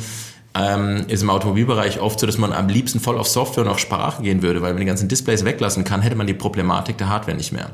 ähm, 0.54 1.04
ist 1.08 1.22
im 1.22 1.30
Automobilbereich 1.30 2.00
oft 2.00 2.20
so, 2.20 2.26
dass 2.26 2.38
man 2.38 2.52
am 2.52 2.68
liebsten 2.68 3.00
voll 3.00 3.18
auf 3.18 3.28
Software 3.28 3.64
und 3.64 3.70
auf 3.70 3.78
Sprache 3.78 4.22
gehen 4.22 4.42
würde, 4.42 4.60
weil 4.60 4.68
wenn 4.68 4.76
man 4.76 4.80
die 4.80 4.86
ganzen 4.86 5.08
Displays 5.08 5.44
weglassen 5.44 5.84
kann, 5.84 6.02
hätte 6.02 6.16
man 6.16 6.26
die 6.26 6.34
Problematik 6.34 6.98
der 6.98 7.08
Hardware 7.08 7.36
nicht 7.36 7.52
mehr. 7.52 7.70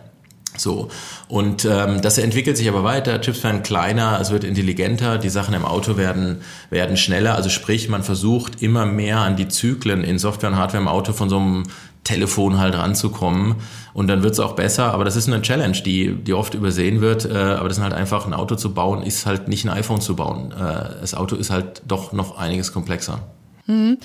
So. 0.57 0.89
Und 1.29 1.65
ähm, 1.65 2.01
das 2.01 2.19
entwickelt 2.19 2.57
sich 2.57 2.69
aber 2.69 2.85
weiter. 2.85 3.21
Chips 3.21 3.43
werden 3.43 3.63
kleiner, 3.63 4.19
es 4.21 4.31
wird 4.31 4.45
intelligenter, 4.45 5.19
die 5.19 5.29
Sachen 5.29 5.53
im 5.55 5.65
Auto 5.65 5.97
werden, 5.97 6.43
werden 6.71 6.97
schneller. 6.97 7.35
Also 7.35 7.49
sprich, 7.51 7.89
man 7.89 8.05
versucht 8.05 8.63
immer 8.63 8.87
mehr 8.87 9.19
an 9.19 9.37
die 9.37 9.49
Zyklen 9.49 10.05
in 10.05 10.19
Software 10.19 10.51
und 10.51 10.57
Hardware 10.57 10.83
im 10.83 10.89
Auto 10.89 11.13
von 11.13 11.29
so 11.29 11.39
einem 11.39 11.65
Telefon 12.05 12.59
halt 12.59 12.75
ranzukommen. 12.75 13.57
Und 13.93 14.09
dann 14.09 14.23
wird 14.23 14.35
es 14.35 14.41
auch 14.41 14.53
besser. 14.55 14.93
Aber 14.93 15.05
das 15.05 15.17
ist 15.17 15.27
eine 15.29 15.43
Challenge, 15.43 15.77
die, 15.85 16.15
die 16.15 16.35
oft 16.35 16.55
übersehen 16.55 17.01
wird. 17.01 17.25
Äh, 17.25 17.37
aber 17.37 17.69
das 17.69 17.79
ist 17.79 17.83
halt 17.83 17.95
einfach, 17.95 18.27
ein 18.27 18.35
Auto 18.35 18.55
zu 18.55 18.73
bauen, 18.73 19.03
ist 19.03 19.27
halt 19.27 19.49
nicht 19.49 19.65
ein 19.65 19.71
iPhone 19.71 20.01
zu 20.01 20.15
bauen. 20.15 20.53
Äh, 20.53 21.01
das 21.01 21.15
Auto 21.15 21.37
ist 21.37 21.51
halt 21.51 21.83
doch 21.87 22.13
noch 22.13 22.39
einiges 22.39 22.73
komplexer. 22.73 23.21
Mhm. 23.67 23.99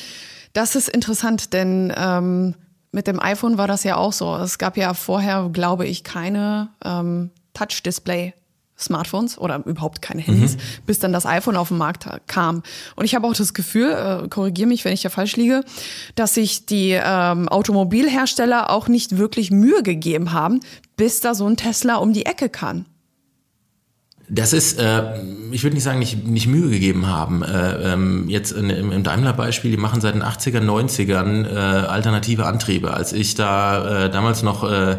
Das 0.54 0.76
ist 0.76 0.90
interessant, 0.90 1.54
denn 1.54 1.94
ähm 1.96 2.56
mit 2.92 3.08
dem 3.08 3.20
iPhone 3.20 3.58
war 3.58 3.68
das 3.68 3.84
ja 3.84 3.98
auch 3.98 4.14
so. 4.14 4.36
Es 4.38 4.58
gab 4.58 4.78
ja 4.78 4.94
vorher, 4.94 5.50
glaube 5.52 5.86
ich, 5.86 6.04
keine 6.04 6.70
ähm, 6.84 7.30
Touch-Display. 7.54 8.34
Smartphones 8.80 9.38
oder 9.38 9.62
überhaupt 9.65 10.02
keine 10.02 10.22
Handys, 10.22 10.56
mhm. 10.56 10.60
bis 10.86 11.00
dann 11.00 11.13
das 11.13 11.26
iPhone 11.26 11.56
auf 11.56 11.68
den 11.68 11.78
Markt 11.78 12.08
kam. 12.28 12.63
Und 12.96 13.06
ich 13.06 13.15
habe 13.15 13.28
auch 13.28 13.34
das 13.34 13.54
Gefühl, 13.54 13.92
äh, 13.92 14.28
korrigiere 14.30 14.68
mich, 14.68 14.86
wenn 14.86 14.94
ich 14.94 15.02
da 15.02 15.10
falsch 15.10 15.36
liege, 15.36 15.63
dass 16.15 16.34
sich 16.36 16.65
die 16.65 16.92
ähm, 16.92 17.50
Automobilhersteller 17.50 18.70
auch 18.70 18.88
nicht 18.88 19.18
wirklich 19.18 19.52
Mühe 19.52 19.84
gegeben 19.84 20.32
haben, 20.32 20.62
bis 20.96 21.22
da 21.22 21.34
so 21.34 21.46
ein 21.48 21.58
Tesla 21.58 21.96
um 21.96 22.13
die 22.13 22.26
Ecke 22.26 22.50
kann. 22.50 22.86
Das 24.32 24.54
ist, 24.54 24.80
äh, 24.80 25.24
ich 25.52 25.63
würde 25.63 25.74
nicht 25.74 25.84
sagen, 25.84 25.98
nicht, 25.98 26.28
nicht 26.28 26.46
Mühe 26.46 26.70
gegeben 26.70 27.08
haben. 27.08 27.42
Äh, 27.42 27.94
ähm, 27.94 28.30
jetzt 28.30 28.52
in, 28.52 28.70
im, 28.70 28.92
im 28.92 29.04
Daimler-Beispiel, 29.04 29.72
die 29.72 29.78
machen 29.78 30.02
seit 30.02 30.13
den 30.13 30.22
80er, 30.24 30.60
90ern 30.60 31.48
äh, 31.48 31.58
alternative 31.58 32.46
Antriebe. 32.46 32.94
Als 32.94 33.12
ich 33.12 33.34
da 33.34 34.06
äh, 34.06 34.10
damals 34.12 34.44
noch 34.44 34.70
äh, 34.70 34.98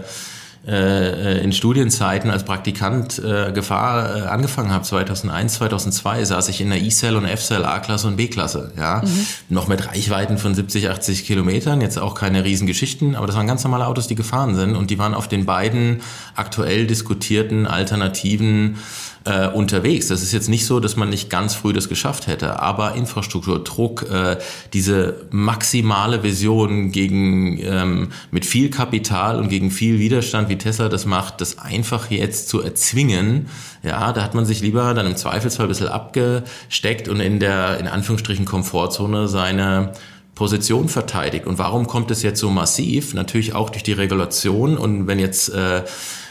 äh, 0.66 1.42
in 1.42 1.52
Studienzeiten 1.52 2.30
als 2.30 2.44
Praktikant 2.44 3.18
äh, 3.18 3.50
Gefahr 3.52 4.16
äh, 4.16 4.20
angefangen 4.22 4.72
habe, 4.72 4.84
2001, 4.84 5.54
2002, 5.54 6.24
saß 6.24 6.48
ich 6.48 6.60
in 6.60 6.70
der 6.70 6.80
E-Cell 6.80 7.16
und 7.16 7.24
F-Cell 7.24 7.64
A-Klasse 7.64 8.08
und 8.08 8.16
B-Klasse. 8.16 8.72
Ja? 8.76 9.02
Mhm. 9.04 9.26
Noch 9.48 9.68
mit 9.68 9.86
Reichweiten 9.86 10.38
von 10.38 10.54
70, 10.54 10.90
80 10.90 11.24
Kilometern, 11.24 11.80
jetzt 11.80 11.98
auch 11.98 12.14
keine 12.14 12.44
Riesengeschichten, 12.44 13.16
aber 13.16 13.26
das 13.26 13.36
waren 13.36 13.46
ganz 13.46 13.64
normale 13.64 13.86
Autos, 13.86 14.06
die 14.06 14.14
gefahren 14.14 14.54
sind 14.54 14.76
und 14.76 14.90
die 14.90 14.98
waren 14.98 15.14
auf 15.14 15.28
den 15.28 15.46
beiden 15.46 16.02
aktuell 16.36 16.86
diskutierten 16.86 17.66
alternativen 17.66 18.76
äh, 19.24 19.48
unterwegs. 19.48 20.08
Das 20.08 20.22
ist 20.22 20.32
jetzt 20.32 20.48
nicht 20.48 20.66
so, 20.66 20.80
dass 20.80 20.96
man 20.96 21.10
nicht 21.10 21.30
ganz 21.30 21.54
früh 21.54 21.72
das 21.72 21.88
geschafft 21.88 22.26
hätte, 22.26 22.60
aber 22.60 22.94
Infrastruktur, 22.94 23.62
Druck, 23.62 24.08
äh, 24.10 24.38
diese 24.72 25.26
maximale 25.30 26.22
Vision 26.22 26.90
gegen 26.90 27.58
ähm, 27.62 28.08
mit 28.30 28.46
viel 28.46 28.70
Kapital 28.70 29.38
und 29.38 29.48
gegen 29.48 29.70
viel 29.70 29.98
Widerstand, 29.98 30.48
wie 30.48 30.56
Tesla 30.56 30.88
das 30.88 31.06
macht, 31.06 31.40
das 31.40 31.58
einfach 31.58 32.10
jetzt 32.10 32.48
zu 32.48 32.62
erzwingen, 32.62 33.48
ja, 33.82 34.12
da 34.12 34.22
hat 34.22 34.34
man 34.34 34.44
sich 34.44 34.60
lieber 34.60 34.92
dann 34.94 35.06
im 35.06 35.16
Zweifelsfall 35.16 35.66
ein 35.66 35.70
bisschen 35.70 35.88
abgesteckt 35.88 37.08
und 37.08 37.20
in 37.20 37.40
der 37.40 37.78
in 37.78 37.86
Anführungsstrichen 37.86 38.44
Komfortzone 38.44 39.28
seine 39.28 39.92
Position 40.40 40.88
verteidigt. 40.88 41.46
Und 41.46 41.58
warum 41.58 41.86
kommt 41.86 42.10
es 42.10 42.22
jetzt 42.22 42.40
so 42.40 42.48
massiv? 42.48 43.12
Natürlich 43.12 43.54
auch 43.54 43.68
durch 43.68 43.82
die 43.82 43.92
Regulation. 43.92 44.78
Und 44.78 45.06
wenn 45.06 45.18
jetzt, 45.18 45.50
äh, 45.50 45.82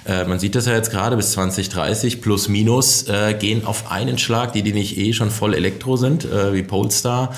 äh, 0.05 0.25
man 0.25 0.39
sieht 0.39 0.55
das 0.55 0.65
ja 0.65 0.73
jetzt 0.73 0.91
gerade 0.91 1.15
bis 1.15 1.31
2030 1.31 2.21
plus 2.21 2.47
minus, 2.47 3.07
äh, 3.07 3.33
gehen 3.33 3.65
auf 3.65 3.91
einen 3.91 4.17
Schlag, 4.17 4.53
die, 4.53 4.63
die 4.63 4.73
nicht 4.73 4.97
eh 4.97 5.13
schon 5.13 5.31
voll 5.31 5.53
Elektro 5.53 5.97
sind, 5.97 6.25
äh, 6.25 6.53
wie 6.53 6.63
Polestar, 6.63 7.33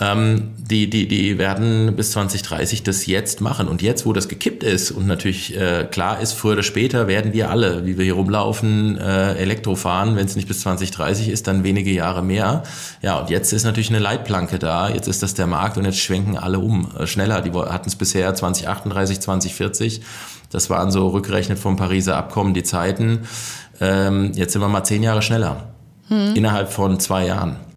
ähm, 0.00 0.52
die, 0.56 0.88
die, 0.88 1.06
die 1.06 1.36
werden 1.36 1.94
bis 1.94 2.12
2030 2.12 2.82
das 2.82 3.04
jetzt 3.06 3.42
machen. 3.42 3.68
Und 3.68 3.82
jetzt, 3.82 4.06
wo 4.06 4.12
das 4.14 4.28
gekippt 4.28 4.62
ist 4.62 4.90
und 4.90 5.06
natürlich 5.06 5.56
äh, 5.56 5.86
klar 5.90 6.20
ist, 6.20 6.32
früher 6.32 6.54
oder 6.54 6.62
später 6.62 7.06
werden 7.06 7.34
wir 7.34 7.50
alle, 7.50 7.84
wie 7.84 7.98
wir 7.98 8.04
hier 8.04 8.14
rumlaufen, 8.14 8.96
äh, 8.96 9.34
Elektro 9.34 9.74
fahren. 9.74 10.16
Wenn 10.16 10.24
es 10.24 10.36
nicht 10.36 10.48
bis 10.48 10.60
2030 10.60 11.28
ist, 11.28 11.46
dann 11.46 11.64
wenige 11.64 11.90
Jahre 11.90 12.22
mehr. 12.22 12.62
Ja, 13.02 13.18
und 13.18 13.28
jetzt 13.28 13.52
ist 13.52 13.64
natürlich 13.64 13.90
eine 13.90 13.98
Leitplanke 13.98 14.58
da. 14.58 14.88
Jetzt 14.88 15.06
ist 15.06 15.22
das 15.22 15.34
der 15.34 15.46
Markt 15.46 15.76
und 15.76 15.84
jetzt 15.84 15.98
schwenken 15.98 16.38
alle 16.38 16.58
um. 16.58 16.88
Äh, 16.98 17.06
schneller. 17.06 17.42
Die 17.42 17.52
hatten 17.52 17.88
es 17.88 17.96
bisher 17.96 18.34
2038, 18.34 19.20
2040. 19.20 20.00
Das 20.50 20.70
waren 20.70 20.90
so 20.90 21.08
rückgerechnet 21.08 21.58
vom 21.58 21.76
Pariser 21.76 22.16
Abkommen 22.16 22.54
die 22.54 22.62
Zeiten. 22.62 23.20
Ähm, 23.80 24.32
jetzt 24.34 24.54
sind 24.54 24.62
wir 24.62 24.68
mal 24.68 24.84
zehn 24.84 25.02
Jahre 25.02 25.20
schneller. 25.20 25.74
Hm. 26.08 26.34
Innerhalb 26.34 26.72
von 26.72 26.98
zwei 26.98 27.26
Jahren. 27.26 27.69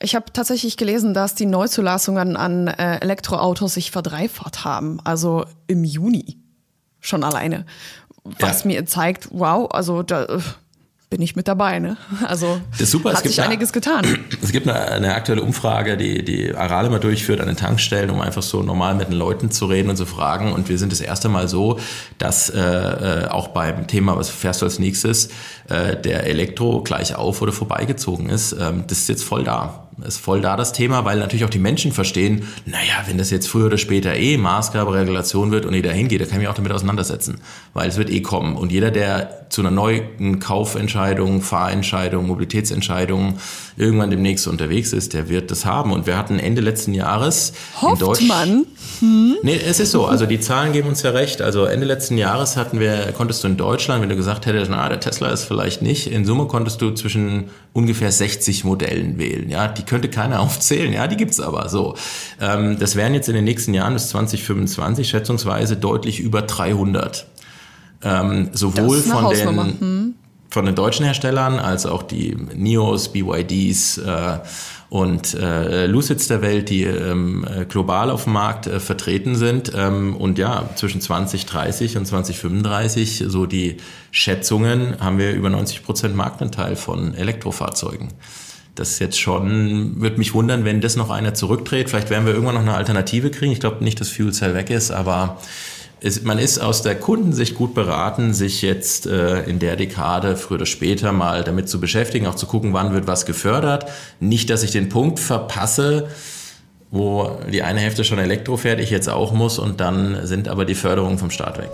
Ich 0.00 0.14
habe 0.14 0.26
tatsächlich 0.32 0.76
gelesen, 0.76 1.12
dass 1.12 1.34
die 1.34 1.46
Neuzulassungen 1.46 2.36
an 2.36 2.68
äh, 2.68 2.98
Elektroautos 3.00 3.74
sich 3.74 3.90
verdreifacht 3.90 4.64
haben, 4.64 5.00
also 5.02 5.44
im 5.66 5.82
Juni 5.82 6.38
schon 7.00 7.24
alleine. 7.24 7.66
Was 8.22 8.62
ja. 8.62 8.68
mir 8.68 8.86
zeigt, 8.86 9.28
wow, 9.32 9.68
also 9.72 10.04
da 10.04 10.24
äh, 10.24 10.38
bin 11.10 11.22
ich 11.22 11.34
mit 11.34 11.48
dabei. 11.48 11.78
Ne? 11.78 11.96
Also 12.26 12.60
das 12.72 12.82
ist 12.82 12.90
super. 12.92 13.12
hat 13.12 13.24
sich 13.24 13.40
eine, 13.40 13.48
einiges 13.48 13.72
getan. 13.72 14.04
Es 14.42 14.52
gibt 14.52 14.68
eine, 14.68 14.78
eine, 14.78 15.14
aktuelle 15.14 15.42
Umfrage, 15.42 15.96
die 15.96 16.24
die 16.24 16.54
Aral 16.54 16.86
immer 16.86 17.00
durchführt 17.00 17.40
an 17.40 17.48
den 17.48 17.56
Tankstellen, 17.56 18.10
um 18.10 18.20
einfach 18.20 18.42
so 18.42 18.62
normal 18.62 18.94
mit 18.94 19.08
den 19.08 19.14
Leuten 19.14 19.50
zu 19.50 19.66
reden 19.66 19.90
und 19.90 19.96
zu 19.96 20.06
fragen. 20.06 20.52
Und 20.52 20.68
wir 20.68 20.78
sind 20.78 20.92
das 20.92 21.00
erste 21.00 21.28
Mal 21.28 21.48
so, 21.48 21.80
dass 22.18 22.50
äh, 22.50 22.60
äh 22.60 23.28
auch 23.28 23.48
beim 23.48 23.86
Thema, 23.86 24.16
was 24.16 24.30
fährst 24.30 24.62
du 24.62 24.66
als 24.66 24.78
nächstes, 24.78 25.30
äh, 25.68 25.96
der 25.96 26.24
Elektro 26.26 26.82
gleich 26.82 27.16
auf 27.16 27.42
oder 27.42 27.52
vorbeigezogen 27.52 28.28
ist. 28.28 28.52
Ähm, 28.52 28.84
das 28.86 28.98
ist 28.98 29.08
jetzt 29.08 29.24
voll 29.24 29.44
da 29.44 29.87
ist 30.06 30.18
voll 30.18 30.40
da 30.40 30.56
das 30.56 30.72
Thema, 30.72 31.04
weil 31.04 31.18
natürlich 31.18 31.44
auch 31.44 31.50
die 31.50 31.58
Menschen 31.58 31.92
verstehen, 31.92 32.44
naja, 32.66 33.04
wenn 33.06 33.18
das 33.18 33.30
jetzt 33.30 33.48
früher 33.48 33.66
oder 33.66 33.78
später 33.78 34.14
eh 34.14 34.36
Maßgabe, 34.36 34.92
Regulation 34.92 35.50
wird 35.50 35.66
und 35.66 35.74
jeder 35.74 35.92
hingeht, 35.92 36.20
da 36.20 36.24
kann 36.24 36.34
ich 36.34 36.40
mich 36.40 36.48
auch 36.48 36.54
damit 36.54 36.72
auseinandersetzen, 36.72 37.40
weil 37.74 37.88
es 37.88 37.96
wird 37.96 38.10
eh 38.10 38.20
kommen. 38.20 38.56
Und 38.56 38.72
jeder, 38.72 38.90
der 38.90 39.46
zu 39.48 39.62
einer 39.62 39.70
neuen 39.70 40.40
Kaufentscheidung, 40.40 41.40
Fahrentscheidung, 41.40 42.26
Mobilitätsentscheidung 42.26 43.38
irgendwann 43.76 44.10
demnächst 44.10 44.46
unterwegs 44.46 44.92
ist, 44.92 45.14
der 45.14 45.28
wird 45.28 45.50
das 45.50 45.64
haben. 45.64 45.92
Und 45.92 46.06
wir 46.06 46.16
hatten 46.16 46.38
Ende 46.38 46.60
letzten 46.60 46.94
Jahres 46.94 47.52
Hofft 47.80 47.94
in 47.94 48.06
Deutschland... 48.06 48.28
Man? 48.28 48.66
Hm? 49.00 49.36
Nee, 49.42 49.60
es 49.64 49.80
ist 49.80 49.92
so. 49.92 50.06
Also 50.06 50.26
die 50.26 50.40
Zahlen 50.40 50.72
geben 50.72 50.88
uns 50.88 51.02
ja 51.02 51.10
recht. 51.10 51.40
Also 51.40 51.64
Ende 51.64 51.86
letzten 51.86 52.18
Jahres 52.18 52.56
hatten 52.56 52.80
wir, 52.80 53.12
konntest 53.16 53.44
du 53.44 53.48
in 53.48 53.56
Deutschland, 53.56 54.02
wenn 54.02 54.08
du 54.08 54.16
gesagt 54.16 54.46
hättest, 54.46 54.70
na, 54.70 54.88
der 54.88 55.00
Tesla 55.00 55.28
ist 55.28 55.44
vielleicht 55.44 55.82
nicht, 55.82 56.10
in 56.10 56.24
Summe 56.24 56.46
konntest 56.46 56.82
du 56.82 56.90
zwischen 56.90 57.50
ungefähr 57.72 58.10
60 58.10 58.64
Modellen 58.64 59.18
wählen. 59.18 59.48
Ja, 59.48 59.68
die 59.68 59.82
könnte 59.88 60.08
keiner 60.08 60.40
aufzählen, 60.40 60.92
ja, 60.92 61.06
die 61.08 61.16
gibt's 61.16 61.40
aber 61.40 61.68
so. 61.68 61.96
Ähm, 62.40 62.78
das 62.78 62.94
wären 62.94 63.14
jetzt 63.14 63.28
in 63.28 63.34
den 63.34 63.44
nächsten 63.44 63.74
Jahren 63.74 63.94
bis 63.94 64.08
2025 64.10 65.08
schätzungsweise 65.08 65.76
deutlich 65.76 66.20
über 66.20 66.42
300. 66.42 67.26
Ähm, 68.00 68.50
sowohl 68.52 68.98
von 68.98 69.28
den, 69.30 69.80
hm. 69.80 70.14
von 70.50 70.66
den 70.66 70.76
deutschen 70.76 71.04
Herstellern 71.04 71.58
als 71.58 71.84
auch 71.84 72.04
die 72.04 72.36
NIOs, 72.54 73.08
BYDs 73.08 73.98
äh, 73.98 74.38
und 74.88 75.34
äh, 75.34 75.86
Lucids 75.86 76.28
der 76.28 76.40
Welt, 76.40 76.70
die 76.70 76.84
ähm, 76.84 77.44
global 77.68 78.12
auf 78.12 78.24
dem 78.24 78.34
Markt 78.34 78.68
äh, 78.68 78.78
vertreten 78.78 79.34
sind. 79.34 79.72
Ähm, 79.74 80.16
und 80.16 80.38
ja, 80.38 80.70
zwischen 80.76 81.00
2030 81.00 81.96
und 81.96 82.06
2035, 82.06 83.24
so 83.26 83.46
die 83.46 83.78
Schätzungen, 84.12 85.00
haben 85.00 85.18
wir 85.18 85.32
über 85.32 85.50
90 85.50 85.82
Prozent 85.82 86.14
Marktanteil 86.14 86.76
von 86.76 87.14
Elektrofahrzeugen 87.14 88.10
das 88.78 88.98
jetzt 88.98 89.18
schon, 89.18 90.00
würde 90.00 90.18
mich 90.18 90.34
wundern, 90.34 90.64
wenn 90.64 90.80
das 90.80 90.96
noch 90.96 91.10
einer 91.10 91.34
zurückdreht. 91.34 91.90
Vielleicht 91.90 92.10
werden 92.10 92.26
wir 92.26 92.32
irgendwann 92.32 92.54
noch 92.54 92.62
eine 92.62 92.74
Alternative 92.74 93.30
kriegen. 93.30 93.52
Ich 93.52 93.60
glaube 93.60 93.82
nicht, 93.84 94.00
dass 94.00 94.08
Fuel 94.08 94.32
Cell 94.32 94.54
weg 94.54 94.70
ist, 94.70 94.90
aber 94.90 95.38
es, 96.00 96.22
man 96.22 96.38
ist 96.38 96.58
aus 96.58 96.82
der 96.82 96.94
Kundensicht 96.94 97.54
gut 97.54 97.74
beraten, 97.74 98.32
sich 98.32 98.62
jetzt 98.62 99.06
äh, 99.06 99.42
in 99.44 99.58
der 99.58 99.76
Dekade 99.76 100.36
früher 100.36 100.58
oder 100.58 100.66
später 100.66 101.12
mal 101.12 101.42
damit 101.44 101.68
zu 101.68 101.80
beschäftigen, 101.80 102.26
auch 102.26 102.36
zu 102.36 102.46
gucken, 102.46 102.72
wann 102.72 102.92
wird 102.92 103.06
was 103.06 103.26
gefördert. 103.26 103.86
Nicht, 104.20 104.50
dass 104.50 104.62
ich 104.62 104.70
den 104.70 104.88
Punkt 104.88 105.18
verpasse, 105.18 106.08
wo 106.90 107.38
die 107.52 107.62
eine 107.62 107.80
Hälfte 107.80 108.04
schon 108.04 108.18
Elektro 108.18 108.56
fährt, 108.56 108.80
ich 108.80 108.90
jetzt 108.90 109.08
auch 109.08 109.32
muss 109.32 109.58
und 109.58 109.80
dann 109.80 110.26
sind 110.26 110.48
aber 110.48 110.64
die 110.64 110.74
Förderungen 110.74 111.18
vom 111.18 111.30
Staat 111.30 111.58
weg. 111.58 111.70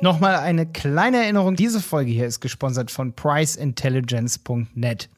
Nochmal 0.00 0.34
eine 0.36 0.66
kleine 0.66 1.22
Erinnerung, 1.22 1.56
diese 1.56 1.80
Folge 1.80 2.10
hier 2.10 2.26
ist 2.26 2.40
gesponsert 2.40 2.90
von 2.90 3.14
priceintelligence.net. 3.14 5.08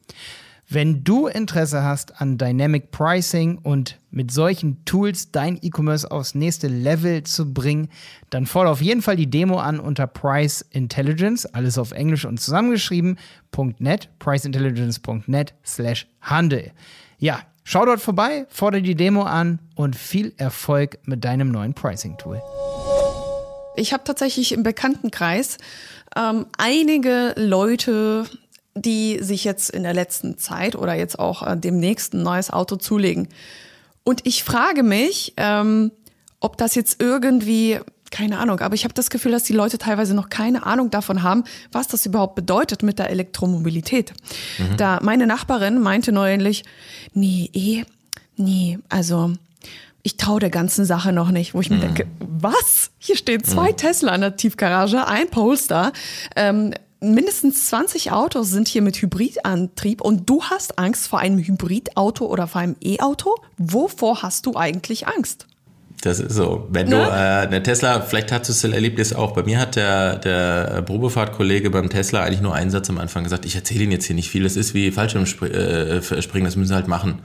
Wenn 0.68 1.04
du 1.04 1.28
Interesse 1.28 1.84
hast 1.84 2.20
an 2.20 2.38
Dynamic 2.38 2.90
Pricing 2.90 3.58
und 3.58 4.00
mit 4.10 4.32
solchen 4.32 4.84
Tools 4.84 5.30
dein 5.30 5.60
E-Commerce 5.62 6.10
aufs 6.10 6.34
nächste 6.34 6.66
Level 6.66 7.22
zu 7.22 7.54
bringen, 7.54 7.88
dann 8.30 8.46
fordere 8.46 8.72
auf 8.72 8.82
jeden 8.82 9.00
Fall 9.00 9.14
die 9.14 9.30
Demo 9.30 9.58
an 9.58 9.78
unter 9.78 10.08
Price 10.08 10.62
Intelligence, 10.70 11.46
alles 11.46 11.78
auf 11.78 11.92
Englisch 11.92 12.24
und 12.24 12.40
zusammengeschrieben, 12.40 13.16
.net, 13.78 14.08
priceintelligence.net 14.18 15.54
slash 15.64 16.08
Handel. 16.20 16.72
Ja, 17.18 17.42
schau 17.62 17.86
dort 17.86 18.00
vorbei, 18.00 18.46
fordere 18.48 18.82
die 18.82 18.96
Demo 18.96 19.22
an 19.22 19.60
und 19.76 19.94
viel 19.94 20.34
Erfolg 20.36 20.98
mit 21.04 21.24
deinem 21.24 21.52
neuen 21.52 21.74
Pricing-Tool. 21.74 22.42
Ich 23.76 23.92
habe 23.92 24.02
tatsächlich 24.02 24.50
im 24.50 24.64
Bekanntenkreis 24.64 25.58
ähm, 26.16 26.46
einige 26.58 27.34
Leute, 27.36 28.24
die 28.76 29.18
sich 29.22 29.44
jetzt 29.44 29.70
in 29.70 29.82
der 29.82 29.94
letzten 29.94 30.38
Zeit 30.38 30.76
oder 30.76 30.94
jetzt 30.94 31.18
auch 31.18 31.42
äh, 31.42 31.56
demnächst 31.56 32.14
ein 32.14 32.22
neues 32.22 32.50
Auto 32.50 32.76
zulegen. 32.76 33.28
Und 34.04 34.20
ich 34.24 34.44
frage 34.44 34.82
mich, 34.82 35.32
ähm, 35.36 35.90
ob 36.40 36.58
das 36.58 36.74
jetzt 36.74 37.00
irgendwie, 37.02 37.80
keine 38.10 38.38
Ahnung, 38.38 38.60
aber 38.60 38.74
ich 38.74 38.84
habe 38.84 38.94
das 38.94 39.10
Gefühl, 39.10 39.32
dass 39.32 39.44
die 39.44 39.54
Leute 39.54 39.78
teilweise 39.78 40.14
noch 40.14 40.28
keine 40.28 40.66
Ahnung 40.66 40.90
davon 40.90 41.22
haben, 41.22 41.44
was 41.72 41.88
das 41.88 42.06
überhaupt 42.06 42.34
bedeutet 42.34 42.82
mit 42.82 42.98
der 42.98 43.10
Elektromobilität. 43.10 44.12
Mhm. 44.58 44.76
Da 44.76 45.00
meine 45.02 45.26
Nachbarin 45.26 45.80
meinte 45.80 46.12
neulich, 46.12 46.64
nee, 47.14 47.50
eh, 47.52 47.84
nee, 48.36 48.78
also 48.90 49.32
ich 50.02 50.18
traue 50.18 50.38
der 50.38 50.50
ganzen 50.50 50.84
Sache 50.84 51.12
noch 51.12 51.32
nicht, 51.32 51.54
wo 51.54 51.60
ich 51.60 51.70
mir 51.70 51.76
mhm. 51.76 51.80
denke, 51.80 52.06
was? 52.20 52.90
Hier 52.98 53.16
stehen 53.16 53.42
zwei 53.42 53.72
mhm. 53.72 53.76
Tesla 53.76 54.14
in 54.14 54.20
der 54.20 54.36
Tiefgarage, 54.36 55.04
ein 55.04 55.28
Polestar. 55.30 55.92
Ähm, 56.36 56.74
mindestens 57.00 57.66
20 57.66 58.12
Autos 58.12 58.50
sind 58.50 58.68
hier 58.68 58.82
mit 58.82 58.96
Hybridantrieb 58.96 60.00
und 60.00 60.28
du 60.28 60.42
hast 60.42 60.78
Angst 60.78 61.08
vor 61.08 61.18
einem 61.18 61.38
Hybridauto 61.38 62.26
oder 62.26 62.46
vor 62.46 62.60
einem 62.60 62.76
E-Auto? 62.82 63.34
Wovor 63.58 64.22
hast 64.22 64.46
du 64.46 64.56
eigentlich 64.56 65.06
Angst? 65.06 65.46
Das 66.02 66.20
ist 66.20 66.34
so. 66.34 66.68
Wenn 66.70 66.88
ne? 66.88 66.96
du 66.96 67.02
äh, 67.02 67.46
eine 67.46 67.62
Tesla, 67.62 68.00
vielleicht 68.00 68.30
hattest 68.30 68.62
du 68.62 68.68
das 68.68 68.74
Erlebnis 68.74 69.12
auch. 69.14 69.32
Bei 69.32 69.42
mir 69.42 69.58
hat 69.58 69.76
der, 69.76 70.16
der 70.16 70.82
Probefahrtkollege 70.82 71.70
beim 71.70 71.88
Tesla 71.88 72.22
eigentlich 72.22 72.42
nur 72.42 72.54
einen 72.54 72.70
Satz 72.70 72.90
am 72.90 72.98
Anfang 72.98 73.24
gesagt, 73.24 73.44
ich 73.44 73.56
erzähle 73.56 73.84
Ihnen 73.84 73.92
jetzt 73.92 74.04
hier 74.04 74.14
nicht 74.14 74.30
viel, 74.30 74.42
das 74.42 74.56
ist 74.56 74.74
wie 74.74 74.90
Fallschirmspringen, 74.90 75.54
äh, 75.54 76.00
das 76.00 76.56
müssen 76.56 76.66
Sie 76.66 76.74
halt 76.74 76.88
machen. 76.88 77.20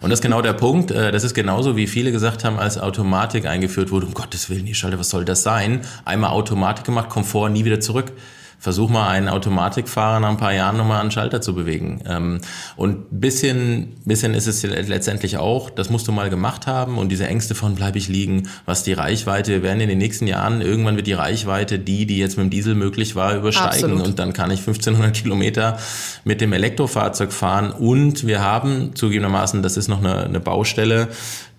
Und 0.00 0.10
das 0.10 0.18
ist 0.18 0.22
genau 0.22 0.42
der 0.42 0.54
Punkt. 0.54 0.90
Äh, 0.90 1.12
das 1.12 1.24
ist 1.24 1.34
genauso, 1.34 1.76
wie 1.76 1.86
viele 1.86 2.10
gesagt 2.10 2.44
haben, 2.44 2.58
als 2.58 2.78
Automatik 2.78 3.46
eingeführt 3.46 3.90
wurde, 3.90 4.06
um 4.06 4.14
Gottes 4.14 4.48
Willen, 4.50 4.66
die 4.66 4.74
Schalte, 4.74 4.98
was 4.98 5.10
soll 5.10 5.24
das 5.24 5.42
sein? 5.42 5.82
Einmal 6.04 6.30
Automatik 6.30 6.84
gemacht, 6.84 7.10
Komfort, 7.10 7.50
nie 7.50 7.64
wieder 7.64 7.80
zurück 7.80 8.12
versuch 8.58 8.88
mal 8.90 9.08
einen 9.08 9.28
Automatikfahrer 9.28 10.20
nach 10.20 10.30
ein 10.30 10.36
paar 10.36 10.52
Jahren 10.52 10.76
nochmal 10.76 11.00
einen 11.00 11.10
Schalter 11.10 11.40
zu 11.40 11.54
bewegen. 11.54 12.02
Ähm, 12.08 12.40
und 12.76 13.20
bisschen, 13.20 13.96
bisschen 14.04 14.34
ist 14.34 14.46
es 14.46 14.62
letztendlich 14.62 15.36
auch, 15.38 15.70
das 15.70 15.90
musst 15.90 16.08
du 16.08 16.12
mal 16.12 16.30
gemacht 16.30 16.66
haben 16.66 16.98
und 16.98 17.10
diese 17.10 17.26
Ängste 17.26 17.54
von 17.54 17.74
bleibe 17.74 17.98
ich 17.98 18.08
liegen, 18.08 18.48
was 18.64 18.82
die 18.82 18.92
Reichweite, 18.92 19.52
wir 19.52 19.62
werden 19.62 19.80
in 19.80 19.88
den 19.88 19.98
nächsten 19.98 20.26
Jahren, 20.26 20.60
irgendwann 20.60 20.96
wird 20.96 21.06
die 21.06 21.12
Reichweite, 21.12 21.78
die, 21.78 22.06
die 22.06 22.18
jetzt 22.18 22.36
mit 22.36 22.46
dem 22.46 22.50
Diesel 22.50 22.74
möglich 22.74 23.14
war, 23.14 23.36
übersteigen 23.36 23.92
Absolut. 23.92 24.06
und 24.06 24.18
dann 24.18 24.32
kann 24.32 24.50
ich 24.50 24.60
1500 24.60 25.14
Kilometer 25.14 25.78
mit 26.24 26.40
dem 26.40 26.52
Elektrofahrzeug 26.52 27.32
fahren 27.32 27.70
und 27.70 28.26
wir 28.26 28.40
haben 28.40 28.94
zugegebenermaßen, 28.94 29.62
das 29.62 29.76
ist 29.76 29.88
noch 29.88 29.98
eine, 29.98 30.24
eine 30.24 30.40
Baustelle, 30.40 31.08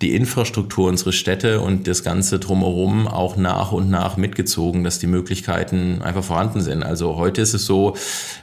die 0.02 0.14
Infrastruktur 0.14 0.88
unserer 0.88 1.12
Städte 1.12 1.60
und 1.60 1.88
das 1.88 2.04
Ganze 2.04 2.38
drumherum 2.38 3.08
auch 3.08 3.36
nach 3.36 3.72
und 3.72 3.90
nach 3.90 4.16
mitgezogen, 4.16 4.84
dass 4.84 4.98
die 4.98 5.08
Möglichkeiten 5.08 6.02
einfach 6.02 6.22
vorhanden 6.22 6.60
sind. 6.60 6.84
Also 6.88 7.16
heute 7.16 7.42
ist 7.42 7.54
es 7.54 7.66
so, 7.66 7.96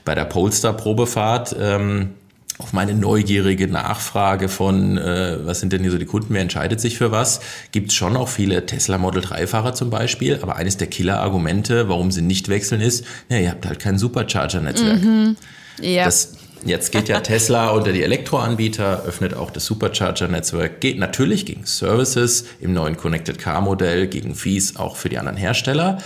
bei 0.04 0.14
der 0.14 0.24
Polestar-Probefahrt, 0.24 1.56
ähm, 1.60 2.14
auf 2.58 2.72
meine 2.72 2.94
neugierige 2.94 3.68
Nachfrage 3.68 4.48
von, 4.48 4.96
äh, 4.96 5.38
was 5.44 5.60
sind 5.60 5.72
denn 5.72 5.82
hier 5.82 5.90
so 5.90 5.98
die 5.98 6.06
Kunden, 6.06 6.32
wer 6.32 6.40
entscheidet 6.40 6.80
sich 6.80 6.96
für 6.96 7.12
was, 7.12 7.40
gibt 7.70 7.90
es 7.90 7.94
schon 7.94 8.16
auch 8.16 8.28
viele 8.28 8.64
Tesla 8.64 8.96
Model 8.96 9.22
3-Fahrer 9.22 9.74
zum 9.74 9.90
Beispiel. 9.90 10.38
Aber 10.40 10.56
eines 10.56 10.78
der 10.78 10.86
Killer-Argumente, 10.86 11.88
warum 11.88 12.10
sie 12.10 12.22
nicht 12.22 12.48
wechseln, 12.48 12.80
ist, 12.80 13.04
ja, 13.28 13.38
ihr 13.38 13.50
habt 13.50 13.66
halt 13.66 13.78
kein 13.78 13.98
Supercharger-Netzwerk. 13.98 15.02
Mhm. 15.02 15.36
Ja. 15.82 16.06
Das, 16.06 16.32
jetzt 16.64 16.92
geht 16.92 17.10
ja 17.10 17.20
Tesla 17.20 17.68
unter 17.72 17.92
die 17.92 18.02
Elektroanbieter, 18.02 19.02
öffnet 19.04 19.34
auch 19.34 19.50
das 19.50 19.66
Supercharger-Netzwerk, 19.66 20.80
geht 20.80 20.98
natürlich 20.98 21.44
gegen 21.44 21.66
Services 21.66 22.46
im 22.60 22.72
neuen 22.72 22.96
Connected 22.96 23.38
Car-Modell, 23.38 24.06
gegen 24.06 24.34
Fees 24.34 24.76
auch 24.76 24.96
für 24.96 25.10
die 25.10 25.18
anderen 25.18 25.36
Hersteller 25.36 25.98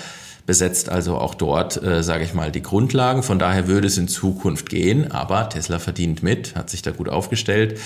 besetzt 0.46 0.88
also 0.88 1.16
auch 1.16 1.34
dort, 1.34 1.82
äh, 1.82 2.02
sage 2.02 2.24
ich 2.24 2.34
mal, 2.34 2.50
die 2.50 2.62
Grundlagen. 2.62 3.22
Von 3.22 3.38
daher 3.38 3.68
würde 3.68 3.86
es 3.86 3.98
in 3.98 4.08
Zukunft 4.08 4.68
gehen, 4.68 5.10
aber 5.12 5.48
Tesla 5.48 5.78
verdient 5.78 6.22
mit, 6.22 6.56
hat 6.56 6.70
sich 6.70 6.82
da 6.82 6.90
gut 6.90 7.08
aufgestellt 7.08 7.78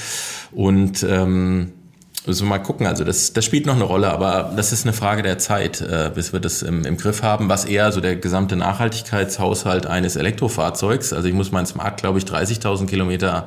und 0.53 1.05
ähm, 1.09 1.73
Müssen 2.27 2.47
wir 2.47 2.51
mal 2.51 2.59
gucken. 2.59 2.87
Also 2.87 3.05
das, 3.05 3.35
das 3.35 3.45
spielt 3.45 3.67
noch 3.67 3.75
eine 3.75 3.85
Rolle, 3.85 4.11
aber 4.11 4.53
das 4.57 4.73
ist 4.73 4.87
eine 4.87 4.95
Frage 4.95 5.23
der 5.23 5.37
Zeit, 5.37 5.83
äh, 5.83 6.11
bis 6.15 6.33
wir 6.33 6.41
das 6.41 6.63
im, 6.63 6.87
im 6.87 6.97
Griff 6.97 7.23
haben, 7.23 7.51
was 7.51 7.67
eher 7.67 7.93
so 7.93 8.01
der 8.01 8.17
gesamte 8.17 8.57
Nachhaltigkeitshaushalt 8.57 9.87
eines 9.87 10.17
Elektrofahrzeugs. 10.17 11.13
Also 11.13 11.29
ich 11.29 11.35
muss 11.35 11.53
meinen 11.53 11.67
Smart, 11.67 12.01
glaube 12.01 12.19
ich, 12.19 12.25
30.000 12.25 12.87
Kilometer 12.87 13.47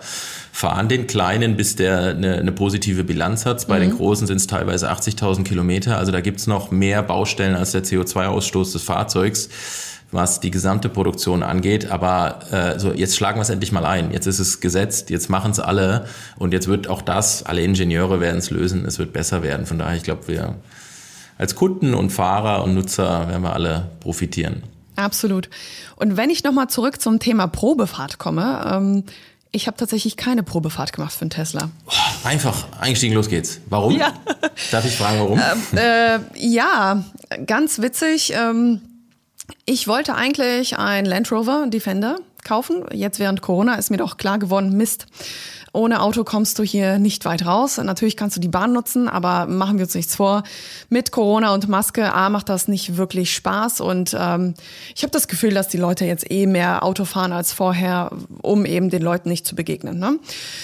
fahren, 0.52 0.90
den 0.90 1.08
kleinen, 1.08 1.58
bis 1.58 1.76
der 1.76 2.10
eine, 2.10 2.36
eine 2.36 2.52
positive 2.52 3.04
Bilanz 3.04 3.48
hat. 3.48 3.68
Bei 3.68 3.78
mhm. 3.78 3.82
den 3.82 3.98
großen 3.98 4.28
sind 4.28 4.38
es 4.38 4.46
teilweise 4.46 4.92
80.000 4.92 5.44
Kilometer. 5.44 5.98
Also 5.98 6.12
da 6.12 6.22
gibt's 6.22 6.46
noch 6.46 6.70
mehr 6.70 7.02
Baustellen 7.02 7.56
als 7.56 7.72
der 7.72 7.84
CO2-Ausstoß 7.84 8.74
des 8.74 8.84
Fahrzeugs 8.84 9.50
was 10.12 10.40
die 10.40 10.52
gesamte 10.52 10.90
Produktion 10.90 11.44
angeht. 11.44 11.92
Aber 11.92 12.40
äh, 12.52 12.80
so 12.80 12.94
jetzt 12.94 13.16
schlagen 13.16 13.38
wir 13.38 13.42
es 13.42 13.50
endlich 13.50 13.72
mal 13.72 13.86
ein. 13.86 14.12
Jetzt 14.12 14.26
ist 14.26 14.40
es 14.40 14.60
gesetzt, 14.60 15.10
jetzt 15.10 15.30
machen 15.30 15.52
es 15.52 15.60
alle 15.60 16.08
und 16.38 16.54
jetzt 16.54 16.68
wird 16.68 16.88
auch 16.88 17.02
das, 17.02 17.44
alle 17.44 17.62
Ingenieure 17.62 18.20
werden 18.20 18.38
es 18.38 18.50
lösen, 18.50 18.86
es 18.86 19.00
wird 19.00 19.14
besser 19.14 19.44
werden. 19.44 19.66
Von 19.66 19.80
daher, 19.80 19.98
ich 19.98 20.04
glaube, 20.04 20.28
wir 20.28 20.56
als 21.38 21.56
Kunden 21.56 21.94
und 21.94 22.12
Fahrer 22.12 22.64
und 22.64 22.74
Nutzer 22.74 23.28
werden 23.28 23.44
wir 23.44 23.54
alle 23.54 23.92
profitieren. 24.00 24.64
Absolut. 24.96 25.50
Und 25.96 26.18
wenn 26.18 26.30
ich 26.30 26.44
nochmal 26.44 26.70
zurück 26.70 27.00
zum 27.00 27.20
Thema 27.20 27.48
Probefahrt 27.48 28.18
komme, 28.18 28.72
ähm, 28.74 29.04
ich 29.52 29.68
habe 29.68 29.78
tatsächlich 29.78 30.18
keine 30.18 30.44
Probefahrt 30.44 30.94
gemacht 30.94 31.14
für 31.14 31.22
einen 31.22 31.30
Tesla. 31.30 31.70
Einfach 32.24 32.68
eingestiegen, 32.80 33.16
los 33.16 33.30
geht's. 33.30 33.62
Warum? 33.70 33.96
Ja. 33.96 34.14
Darf 34.72 34.86
ich 34.86 34.96
fragen, 34.96 35.20
warum? 35.20 35.40
Ähm, 35.40 35.78
äh, 35.78 36.20
ja, 36.36 37.04
ganz 37.46 37.80
witzig. 37.80 38.34
Ähm, 38.36 38.82
ich 39.66 39.88
wollte 39.88 40.16
eigentlich 40.16 40.78
ein 40.78 41.06
Land 41.06 41.32
Rover 41.32 41.68
Defender 41.68 42.18
kaufen. 42.44 42.86
Jetzt 42.92 43.20
während 43.20 43.42
Corona 43.42 43.76
ist 43.76 43.90
mir 43.92 43.98
doch 43.98 44.18
klar 44.18 44.40
geworden, 44.40 44.76
Mist. 44.78 45.08
Ohne 45.78 46.02
Auto 46.02 46.24
kommst 46.24 46.58
du 46.58 46.64
hier 46.64 46.98
nicht 46.98 47.24
weit 47.26 47.46
raus. 47.46 47.78
Natürlich 47.78 48.18
kannst 48.18 48.36
du 48.36 48.42
die 48.42 48.48
Bahn 48.48 48.74
nutzen, 48.74 49.08
aber 49.08 49.46
machen 49.46 49.78
wir 49.78 49.86
uns 49.86 49.94
nichts 49.94 50.16
vor. 50.16 50.42
Mit 50.90 51.12
Corona 51.12 51.54
und 51.54 51.70
Maske, 51.70 52.14
A, 52.16 52.30
macht 52.30 52.50
das 52.50 52.68
nicht 52.68 52.98
wirklich 52.98 53.32
Spaß. 53.36 53.82
Und 53.82 54.18
ähm, 54.20 54.56
ich 54.96 55.04
habe 55.04 55.12
das 55.12 55.28
Gefühl, 55.28 55.54
dass 55.54 55.68
die 55.68 55.78
Leute 55.78 56.06
jetzt 56.06 56.32
eh 56.32 56.48
mehr 56.48 56.84
Auto 56.84 57.06
fahren 57.06 57.32
als 57.32 57.54
vorher, 57.54 58.12
um 58.42 58.66
eben 58.66 58.90
den 58.90 59.04
Leuten 59.04 59.30
nicht 59.30 59.46
zu 59.46 59.54
begegnen. 59.54 60.00
Ne? 60.00 60.18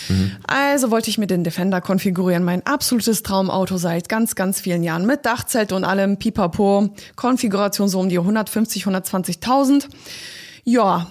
Mhm. 0.09 0.31
Also 0.47 0.89
wollte 0.89 1.11
ich 1.11 1.19
mir 1.19 1.27
den 1.27 1.43
Defender 1.43 1.79
konfigurieren. 1.79 2.43
Mein 2.43 2.65
absolutes 2.65 3.21
Traumauto 3.21 3.77
seit 3.77 4.09
ganz, 4.09 4.33
ganz 4.33 4.61
vielen 4.61 4.81
Jahren. 4.81 5.05
Mit 5.05 5.27
Dachzelt 5.27 5.73
und 5.73 5.83
allem 5.83 6.17
Pipapo. 6.17 6.89
Konfiguration 7.15 7.87
so 7.87 7.99
um 7.99 8.09
die 8.09 8.17
150, 8.17 8.87
120.000. 8.87 9.89
Ja, 10.63 11.05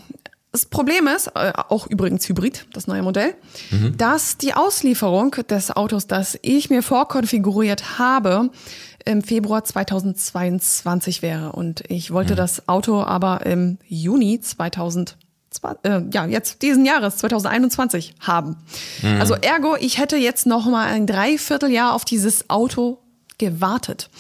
das 0.52 0.66
Problem 0.66 1.06
ist, 1.06 1.28
äh, 1.28 1.52
auch 1.68 1.86
übrigens 1.86 2.28
Hybrid, 2.28 2.66
das 2.74 2.86
neue 2.86 3.02
Modell, 3.02 3.34
mhm. 3.70 3.96
dass 3.96 4.36
die 4.36 4.52
Auslieferung 4.52 5.30
des 5.48 5.70
Autos, 5.70 6.06
das 6.06 6.38
ich 6.42 6.68
mir 6.68 6.82
vorkonfiguriert 6.82 7.98
habe, 7.98 8.50
im 9.04 9.22
Februar 9.22 9.64
2022 9.64 11.22
wäre. 11.22 11.52
Und 11.52 11.82
ich 11.88 12.10
wollte 12.12 12.34
mhm. 12.34 12.36
das 12.36 12.68
Auto 12.68 13.02
aber 13.02 13.46
im 13.46 13.78
Juni 13.88 14.40
2000 14.40 15.16
äh, 15.84 16.02
ja, 16.12 16.26
jetzt 16.26 16.62
diesen 16.62 16.84
Jahres, 16.84 17.16
2021, 17.18 18.14
haben. 18.20 18.56
Mhm. 19.02 19.20
Also 19.20 19.34
ergo, 19.34 19.76
ich 19.78 19.98
hätte 19.98 20.16
jetzt 20.16 20.46
noch 20.46 20.66
mal 20.66 20.86
ein 20.86 21.06
Dreivierteljahr 21.06 21.94
auf 21.94 22.04
dieses 22.04 22.48
Auto 22.50 22.98
gewartet. 23.38 24.10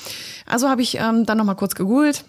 Also 0.46 0.68
habe 0.68 0.82
ich 0.82 0.98
ähm, 0.98 1.26
dann 1.26 1.38
noch 1.38 1.44
mal 1.44 1.54
kurz 1.54 1.74
gegoogelt, 1.74 2.24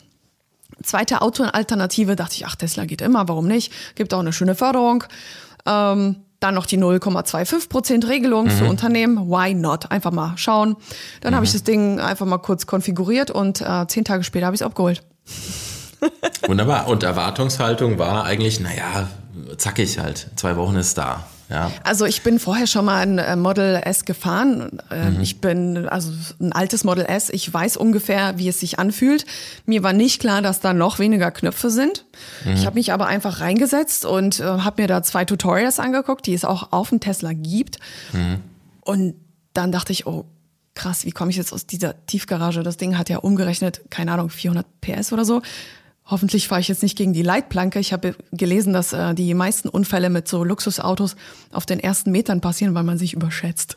Zweite 0.83 1.21
Autoalternative 1.21 2.15
dachte 2.15 2.35
ich, 2.35 2.45
ach, 2.45 2.55
Tesla 2.55 2.85
geht 2.85 3.01
immer, 3.01 3.27
warum 3.27 3.47
nicht? 3.47 3.73
Gibt 3.95 4.13
auch 4.13 4.19
eine 4.19 4.33
schöne 4.33 4.55
Förderung. 4.55 5.03
Ähm, 5.65 6.17
dann 6.39 6.55
noch 6.55 6.65
die 6.65 6.77
0,25% 6.77 8.07
Regelung 8.09 8.45
mhm. 8.45 8.51
für 8.51 8.65
Unternehmen. 8.65 9.29
Why 9.29 9.53
not? 9.53 9.91
Einfach 9.91 10.11
mal 10.11 10.33
schauen. 10.35 10.75
Dann 11.21 11.31
mhm. 11.31 11.35
habe 11.37 11.45
ich 11.45 11.53
das 11.53 11.63
Ding 11.63 11.99
einfach 11.99 12.25
mal 12.25 12.37
kurz 12.37 12.67
konfiguriert 12.67 13.31
und 13.31 13.61
äh, 13.61 13.87
zehn 13.87 14.03
Tage 14.03 14.23
später 14.23 14.47
habe 14.47 14.55
ich 14.55 14.61
es 14.61 14.65
abgeholt. 14.65 15.03
Wunderbar. 16.47 16.87
Und 16.87 17.03
Erwartungshaltung 17.03 17.97
war 17.97 18.25
eigentlich, 18.25 18.59
naja, 18.59 19.07
zackig 19.57 19.99
halt. 19.99 20.29
Zwei 20.35 20.57
Wochen 20.57 20.75
ist 20.75 20.97
da. 20.97 21.25
Ja. 21.53 21.71
Also 21.83 22.05
ich 22.05 22.23
bin 22.23 22.39
vorher 22.39 22.65
schon 22.65 22.85
mal 22.85 23.01
ein 23.01 23.19
äh, 23.19 23.35
Model 23.35 23.79
S 23.83 24.05
gefahren. 24.05 24.79
Äh, 24.89 25.11
mhm. 25.11 25.21
Ich 25.21 25.39
bin 25.39 25.87
also 25.87 26.11
ein 26.41 26.51
altes 26.51 26.83
Model 26.83 27.05
S. 27.05 27.29
Ich 27.29 27.53
weiß 27.53 27.77
ungefähr, 27.77 28.39
wie 28.39 28.49
es 28.49 28.59
sich 28.59 28.79
anfühlt. 28.79 29.25
Mir 29.67 29.83
war 29.83 29.93
nicht 29.93 30.19
klar, 30.19 30.41
dass 30.41 30.61
da 30.61 30.73
noch 30.73 30.97
weniger 30.97 31.29
Knöpfe 31.29 31.69
sind. 31.69 32.05
Mhm. 32.43 32.53
Ich 32.53 32.65
habe 32.65 32.73
mich 32.73 32.91
aber 32.91 33.05
einfach 33.05 33.39
reingesetzt 33.39 34.03
und 34.03 34.39
äh, 34.39 34.43
habe 34.43 34.81
mir 34.81 34.87
da 34.87 35.03
zwei 35.03 35.25
Tutorials 35.25 35.79
angeguckt, 35.79 36.25
die 36.25 36.33
es 36.33 36.43
auch 36.43 36.71
auf 36.71 36.89
dem 36.89 36.99
Tesla 36.99 37.33
gibt. 37.33 37.77
Mhm. 38.13 38.39
Und 38.81 39.13
dann 39.53 39.71
dachte 39.71 39.91
ich, 39.91 40.07
oh 40.07 40.25
krass, 40.73 41.05
wie 41.05 41.11
komme 41.11 41.29
ich 41.29 41.37
jetzt 41.37 41.53
aus 41.53 41.67
dieser 41.67 42.05
Tiefgarage? 42.07 42.63
Das 42.63 42.77
Ding 42.77 42.97
hat 42.97 43.09
ja 43.09 43.17
umgerechnet, 43.19 43.81
keine 43.91 44.11
Ahnung, 44.11 44.31
400 44.31 44.65
PS 44.81 45.13
oder 45.13 45.23
so. 45.23 45.43
Hoffentlich 46.05 46.49
fahre 46.49 46.59
ich 46.59 46.67
jetzt 46.67 46.83
nicht 46.83 46.97
gegen 46.97 47.13
die 47.13 47.21
Leitplanke. 47.21 47.79
Ich 47.79 47.93
habe 47.93 48.15
gelesen, 48.31 48.73
dass 48.73 48.91
äh, 48.91 49.13
die 49.13 49.33
meisten 49.33 49.69
Unfälle 49.69 50.09
mit 50.09 50.27
so 50.27 50.43
Luxusautos 50.43 51.15
auf 51.51 51.65
den 51.65 51.79
ersten 51.79 52.11
Metern 52.11 52.41
passieren, 52.41 52.75
weil 52.75 52.83
man 52.83 52.97
sich 52.97 53.13
überschätzt. 53.13 53.75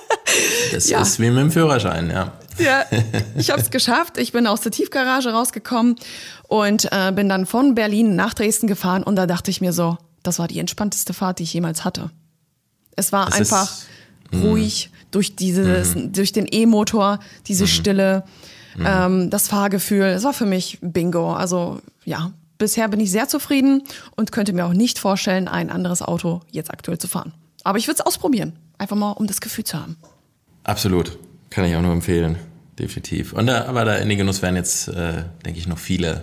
das 0.72 0.88
ja. 0.88 1.02
ist 1.02 1.20
wie 1.20 1.28
mit 1.28 1.38
dem 1.38 1.50
Führerschein, 1.50 2.10
ja. 2.10 2.32
Ja, 2.58 2.84
ich 3.36 3.50
habe 3.50 3.60
es 3.60 3.70
geschafft. 3.70 4.16
Ich 4.16 4.32
bin 4.32 4.46
aus 4.46 4.62
der 4.62 4.72
Tiefgarage 4.72 5.30
rausgekommen 5.30 5.96
und 6.48 6.88
äh, 6.90 7.12
bin 7.12 7.28
dann 7.28 7.44
von 7.44 7.74
Berlin 7.74 8.16
nach 8.16 8.32
Dresden 8.32 8.66
gefahren 8.66 9.02
und 9.02 9.16
da 9.16 9.26
dachte 9.26 9.50
ich 9.50 9.60
mir 9.60 9.74
so, 9.74 9.98
das 10.22 10.38
war 10.38 10.48
die 10.48 10.58
entspannteste 10.58 11.12
Fahrt, 11.12 11.38
die 11.38 11.44
ich 11.44 11.52
jemals 11.52 11.84
hatte. 11.84 12.10
Es 12.96 13.12
war 13.12 13.26
das 13.26 13.34
einfach 13.36 13.70
ist, 13.70 14.42
ruhig 14.42 14.90
durch 15.10 15.36
dieses, 15.36 15.94
mm. 15.94 16.12
durch 16.12 16.32
den 16.32 16.46
E-Motor, 16.50 17.20
diese 17.46 17.64
mm. 17.64 17.68
Stille. 17.68 18.24
Mhm. 18.78 18.86
Ähm, 18.86 19.30
das 19.30 19.48
Fahrgefühl, 19.48 20.12
das 20.12 20.24
war 20.24 20.32
für 20.32 20.46
mich 20.46 20.78
Bingo. 20.80 21.32
Also 21.32 21.80
ja, 22.04 22.32
bisher 22.58 22.88
bin 22.88 23.00
ich 23.00 23.10
sehr 23.10 23.28
zufrieden 23.28 23.82
und 24.16 24.32
könnte 24.32 24.52
mir 24.52 24.66
auch 24.66 24.72
nicht 24.72 24.98
vorstellen, 24.98 25.48
ein 25.48 25.70
anderes 25.70 26.02
Auto 26.02 26.40
jetzt 26.50 26.70
aktuell 26.70 26.98
zu 26.98 27.08
fahren. 27.08 27.34
Aber 27.64 27.78
ich 27.78 27.88
würde 27.88 28.00
es 28.00 28.06
ausprobieren, 28.06 28.52
einfach 28.78 28.96
mal, 28.96 29.12
um 29.12 29.26
das 29.26 29.40
Gefühl 29.40 29.64
zu 29.64 29.78
haben. 29.78 29.96
Absolut, 30.64 31.18
kann 31.50 31.64
ich 31.64 31.74
auch 31.74 31.82
nur 31.82 31.92
empfehlen, 31.92 32.36
definitiv. 32.78 33.32
Und 33.32 33.46
da, 33.46 33.66
aber 33.66 33.84
da 33.84 33.96
in 33.96 34.08
den 34.08 34.18
Genuss 34.18 34.42
werden 34.42 34.56
jetzt, 34.56 34.88
äh, 34.88 35.24
denke 35.44 35.58
ich, 35.58 35.66
noch 35.66 35.78
viele 35.78 36.22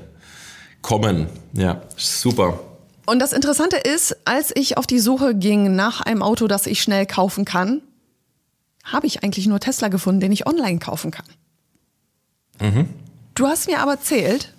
kommen. 0.82 1.28
Ja, 1.54 1.82
super. 1.98 2.60
Und 3.06 3.20
das 3.20 3.34
Interessante 3.34 3.78
ist, 3.78 4.16
als 4.26 4.52
ich 4.56 4.78
auf 4.78 4.88
die 4.88 5.00
Suche 5.00 5.36
ging 5.36 5.76
nach 5.76 6.02
einem 6.02 6.24
Auto, 6.24 6.48
das 6.48 6.66
ich 6.66 6.82
schnell 6.82 7.06
kaufen 7.06 7.46
kann, 7.46 7.82
habe 8.84 9.08
ich 9.08 9.24
eigentlich 9.24 9.48
nur 9.48 9.60
Tesla 9.60 9.90
gefunden, 9.90 10.22
den 10.22 10.32
ich 10.32 10.48
online 10.48 10.80
kaufen 10.80 11.12
kann. 11.12 11.26
Mhm. 12.62 12.90
Du 13.34 13.48
hast 13.48 13.68
mir 13.68 13.80
aber 13.80 13.94
erzählt, 13.94 14.54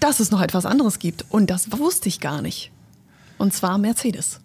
dass 0.00 0.20
es 0.20 0.30
noch 0.30 0.40
etwas 0.42 0.66
anderes 0.66 0.98
gibt. 0.98 1.24
Und 1.30 1.50
das 1.50 1.72
wusste 1.72 2.08
ich 2.08 2.20
gar 2.20 2.42
nicht. 2.42 2.70
Und 3.38 3.52
zwar 3.52 3.78
Mercedes. 3.78 4.40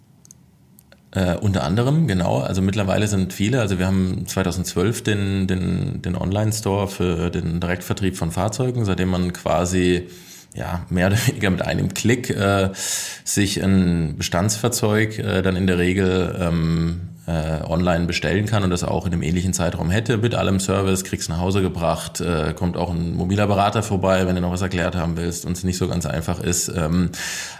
Äh, 1.12 1.36
unter 1.36 1.64
anderem, 1.64 2.06
genau. 2.06 2.38
Also 2.38 2.62
mittlerweile 2.62 3.08
sind 3.08 3.32
viele, 3.32 3.60
also 3.60 3.78
wir 3.78 3.86
haben 3.86 4.26
2012 4.26 5.02
den, 5.02 5.46
den, 5.48 6.02
den 6.02 6.16
Online-Store 6.16 6.86
für 6.86 7.30
den 7.30 7.60
Direktvertrieb 7.60 8.16
von 8.16 8.30
Fahrzeugen, 8.30 8.84
seitdem 8.84 9.08
man 9.08 9.32
quasi 9.32 10.06
ja, 10.54 10.86
mehr 10.88 11.08
oder 11.08 11.16
weniger 11.26 11.50
mit 11.50 11.62
einem 11.62 11.94
Klick 11.94 12.30
äh, 12.30 12.70
sich 13.24 13.62
ein 13.62 14.16
Bestandsfahrzeug 14.18 15.18
äh, 15.18 15.42
dann 15.42 15.56
in 15.56 15.66
der 15.66 15.78
Regel 15.78 16.36
ähm, 16.40 17.00
äh, 17.30 17.64
online 17.68 18.06
bestellen 18.06 18.46
kann 18.46 18.64
und 18.64 18.70
das 18.70 18.82
auch 18.82 19.06
in 19.06 19.12
einem 19.12 19.22
ähnlichen 19.22 19.52
Zeitraum 19.52 19.90
hätte, 19.90 20.18
mit 20.18 20.34
allem 20.34 20.58
Service, 20.58 21.04
kriegst 21.04 21.28
nach 21.28 21.38
Hause 21.38 21.62
gebracht, 21.62 22.20
äh, 22.20 22.52
kommt 22.54 22.76
auch 22.76 22.90
ein 22.90 23.14
mobiler 23.14 23.46
Berater 23.46 23.82
vorbei, 23.82 24.26
wenn 24.26 24.34
du 24.34 24.40
noch 24.40 24.50
was 24.50 24.62
erklärt 24.62 24.96
haben 24.96 25.16
willst 25.16 25.44
und 25.44 25.56
es 25.56 25.64
nicht 25.64 25.78
so 25.78 25.88
ganz 25.88 26.06
einfach 26.06 26.40
ist. 26.40 26.68
Ähm, 26.68 27.10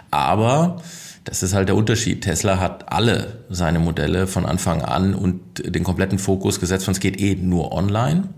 aber 0.09 0.81
das 1.23 1.43
ist 1.43 1.53
halt 1.53 1.69
der 1.69 1.75
Unterschied. 1.75 2.23
Tesla 2.23 2.59
hat 2.59 2.91
alle 2.91 3.43
seine 3.49 3.79
Modelle 3.79 4.27
von 4.27 4.45
Anfang 4.45 4.81
an 4.81 5.13
und 5.13 5.39
den 5.63 5.83
kompletten 5.83 6.19
Fokus 6.19 6.59
gesetzt, 6.59 6.85
von 6.85 6.93
es 6.93 6.99
geht 6.99 7.21
eh 7.21 7.35
nur 7.35 7.71
online. 7.71 8.29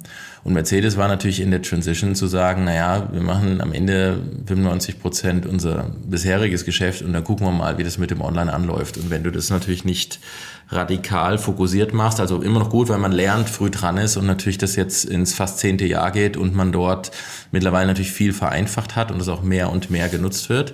Und 0.43 0.53
Mercedes 0.53 0.97
war 0.97 1.07
natürlich 1.07 1.39
in 1.39 1.51
der 1.51 1.61
Transition 1.61 2.15
zu 2.15 2.27
sagen, 2.27 2.65
naja, 2.65 3.07
wir 3.13 3.21
machen 3.21 3.61
am 3.61 3.71
Ende 3.71 4.19
95 4.45 4.99
Prozent 4.99 5.45
unser 5.45 5.91
bisheriges 6.05 6.65
Geschäft 6.65 7.01
und 7.01 7.13
dann 7.13 7.23
gucken 7.23 7.47
wir 7.47 7.51
mal, 7.51 7.77
wie 7.77 7.83
das 7.83 7.97
mit 7.97 8.11
dem 8.11 8.19
Online 8.19 8.51
anläuft. 8.51 8.97
Und 8.97 9.09
wenn 9.09 9.23
du 9.23 9.31
das 9.31 9.49
natürlich 9.49 9.85
nicht 9.85 10.19
radikal 10.67 11.37
fokussiert 11.37 11.93
machst, 11.93 12.19
also 12.19 12.41
immer 12.41 12.59
noch 12.59 12.69
gut, 12.69 12.89
weil 12.89 12.97
man 12.97 13.13
lernt, 13.13 13.49
früh 13.49 13.69
dran 13.69 13.95
ist 13.95 14.17
und 14.17 14.25
natürlich 14.25 14.57
das 14.57 14.75
jetzt 14.75 15.05
ins 15.05 15.33
fast 15.33 15.59
zehnte 15.59 15.85
Jahr 15.85 16.11
geht 16.11 16.35
und 16.35 16.53
man 16.53 16.73
dort 16.73 17.11
mittlerweile 17.51 17.87
natürlich 17.87 18.11
viel 18.11 18.33
vereinfacht 18.33 18.97
hat 18.97 19.11
und 19.11 19.21
es 19.21 19.29
auch 19.29 19.43
mehr 19.43 19.69
und 19.71 19.89
mehr 19.89 20.09
genutzt 20.09 20.49
wird. 20.49 20.73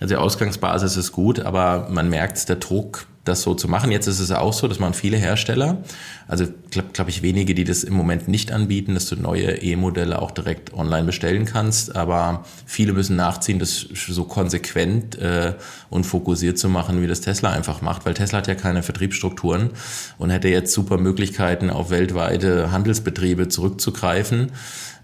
Also 0.00 0.14
die 0.14 0.20
Ausgangsbasis 0.20 0.96
ist 0.96 1.10
gut, 1.10 1.40
aber 1.40 1.88
man 1.90 2.08
merkt, 2.08 2.48
der 2.48 2.56
Druck 2.56 3.06
das 3.28 3.42
so 3.42 3.54
zu 3.54 3.68
machen. 3.68 3.92
Jetzt 3.92 4.06
ist 4.06 4.18
es 4.18 4.30
auch 4.32 4.52
so, 4.52 4.66
dass 4.66 4.78
man 4.78 4.94
viele 4.94 5.16
Hersteller, 5.16 5.82
also 6.26 6.46
glaube 6.70 6.88
glaub 6.92 7.08
ich 7.08 7.22
wenige, 7.22 7.54
die 7.54 7.64
das 7.64 7.84
im 7.84 7.94
Moment 7.94 8.28
nicht 8.28 8.50
anbieten, 8.52 8.94
dass 8.94 9.06
du 9.06 9.16
neue 9.16 9.62
E-Modelle 9.62 10.20
auch 10.20 10.30
direkt 10.30 10.74
online 10.74 11.04
bestellen 11.04 11.44
kannst, 11.44 11.94
aber 11.94 12.44
viele 12.66 12.92
müssen 12.92 13.16
nachziehen, 13.16 13.58
das 13.58 13.86
so 13.92 14.24
konsequent 14.24 15.16
äh, 15.18 15.54
und 15.90 16.04
fokussiert 16.04 16.58
zu 16.58 16.68
machen, 16.68 17.02
wie 17.02 17.06
das 17.06 17.20
Tesla 17.20 17.50
einfach 17.50 17.82
macht, 17.82 18.06
weil 18.06 18.14
Tesla 18.14 18.38
hat 18.38 18.48
ja 18.48 18.54
keine 18.54 18.82
Vertriebsstrukturen 18.82 19.70
und 20.18 20.30
hätte 20.30 20.48
jetzt 20.48 20.72
super 20.72 20.98
Möglichkeiten, 20.98 21.70
auf 21.70 21.90
weltweite 21.90 22.72
Handelsbetriebe 22.72 23.48
zurückzugreifen. 23.48 24.52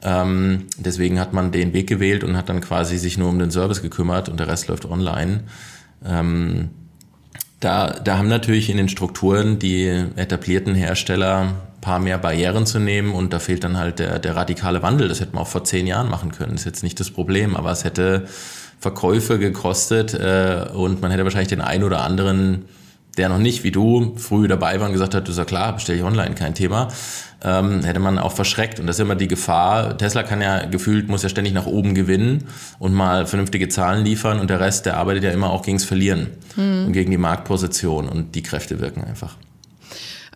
Ähm, 0.02 0.66
deswegen 0.76 1.18
hat 1.18 1.32
man 1.32 1.50
den 1.50 1.72
Weg 1.72 1.86
gewählt 1.86 2.24
und 2.24 2.36
hat 2.36 2.48
dann 2.48 2.60
quasi 2.60 2.98
sich 2.98 3.16
nur 3.16 3.30
um 3.30 3.38
den 3.38 3.50
Service 3.50 3.80
gekümmert 3.80 4.28
und 4.28 4.38
der 4.38 4.48
Rest 4.48 4.68
läuft 4.68 4.84
online. 4.84 5.44
Ähm, 6.04 6.70
da, 7.64 7.88
da 8.02 8.18
haben 8.18 8.28
natürlich 8.28 8.70
in 8.70 8.76
den 8.76 8.88
Strukturen 8.88 9.58
die 9.58 9.86
etablierten 10.16 10.74
Hersteller 10.74 11.40
ein 11.40 11.80
paar 11.80 11.98
mehr 11.98 12.18
Barrieren 12.18 12.66
zu 12.66 12.78
nehmen 12.78 13.12
und 13.14 13.32
da 13.32 13.38
fehlt 13.38 13.64
dann 13.64 13.78
halt 13.78 13.98
der, 13.98 14.18
der 14.18 14.36
radikale 14.36 14.82
Wandel. 14.82 15.08
Das 15.08 15.20
hätte 15.20 15.34
man 15.34 15.42
auch 15.42 15.48
vor 15.48 15.64
zehn 15.64 15.86
Jahren 15.86 16.10
machen 16.10 16.32
können. 16.32 16.52
Das 16.52 16.60
ist 16.60 16.66
jetzt 16.66 16.82
nicht 16.82 17.00
das 17.00 17.10
Problem, 17.10 17.56
aber 17.56 17.70
es 17.70 17.84
hätte 17.84 18.26
Verkäufe 18.78 19.38
gekostet 19.38 20.14
äh, 20.14 20.66
und 20.74 21.00
man 21.00 21.10
hätte 21.10 21.24
wahrscheinlich 21.24 21.48
den 21.48 21.60
einen 21.60 21.84
oder 21.84 22.02
anderen 22.02 22.66
der 23.16 23.28
noch 23.28 23.38
nicht 23.38 23.64
wie 23.64 23.70
du 23.70 24.14
früh 24.16 24.48
dabei 24.48 24.80
war 24.80 24.86
und 24.86 24.92
gesagt 24.92 25.14
hat, 25.14 25.28
du 25.28 25.32
sagst 25.32 25.48
klar, 25.48 25.72
bestelle 25.72 25.98
ich 25.98 26.04
online, 26.04 26.34
kein 26.34 26.54
Thema, 26.54 26.88
ähm, 27.44 27.84
hätte 27.84 28.00
man 28.00 28.18
auch 28.18 28.32
verschreckt. 28.32 28.80
Und 28.80 28.86
das 28.86 28.96
ist 28.96 29.00
immer 29.00 29.14
die 29.14 29.28
Gefahr. 29.28 29.96
Tesla 29.96 30.22
kann 30.22 30.40
ja 30.40 30.64
gefühlt, 30.66 31.08
muss 31.08 31.22
ja 31.22 31.28
ständig 31.28 31.52
nach 31.54 31.66
oben 31.66 31.94
gewinnen 31.94 32.44
und 32.78 32.92
mal 32.92 33.26
vernünftige 33.26 33.68
Zahlen 33.68 34.04
liefern 34.04 34.40
und 34.40 34.50
der 34.50 34.60
Rest, 34.60 34.86
der 34.86 34.96
arbeitet 34.96 35.24
ja 35.24 35.30
immer 35.30 35.50
auch 35.50 35.62
gegens 35.62 35.84
Verlieren 35.84 36.28
hm. 36.54 36.86
und 36.86 36.92
gegen 36.92 37.10
die 37.10 37.18
Marktposition 37.18 38.08
und 38.08 38.34
die 38.34 38.42
Kräfte 38.42 38.80
wirken 38.80 39.04
einfach. 39.04 39.36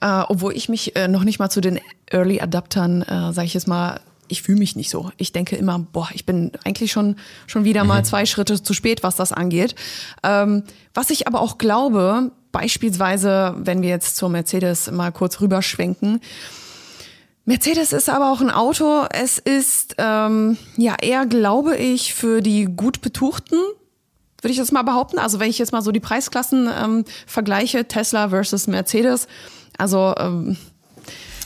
Äh, 0.01 0.23
obwohl 0.29 0.55
ich 0.55 0.69
mich 0.69 0.95
äh, 0.95 1.09
noch 1.09 1.25
nicht 1.25 1.39
mal 1.39 1.51
zu 1.51 1.61
den 1.61 1.81
Early 2.11 2.41
Adaptern, 2.41 3.03
äh, 3.03 3.33
sage 3.33 3.47
ich 3.47 3.55
jetzt 3.55 3.67
mal, 3.67 4.01
ich 4.31 4.43
fühle 4.43 4.59
mich 4.59 4.77
nicht 4.77 4.91
so. 4.91 5.11
Ich 5.17 5.33
denke 5.33 5.57
immer, 5.57 5.79
boah, 5.79 6.09
ich 6.13 6.27
bin 6.27 6.53
eigentlich 6.65 6.93
schon, 6.93 7.17
schon 7.47 7.65
wieder 7.65 7.85
mal 7.85 8.01
mhm. 8.01 8.05
zwei 8.05 8.27
Schritte 8.27 8.63
zu 8.63 8.75
spät, 8.75 9.03
was 9.03 9.17
das 9.17 9.33
angeht. 9.33 9.75
Ähm, 10.23 10.65
was 10.93 11.09
ich 11.09 11.27
aber 11.27 11.41
auch 11.41 11.57
glaube, 11.57 12.31
Beispielsweise, 12.53 13.55
wenn 13.59 13.83
wir 13.83 13.91
jetzt 13.91 14.17
zur 14.17 14.31
Mercedes 14.31 14.91
mal 14.91 15.13
kurz 15.13 15.41
rüberschwenken. 15.41 16.21
Mercedes 17.49 17.95
ist 17.95 18.11
aber 18.11 18.31
auch 18.31 18.43
ein 18.43 18.51
Auto. 18.51 19.07
Es 19.11 19.39
ist 19.39 19.95
ähm, 19.97 20.59
ja 20.77 20.97
eher, 21.01 21.25
glaube 21.25 21.79
ich, 21.79 22.13
für 22.13 22.43
die 22.43 22.67
gut 22.67 23.01
betuchten, 23.01 23.57
würde 24.43 24.53
ich 24.53 24.59
das 24.59 24.71
mal 24.71 24.83
behaupten. 24.83 25.19
Also 25.19 25.41
wenn 25.41 25.49
ich 25.49 25.59
jetzt 25.59 25.73
mal 25.73 25.81
so 25.81 25.91
die 25.91 25.99
Preisklassen 25.99 26.69
ähm, 26.71 27.07
vergleiche, 27.27 27.89
Tesla 27.89 28.29
versus 28.29 28.67
Mercedes, 28.67 29.29
also 29.79 30.15
ähm, 30.19 30.59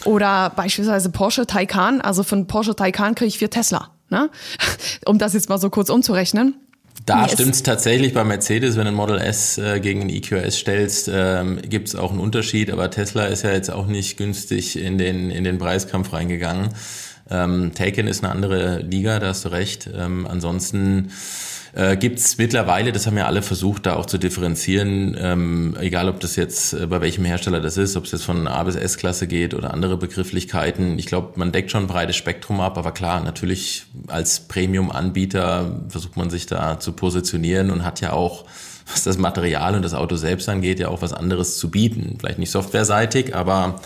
oder 0.05 0.51
beispielsweise 0.51 1.09
Porsche 1.11 1.47
Taycan, 1.47 2.01
also 2.01 2.25
von 2.25 2.49
Porsche 2.49 2.75
Taycan 2.75 3.15
kriege 3.15 3.29
ich 3.29 3.39
vier 3.39 3.51
Tesla, 3.51 3.91
ne? 4.11 4.29
um 5.07 5.21
das 5.21 5.35
jetzt 5.35 5.51
mal 5.51 5.59
so 5.59 5.71
kurz 5.71 5.89
umzurechnen. 5.89 6.57
Da 7.07 7.25
yes. 7.25 7.33
stimmt 7.33 7.55
es 7.55 7.63
tatsächlich 7.63 8.15
bei 8.15 8.23
Mercedes, 8.23 8.77
wenn 8.77 8.85
du 8.85 8.91
ein 8.91 8.95
Model 8.95 9.19
S 9.19 9.59
äh, 9.59 9.81
gegen 9.81 10.03
ein 10.03 10.09
EQS 10.09 10.57
stellst, 10.57 11.11
ähm, 11.13 11.61
gibt 11.63 11.89
es 11.89 11.97
auch 11.97 12.11
einen 12.11 12.21
Unterschied, 12.21 12.71
aber 12.71 12.91
Tesla 12.91 13.27
ist 13.27 13.43
ja 13.43 13.51
jetzt 13.51 13.71
auch 13.71 13.87
nicht 13.87 14.17
günstig 14.17 14.79
in 14.79 14.99
den, 14.99 15.31
in 15.31 15.43
den 15.43 15.59
Preiskampf 15.59 16.13
reingegangen. 16.13 16.69
Ähm, 17.31 17.73
Taken 17.75 18.07
ist 18.07 18.23
eine 18.23 18.33
andere 18.33 18.79
Liga, 18.83 19.19
da 19.19 19.29
hast 19.29 19.45
du 19.45 19.49
recht. 19.49 19.89
Ähm, 19.93 20.27
ansonsten 20.29 21.11
äh, 21.75 21.97
gibt 21.97 22.19
es 22.19 22.37
mittlerweile, 22.37 22.93
das 22.93 23.07
haben 23.07 23.17
ja 23.17 23.27
alle 23.27 23.41
versucht, 23.41 23.87
da 23.87 23.97
auch 23.97 24.05
zu 24.05 24.19
differenzieren, 24.19 25.17
ähm, 25.19 25.77
egal 25.81 26.09
ob 26.09 26.21
das 26.21 26.37
jetzt 26.37 26.75
äh, 26.75 26.87
bei 26.87 27.01
welchem 27.01 27.25
Hersteller 27.25 27.61
das 27.61 27.79
ist, 27.79 27.97
ob 27.97 28.05
es 28.05 28.13
jetzt 28.13 28.25
von 28.25 28.47
A 28.47 28.63
bis 28.65 28.77
S-Klasse 28.77 29.27
geht 29.27 29.55
oder 29.55 29.73
andere 29.73 29.97
Begrifflichkeiten. 29.97 30.99
Ich 30.99 31.07
glaube, 31.07 31.33
man 31.37 31.51
deckt 31.51 31.71
schon 31.71 31.85
ein 31.85 31.87
breites 31.87 32.17
Spektrum 32.17 32.61
ab, 32.61 32.77
aber 32.77 32.93
klar, 32.93 33.23
natürlich 33.23 33.85
als 34.09 34.41
Premium-Anbieter 34.41 35.81
versucht 35.89 36.17
man 36.17 36.29
sich 36.29 36.47
da 36.47 36.79
zu 36.79 36.93
positionieren 36.93 37.71
und 37.71 37.85
hat 37.85 38.01
ja 38.01 38.13
auch 38.13 38.45
was 38.91 39.05
das 39.05 39.17
Material 39.17 39.75
und 39.75 39.83
das 39.83 39.95
Auto 39.95 40.17
selbst 40.17 40.49
angeht, 40.49 40.79
ja 40.79 40.89
auch 40.89 41.03
was 41.03 41.13
anderes 41.13 41.57
zu 41.57 41.71
bieten. 41.71 42.17
Vielleicht 42.19 42.39
nicht 42.39 42.51
softwareseitig, 42.51 43.35
aber 43.35 43.81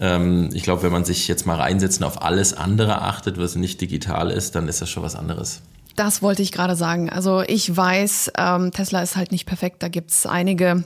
ähm, 0.00 0.50
ich 0.52 0.62
glaube, 0.62 0.82
wenn 0.82 0.92
man 0.92 1.04
sich 1.04 1.28
jetzt 1.28 1.46
mal 1.46 1.56
reinsetzt 1.56 2.00
und 2.00 2.06
auf 2.06 2.22
alles 2.22 2.52
andere 2.52 3.02
achtet, 3.02 3.38
was 3.38 3.54
nicht 3.54 3.80
digital 3.80 4.30
ist, 4.30 4.54
dann 4.54 4.68
ist 4.68 4.82
das 4.82 4.90
schon 4.90 5.02
was 5.02 5.14
anderes. 5.14 5.62
Das 5.98 6.22
wollte 6.22 6.42
ich 6.42 6.52
gerade 6.52 6.76
sagen. 6.76 7.10
Also 7.10 7.42
ich 7.42 7.76
weiß, 7.76 8.30
ähm, 8.38 8.70
Tesla 8.70 9.02
ist 9.02 9.16
halt 9.16 9.32
nicht 9.32 9.46
perfekt. 9.46 9.82
Da 9.82 9.88
gibt 9.88 10.12
es 10.12 10.26
einige 10.26 10.84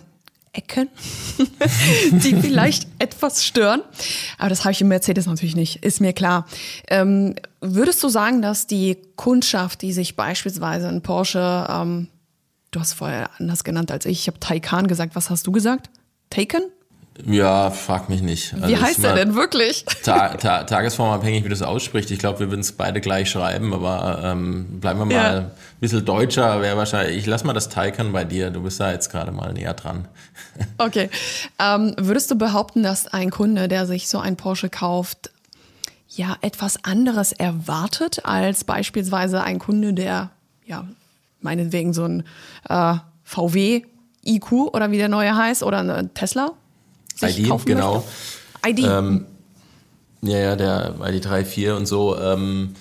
Ecken, 0.55 0.89
die 2.13 2.35
vielleicht 2.35 2.87
etwas 2.99 3.45
stören. 3.45 3.83
Aber 4.39 4.49
das 4.49 4.65
habe 4.65 4.73
ich 4.73 4.81
im 4.81 4.89
Mercedes 4.89 5.27
natürlich 5.27 5.55
nicht, 5.55 5.85
ist 5.85 6.01
mir 6.01 6.15
klar. 6.15 6.47
Ähm, 6.89 7.35
würdest 7.61 8.03
du 8.03 8.09
sagen, 8.09 8.41
dass 8.41 8.67
die 8.67 8.97
Kundschaft, 9.17 9.83
die 9.83 9.93
sich 9.93 10.17
beispielsweise 10.17 10.89
in 10.89 11.03
Porsche, 11.03 11.67
ähm, 11.69 12.09
du 12.71 12.81
hast 12.81 12.95
vorher 12.95 13.29
anders 13.39 13.65
genannt 13.65 13.91
als 13.91 14.07
ich, 14.07 14.21
ich 14.21 14.27
habe 14.29 14.41
Taycan 14.41 14.87
gesagt, 14.87 15.15
was 15.15 15.29
hast 15.29 15.47
du 15.47 15.53
gesagt? 15.53 15.91
Taken? 16.31 16.63
Ja, 17.27 17.71
frag 17.71 18.09
mich 18.09 18.23
nicht. 18.23 18.55
Also 18.55 18.69
wie 18.69 18.77
heißt 18.77 19.05
er 19.05 19.15
denn 19.15 19.35
wirklich? 19.35 19.85
Ta 20.03 20.31
ta 20.31 20.65
tagesformabhängig, 20.65 21.45
wie 21.45 21.49
du 21.49 21.55
es 21.55 21.63
aussprichst. 21.63 22.11
Ich 22.11 22.19
glaube, 22.19 22.41
wir 22.41 22.51
würden 22.51 22.63
es 22.63 22.73
beide 22.73 23.01
gleich 23.01 23.31
schreiben, 23.31 23.75
aber 23.75 24.23
ähm, 24.25 24.81
bleiben 24.81 24.99
wir 24.99 25.05
mal 25.05 25.15
ja. 25.15 25.39
ein 25.39 25.51
bisschen 25.79 26.05
deutscher. 26.05 26.63
Wäre 26.63 26.77
wahrscheinlich. 26.77 27.19
Ich 27.19 27.27
lass 27.27 27.45
mal 27.45 27.53
das 27.53 27.69
Taycan 27.69 28.13
bei 28.13 28.25
dir. 28.25 28.51
Du 28.51 28.63
bist 28.63 28.81
da 28.81 28.93
jetzt 28.93 29.11
gerade 29.11 29.31
mal 29.31 29.53
näher 29.53 29.75
dran. 29.75 30.09
Okay. 30.79 31.09
Ähm, 31.59 31.95
würdest 31.99 32.31
du 32.31 32.37
behaupten, 32.37 32.83
dass 32.83 33.07
ein 33.07 33.31
Kunde, 33.31 33.69
der 33.69 33.87
sich 33.87 34.09
so 34.09 34.19
ein 34.19 34.37
Porsche 34.37 34.69
kauft, 34.69 35.31
ja 36.09 36.37
etwas 36.41 36.85
anderes 36.85 37.33
erwartet 37.33 38.25
als 38.25 38.65
beispielsweise 38.65 39.43
ein 39.43 39.59
Kunde, 39.59 39.95
der 39.95 40.31
ja 40.67 40.87
meinetwegen 41.41 41.93
so 41.93 42.05
ein 42.05 42.25
äh, 42.69 42.97
VW 43.25 43.83
IQ 44.25 44.53
oder 44.53 44.91
wie 44.91 44.99
der 44.99 45.09
neue 45.09 45.35
heißt 45.35 45.63
oder 45.63 45.79
eine 45.79 46.13
Tesla 46.13 46.53
ID, 47.21 47.65
genau. 47.65 48.05
ID. 48.65 48.81
Ähm, 48.81 49.27
ja, 50.23 50.39
ja, 50.39 50.57
der 50.57 50.95
ID 51.03 51.27
3.4 51.27 51.73
und 51.75 51.87
so. 51.87 52.17
Ähm, 52.19 52.75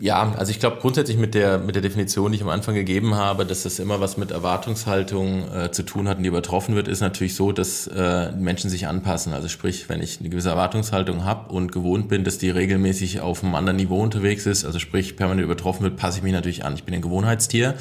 ja, 0.00 0.32
also 0.38 0.50
ich 0.50 0.58
glaube 0.58 0.78
grundsätzlich 0.80 1.18
mit 1.18 1.34
der, 1.34 1.58
mit 1.58 1.74
der 1.74 1.82
Definition, 1.82 2.32
die 2.32 2.36
ich 2.36 2.42
am 2.42 2.48
Anfang 2.48 2.74
gegeben 2.74 3.16
habe, 3.16 3.44
dass 3.44 3.64
das 3.64 3.78
immer 3.78 4.00
was 4.00 4.16
mit 4.16 4.30
Erwartungshaltung 4.30 5.44
äh, 5.52 5.70
zu 5.72 5.82
tun 5.82 6.08
hat 6.08 6.16
und 6.16 6.22
die 6.22 6.30
übertroffen 6.30 6.74
wird, 6.74 6.88
ist 6.88 7.00
natürlich 7.00 7.34
so, 7.34 7.52
dass 7.52 7.86
äh, 7.86 8.32
Menschen 8.32 8.70
sich 8.70 8.86
anpassen. 8.86 9.34
Also 9.34 9.48
sprich, 9.48 9.90
wenn 9.90 10.02
ich 10.02 10.18
eine 10.18 10.30
gewisse 10.30 10.48
Erwartungshaltung 10.48 11.26
habe 11.26 11.52
und 11.52 11.70
gewohnt 11.70 12.08
bin, 12.08 12.24
dass 12.24 12.38
die 12.38 12.48
regelmäßig 12.48 13.20
auf 13.20 13.44
einem 13.44 13.54
anderen 13.54 13.76
Niveau 13.76 14.00
unterwegs 14.00 14.46
ist, 14.46 14.64
also 14.64 14.78
sprich 14.78 15.16
permanent 15.16 15.44
übertroffen 15.44 15.82
wird, 15.82 15.96
passe 15.96 16.18
ich 16.18 16.24
mich 16.24 16.32
natürlich 16.32 16.64
an. 16.64 16.74
Ich 16.74 16.84
bin 16.84 16.94
ein 16.94 17.02
Gewohnheitstier. 17.02 17.74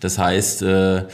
Das 0.00 0.18
heißt, 0.18 0.62
äh, 0.62 1.04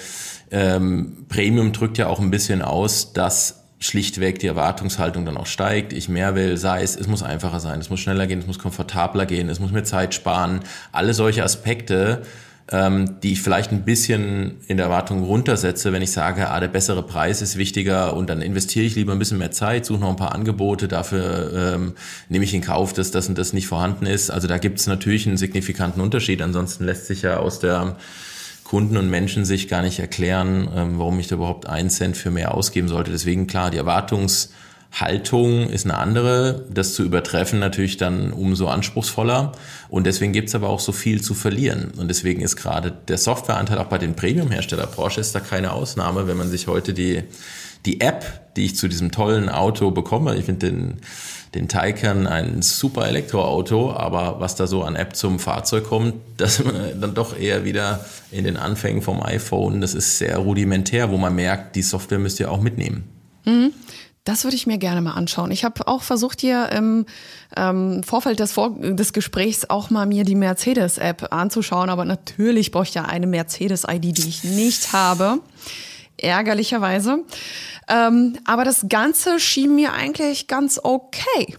ähm, 0.51 1.27
Premium 1.29 1.73
drückt 1.73 1.99
ja 1.99 2.07
auch 2.07 2.19
ein 2.19 2.31
bisschen 2.31 2.63
aus, 2.63 3.13
dass 3.13 3.66
schlichtweg 3.87 4.39
die 4.39 4.47
Erwartungshaltung 4.47 5.25
dann 5.25 5.37
auch 5.37 5.47
steigt, 5.47 5.93
ich 5.93 6.09
mehr 6.09 6.35
will, 6.35 6.57
sei 6.57 6.83
es, 6.83 6.97
es 6.97 7.07
muss 7.07 7.23
einfacher 7.23 7.61
sein, 7.61 7.81
es 7.81 7.91
muss 7.91 8.01
schneller 8.01 8.27
gehen, 8.27 8.41
es 8.41 8.47
muss 8.47 8.59
komfortabler 8.59 9.27
gehen, 9.27 9.49
es 9.49 9.61
muss 9.61 9.73
mir 9.73 9.85
Zeit 9.85 10.15
sparen, 10.15 10.61
alle 10.93 11.15
solche 11.15 11.45
Aspekte, 11.45 12.23
ähm, 12.71 13.21
die 13.23 13.33
ich 13.33 13.43
vielleicht 13.43 13.71
ein 13.71 13.85
bisschen 13.85 14.57
in 14.67 14.77
der 14.77 14.87
Erwartung 14.87 15.23
runtersetze, 15.23 15.93
wenn 15.93 16.03
ich 16.03 16.11
sage, 16.11 16.51
ah, 16.51 16.59
der 16.59 16.69
bessere 16.69 17.03
Preis 17.03 17.41
ist 17.43 17.57
wichtiger 17.57 18.15
und 18.15 18.29
dann 18.29 18.43
investiere 18.43 18.85
ich 18.85 18.97
lieber 18.97 19.13
ein 19.13 19.19
bisschen 19.19 19.39
mehr 19.39 19.53
Zeit, 19.53 19.87
suche 19.87 20.01
noch 20.01 20.11
ein 20.11 20.17
paar 20.17 20.35
Angebote, 20.35 20.89
dafür 20.89 21.75
ähm, 21.75 21.95
nehme 22.29 22.45
ich 22.45 22.55
in 22.55 22.63
Kauf, 22.63 22.93
dass 22.93 23.13
das 23.13 23.29
und 23.29 23.39
das 23.39 23.53
nicht 23.53 23.69
vorhanden 23.69 24.07
ist. 24.07 24.31
Also 24.31 24.49
da 24.49 24.59
gibt 24.59 24.81
es 24.81 24.87
natürlich 24.87 25.27
einen 25.27 25.37
signifikanten 25.37 26.01
Unterschied, 26.01 26.43
ansonsten 26.43 26.85
lässt 26.85 27.07
sich 27.07 27.23
ja 27.23 27.37
aus 27.37 27.61
der 27.61 27.97
Kunden 28.67 28.97
und 28.97 29.09
Menschen 29.09 29.45
sich 29.45 29.69
gar 29.69 29.83
nicht 29.83 30.01
erklären, 30.01 30.69
ähm, 30.75 30.99
warum 30.99 31.21
ich 31.21 31.29
da 31.29 31.37
überhaupt 31.37 31.69
einen 31.69 31.89
Cent 31.89 32.17
für 32.17 32.33
mehr 32.33 32.53
ausgeben 32.53 32.89
sollte. 32.89 33.13
Deswegen 33.13 33.47
klar, 33.47 33.71
die 33.71 33.77
Erwartungshaltung 33.79 35.71
ist 35.71 35.85
eine 35.85 35.97
andere. 35.97 36.67
Das 36.69 36.95
zu 36.95 37.05
übertreffen 37.05 37.61
natürlich 37.61 37.97
dann 37.97 38.33
umso 38.33 38.67
anspruchsvoller. 38.67 39.53
Und 39.89 40.05
deswegen 40.05 40.33
gibt's 40.33 40.57
aber 40.57 40.69
auch 40.69 40.81
so 40.81 40.91
viel 40.91 41.23
zu 41.23 41.35
verlieren. 41.35 41.93
Und 41.97 42.09
deswegen 42.09 42.43
ist 42.43 42.57
gerade 42.57 42.93
der 43.07 43.19
Softwareanteil 43.19 43.79
auch 43.79 43.87
bei 43.87 43.99
den 43.99 44.17
Premium-Hersteller 44.17 44.89
Porsche 44.89 45.21
ist 45.21 45.33
da 45.33 45.39
keine 45.39 45.71
Ausnahme, 45.71 46.27
wenn 46.27 46.37
man 46.37 46.51
sich 46.51 46.67
heute 46.67 46.93
die, 46.93 47.23
die 47.85 48.01
App, 48.01 48.55
die 48.57 48.65
ich 48.65 48.75
zu 48.75 48.89
diesem 48.89 49.13
tollen 49.13 49.49
Auto 49.49 49.93
bekomme, 49.93 50.35
ich 50.35 50.45
finde 50.45 50.67
den 50.67 50.97
den 51.57 51.69
Taycan 51.69 52.27
ein 52.27 52.63
super 52.63 53.09
Elektroauto, 53.09 53.93
aber 53.93 54.41
was 54.41 54.55
da 54.55 54.67
so 54.67 54.83
an 54.83 54.95
App 54.95 55.17
zum 55.17 55.39
Fahrzeug 55.39 55.85
kommt, 55.85 56.15
das 56.37 56.63
dann 57.01 57.15
doch 57.15 57.39
eher 57.39 57.65
wieder 57.65 58.05
in 58.31 58.45
den 58.45 58.57
Anfängen 58.57 59.03
vom 59.03 59.23
iPhone, 59.23 59.81
das 59.81 59.95
ist 59.95 60.19
sehr 60.19 60.39
rudimentär, 60.39 61.11
wo 61.11 61.17
man 61.17 61.35
merkt, 61.35 61.75
die 61.77 61.83
Software 61.83 62.19
müsst 62.19 62.39
ihr 62.41 62.51
auch 62.51 62.61
mitnehmen. 62.61 63.05
Mhm. 63.45 63.73
Das 64.25 64.43
würde 64.43 64.57
ich 64.57 64.67
mir 64.67 64.79
gerne 64.79 65.01
mal 65.03 65.13
anschauen. 65.13 65.53
Ich 65.53 65.65
habe 65.65 65.87
auch 65.87 66.03
versucht, 66.03 66.41
hier 66.41 66.69
im 66.73 67.07
ähm, 67.57 68.03
Vorfeld 68.03 68.41
des, 68.41 68.51
Vor 68.51 68.77
des 68.81 69.13
Gesprächs 69.13 69.71
auch 69.71 69.89
mal 69.89 70.05
mir 70.05 70.25
die 70.25 70.35
Mercedes-App 70.35 71.33
anzuschauen, 71.33 71.91
aber 71.91 72.05
natürlich 72.05 72.73
brauche 72.73 72.85
ich 72.85 72.95
ja 72.95 73.05
eine 73.05 73.29
Mercedes-ID, 73.29 74.19
die 74.19 74.29
ich 74.29 74.43
nicht 74.43 74.93
habe. 74.93 75.39
Ärgerlicherweise. 76.19 77.25
Ähm, 77.89 78.37
aber 78.45 78.65
das 78.65 78.87
Ganze 78.89 79.39
schien 79.39 79.75
mir 79.75 79.93
eigentlich 79.93 80.49
ganz 80.49 80.81
okay. 80.83 81.57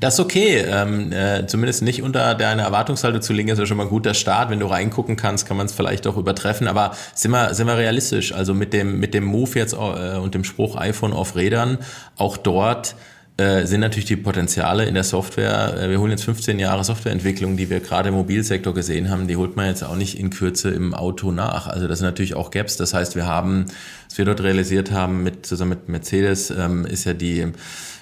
das 0.00 0.14
ist 0.14 0.20
okay. 0.20 0.64
Ähm, 0.66 1.12
äh, 1.12 1.46
zumindest 1.46 1.82
nicht 1.82 2.02
unter 2.02 2.34
deiner 2.34 2.64
Erwartungshaltung 2.64 3.22
zu 3.22 3.32
liegen, 3.32 3.48
ist 3.48 3.58
ja 3.58 3.66
schon 3.66 3.76
mal 3.76 3.84
ein 3.84 3.90
guter 3.90 4.14
Start. 4.14 4.50
Wenn 4.50 4.60
du 4.60 4.66
reingucken 4.66 5.16
kannst, 5.16 5.46
kann 5.46 5.56
man 5.56 5.66
es 5.66 5.72
vielleicht 5.72 6.06
auch 6.06 6.16
übertreffen. 6.16 6.66
Aber 6.66 6.96
sind 7.14 7.30
wir, 7.30 7.54
sind 7.54 7.66
wir 7.66 7.76
realistisch? 7.76 8.32
Also 8.32 8.54
mit 8.54 8.72
dem, 8.72 8.98
mit 8.98 9.14
dem 9.14 9.24
Move 9.24 9.50
jetzt 9.54 9.74
äh, 9.74 9.76
und 9.76 10.34
dem 10.34 10.44
Spruch 10.44 10.76
iPhone 10.76 11.12
auf 11.12 11.36
Rädern, 11.36 11.78
auch 12.16 12.36
dort 12.36 12.96
äh, 13.38 13.66
sind 13.66 13.80
natürlich 13.80 14.06
die 14.06 14.16
Potenziale 14.16 14.86
in 14.86 14.94
der 14.94 15.04
Software. 15.04 15.76
Äh, 15.78 15.90
wir 15.90 16.00
holen 16.00 16.10
jetzt 16.10 16.24
15 16.24 16.58
Jahre 16.58 16.84
Softwareentwicklung, 16.84 17.56
die 17.56 17.68
wir 17.68 17.80
gerade 17.80 18.08
im 18.08 18.14
Mobilsektor 18.14 18.72
gesehen 18.72 19.10
haben, 19.10 19.28
die 19.28 19.36
holt 19.36 19.56
man 19.56 19.66
jetzt 19.66 19.82
auch 19.82 19.96
nicht 19.96 20.18
in 20.18 20.30
Kürze 20.30 20.70
im 20.70 20.94
Auto 20.94 21.32
nach. 21.32 21.66
Also 21.66 21.86
das 21.86 21.98
sind 21.98 22.06
natürlich 22.06 22.34
auch 22.34 22.50
Gaps. 22.50 22.76
Das 22.78 22.94
heißt, 22.94 23.14
wir 23.14 23.26
haben, 23.26 23.66
was 24.08 24.16
wir 24.16 24.24
dort 24.24 24.42
realisiert 24.42 24.90
haben 24.90 25.22
mit 25.22 25.44
zusammen 25.44 25.70
mit 25.70 25.88
Mercedes, 25.88 26.50
ähm, 26.50 26.86
ist 26.86 27.04
ja 27.04 27.12
die 27.12 27.52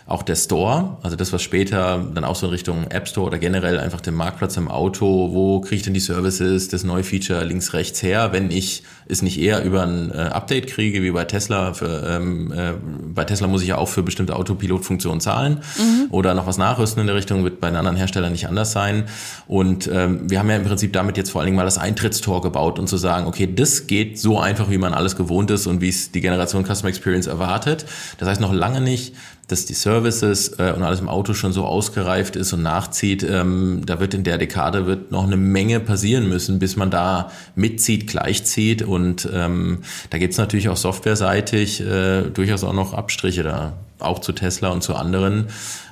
auch 0.07 0.23
der 0.23 0.37
Store, 0.37 0.99
also 1.03 1.17
das, 1.17 1.33
was 1.33 1.43
später 1.43 2.07
dann 2.15 2.25
auch 2.25 2.37
so 2.37 2.47
in 2.47 2.53
Richtung 2.53 2.91
App 2.91 3.09
Store 3.09 3.27
oder 3.27 3.39
generell 3.39 3.81
einfach 3.81 4.03
den 4.03 4.13
Marktplatz 4.15 4.57
im 4.59 4.69
Auto, 4.69 5.33
wo 5.33 5.61
kriege 5.61 5.77
ich 5.77 5.83
denn 5.83 5.95
die 5.95 6.01
Services, 6.01 6.69
das 6.69 6.85
neue 6.85 7.05
Feature 7.05 7.43
links, 7.45 7.73
rechts 7.73 8.03
her, 8.03 8.33
wenn 8.33 8.51
ich 8.51 8.83
es 9.07 9.23
nicht 9.23 9.41
eher 9.41 9.65
über 9.65 9.83
ein 9.83 10.11
äh, 10.11 10.15
Update 10.15 10.67
kriege, 10.67 11.03
wie 11.03 11.11
bei 11.11 11.25
Tesla. 11.25 11.75
Für, 11.75 12.07
ähm, 12.09 12.53
äh, 12.53 12.73
bei 13.15 13.25
Tesla 13.25 13.47
muss 13.47 13.63
ich 13.63 13.69
ja 13.69 13.79
auch 13.79 13.89
für 13.89 14.03
bestimmte 14.03 14.37
Autopilot-Funktionen 14.37 15.21
zahlen 15.21 15.61
mhm. 15.79 16.07
oder 16.11 16.35
noch 16.35 16.47
was 16.47 16.59
nachrüsten 16.59 17.01
in 17.01 17.07
der 17.07 17.17
Richtung, 17.17 17.45
wird 17.45 17.61
bei 17.61 17.69
den 17.69 17.77
anderen 17.77 17.97
Herstellern 17.97 18.33
nicht 18.33 18.49
anders 18.49 18.73
sein. 18.73 19.05
Und 19.47 19.89
ähm, 19.93 20.31
wir 20.31 20.39
haben 20.39 20.49
ja 20.51 20.57
im 20.57 20.65
Prinzip 20.65 20.93
damit 20.93 21.17
jetzt 21.17 21.31
vor 21.31 21.41
allen 21.41 21.47
Dingen 21.47 21.57
mal 21.57 21.65
das 21.65 21.79
Eintrittstor 21.79 22.43
gebaut 22.43 22.79
und 22.79 22.89
zu 22.89 22.97
sagen, 22.97 23.27
okay, 23.27 23.49
das 23.53 23.87
geht 23.87 24.19
so 24.19 24.39
einfach, 24.39 24.71
wie 24.71 24.79
man 24.79 24.95
alles 24.95 25.17
gewohnt 25.17 25.51
ist 25.51 25.67
und 25.67 25.81
wie 25.81 25.89
es 25.89 26.13
die 26.13 26.21
Generation 26.21 26.65
Customer 26.65 26.89
Experience 26.89 27.27
erwartet. 27.27 27.87
Das 28.19 28.29
heißt 28.29 28.41
noch 28.41 28.53
lange 28.53 28.81
nicht, 28.81 29.15
dass 29.49 29.67
die 29.67 29.75
Services 29.75 30.59
äh, 30.59 30.73
und 30.75 30.83
alles 30.83 31.01
im 31.01 31.09
Auto 31.09 31.35
schon 31.35 31.53
so 31.53 31.65
ausgereift 31.65 32.37
ist 32.37 32.53
und 32.53 32.63
nachzieht. 32.63 33.23
Ähm, 33.23 33.83
da 33.85 34.01
wird 34.01 34.15
in 34.15 34.25
der 34.25 34.39
Dekade 34.39 34.87
wird 34.87 35.11
noch 35.11 35.25
eine 35.25 35.37
Menge 35.37 35.81
passieren 35.81 36.29
müssen, 36.29 36.59
bis 36.59 36.77
man 36.77 36.91
da 36.91 37.31
mitzieht, 37.55 38.07
gleichzieht. 38.07 38.83
Und 38.95 39.29
ähm, 39.33 39.81
da 40.11 40.19
gibt's 40.19 40.39
natürlich 40.39 40.69
auch 40.69 40.77
softwareseitig 40.77 41.81
äh, 41.81 42.23
durchaus 42.23 42.65
auch 42.65 42.73
noch 42.73 42.95
Abstriche 42.95 43.43
da, 43.43 43.75
auch 43.99 44.21
zu 44.21 44.33
Tesla 44.33 44.71
und 44.71 44.83
zu 44.83 44.95
anderen. 44.95 45.49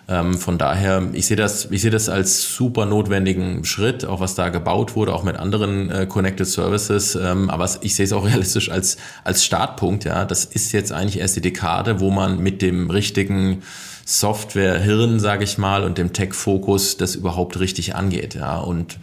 Ähm, 0.08 0.34
von 0.34 0.58
daher, 0.58 1.08
ich 1.12 1.26
sehe 1.26 1.36
das, 1.36 1.68
ich 1.70 1.80
sehe 1.82 1.90
das 1.90 2.08
als 2.08 2.54
super 2.56 2.86
notwendigen 2.86 3.64
Schritt, 3.64 4.04
auch 4.04 4.20
was 4.20 4.34
da 4.34 4.48
gebaut 4.48 4.96
wurde, 4.96 5.14
auch 5.14 5.22
mit 5.22 5.36
anderen 5.36 5.90
äh, 5.90 6.06
Connected 6.06 6.46
Services. 6.46 7.14
Ähm, 7.14 7.50
aber 7.50 7.68
ich 7.82 7.94
sehe 7.94 8.04
es 8.04 8.12
auch 8.12 8.24
realistisch 8.26 8.70
als, 8.70 8.96
als 9.24 9.44
Startpunkt. 9.44 10.04
Ja, 10.04 10.24
das 10.24 10.44
ist 10.44 10.72
jetzt 10.72 10.92
eigentlich 10.92 11.20
erst 11.20 11.36
die 11.36 11.40
Dekade, 11.40 12.00
wo 12.00 12.10
man 12.10 12.38
mit 12.38 12.62
dem 12.62 12.90
richtigen 12.90 13.62
Software-Hirn, 14.04 15.20
sage 15.20 15.44
ich 15.44 15.58
mal, 15.58 15.84
und 15.84 15.98
dem 15.98 16.12
Tech-Fokus 16.12 16.96
das 16.96 17.14
überhaupt 17.14 17.58
richtig 17.60 17.94
angeht. 17.94 18.34
Ja, 18.34 18.58
und 18.58 18.98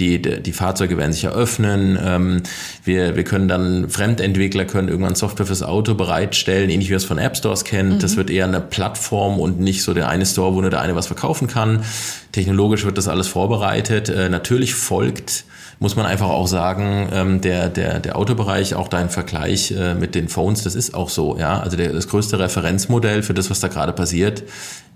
die, 0.00 0.20
die 0.20 0.52
Fahrzeuge 0.52 0.98
werden 0.98 1.12
sich 1.12 1.24
eröffnen. 1.24 1.98
Ähm, 2.02 2.42
wir, 2.84 3.16
wir 3.16 3.24
können 3.24 3.48
dann, 3.48 3.88
Fremdentwickler 3.88 4.64
können 4.64 4.88
irgendwann 4.88 5.14
Software 5.14 5.46
fürs 5.46 5.62
Auto 5.62 5.94
bereitstellen, 5.94 6.68
ähnlich 6.70 6.88
wie 6.88 6.90
wir 6.90 6.96
es 6.96 7.04
von 7.04 7.18
App 7.18 7.36
Stores 7.36 7.64
kennen. 7.64 7.94
Mhm. 7.94 7.98
Das 8.00 8.16
wird 8.16 8.30
eher 8.30 8.44
eine 8.44 8.60
Plattform 8.60 9.38
und 9.38 9.60
nicht 9.60 9.82
so 9.82 9.94
der 9.94 10.08
eine 10.08 10.26
Store, 10.26 10.54
wo 10.54 10.60
nur 10.60 10.70
der 10.70 10.80
eine 10.80 10.96
was 10.96 11.06
verkaufen 11.06 11.46
kann. 11.46 11.84
Technologisch 12.32 12.84
wird 12.84 12.98
das 12.98 13.08
alles 13.08 13.28
vorbereitet. 13.28 14.08
Äh, 14.08 14.28
natürlich 14.28 14.74
folgt 14.74 15.44
muss 15.84 15.96
man 15.96 16.06
einfach 16.06 16.30
auch 16.30 16.46
sagen, 16.46 17.10
ähm, 17.12 17.40
der, 17.42 17.68
der, 17.68 18.00
der 18.00 18.16
Autobereich, 18.16 18.74
auch 18.74 18.88
dein 18.88 19.10
Vergleich 19.10 19.70
äh, 19.70 19.94
mit 19.94 20.14
den 20.14 20.28
Phones, 20.28 20.62
das 20.62 20.74
ist 20.74 20.94
auch 20.94 21.10
so, 21.10 21.36
ja. 21.38 21.60
Also 21.60 21.76
der, 21.76 21.92
das 21.92 22.08
größte 22.08 22.38
Referenzmodell 22.38 23.22
für 23.22 23.34
das, 23.34 23.50
was 23.50 23.60
da 23.60 23.68
gerade 23.68 23.92
passiert, 23.92 24.44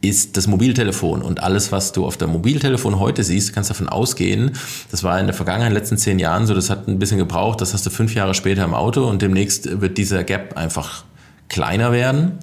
ist 0.00 0.38
das 0.38 0.46
Mobiltelefon. 0.46 1.20
Und 1.20 1.42
alles, 1.42 1.72
was 1.72 1.92
du 1.92 2.06
auf 2.06 2.16
der 2.16 2.26
Mobiltelefon 2.26 2.98
heute 2.98 3.22
siehst, 3.22 3.54
kannst 3.54 3.68
davon 3.68 3.90
ausgehen, 3.90 4.52
das 4.90 5.04
war 5.04 5.20
in 5.20 5.26
der 5.26 5.34
Vergangenheit, 5.34 5.68
in 5.68 5.74
den 5.74 5.78
letzten 5.82 5.98
zehn 5.98 6.18
Jahren 6.18 6.46
so, 6.46 6.54
das 6.54 6.70
hat 6.70 6.88
ein 6.88 6.98
bisschen 6.98 7.18
gebraucht, 7.18 7.60
das 7.60 7.74
hast 7.74 7.84
du 7.84 7.90
fünf 7.90 8.14
Jahre 8.14 8.32
später 8.32 8.64
im 8.64 8.72
Auto 8.72 9.06
und 9.06 9.20
demnächst 9.20 9.82
wird 9.82 9.98
dieser 9.98 10.24
Gap 10.24 10.56
einfach 10.56 11.04
kleiner 11.50 11.92
werden. 11.92 12.38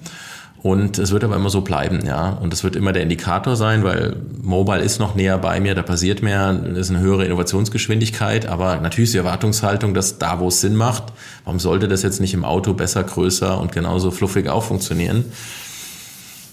Und 0.66 0.98
es 0.98 1.12
wird 1.12 1.22
aber 1.22 1.36
immer 1.36 1.48
so 1.48 1.60
bleiben, 1.60 2.04
ja. 2.04 2.30
Und 2.30 2.52
es 2.52 2.64
wird 2.64 2.74
immer 2.74 2.92
der 2.92 3.04
Indikator 3.04 3.54
sein, 3.54 3.84
weil 3.84 4.16
Mobile 4.42 4.80
ist 4.80 4.98
noch 4.98 5.14
näher 5.14 5.38
bei 5.38 5.60
mir, 5.60 5.76
da 5.76 5.82
passiert 5.84 6.22
mehr, 6.22 6.60
ist 6.74 6.90
eine 6.90 6.98
höhere 6.98 7.24
Innovationsgeschwindigkeit, 7.24 8.46
aber 8.46 8.80
natürlich 8.80 9.10
ist 9.10 9.14
die 9.14 9.18
Erwartungshaltung, 9.18 9.94
dass 9.94 10.18
da, 10.18 10.40
wo 10.40 10.48
es 10.48 10.60
Sinn 10.60 10.74
macht, 10.74 11.04
warum 11.44 11.60
sollte 11.60 11.86
das 11.86 12.02
jetzt 12.02 12.20
nicht 12.20 12.34
im 12.34 12.44
Auto 12.44 12.74
besser, 12.74 13.04
größer 13.04 13.60
und 13.60 13.70
genauso 13.70 14.10
fluffig 14.10 14.48
auch 14.48 14.64
funktionieren? 14.64 15.26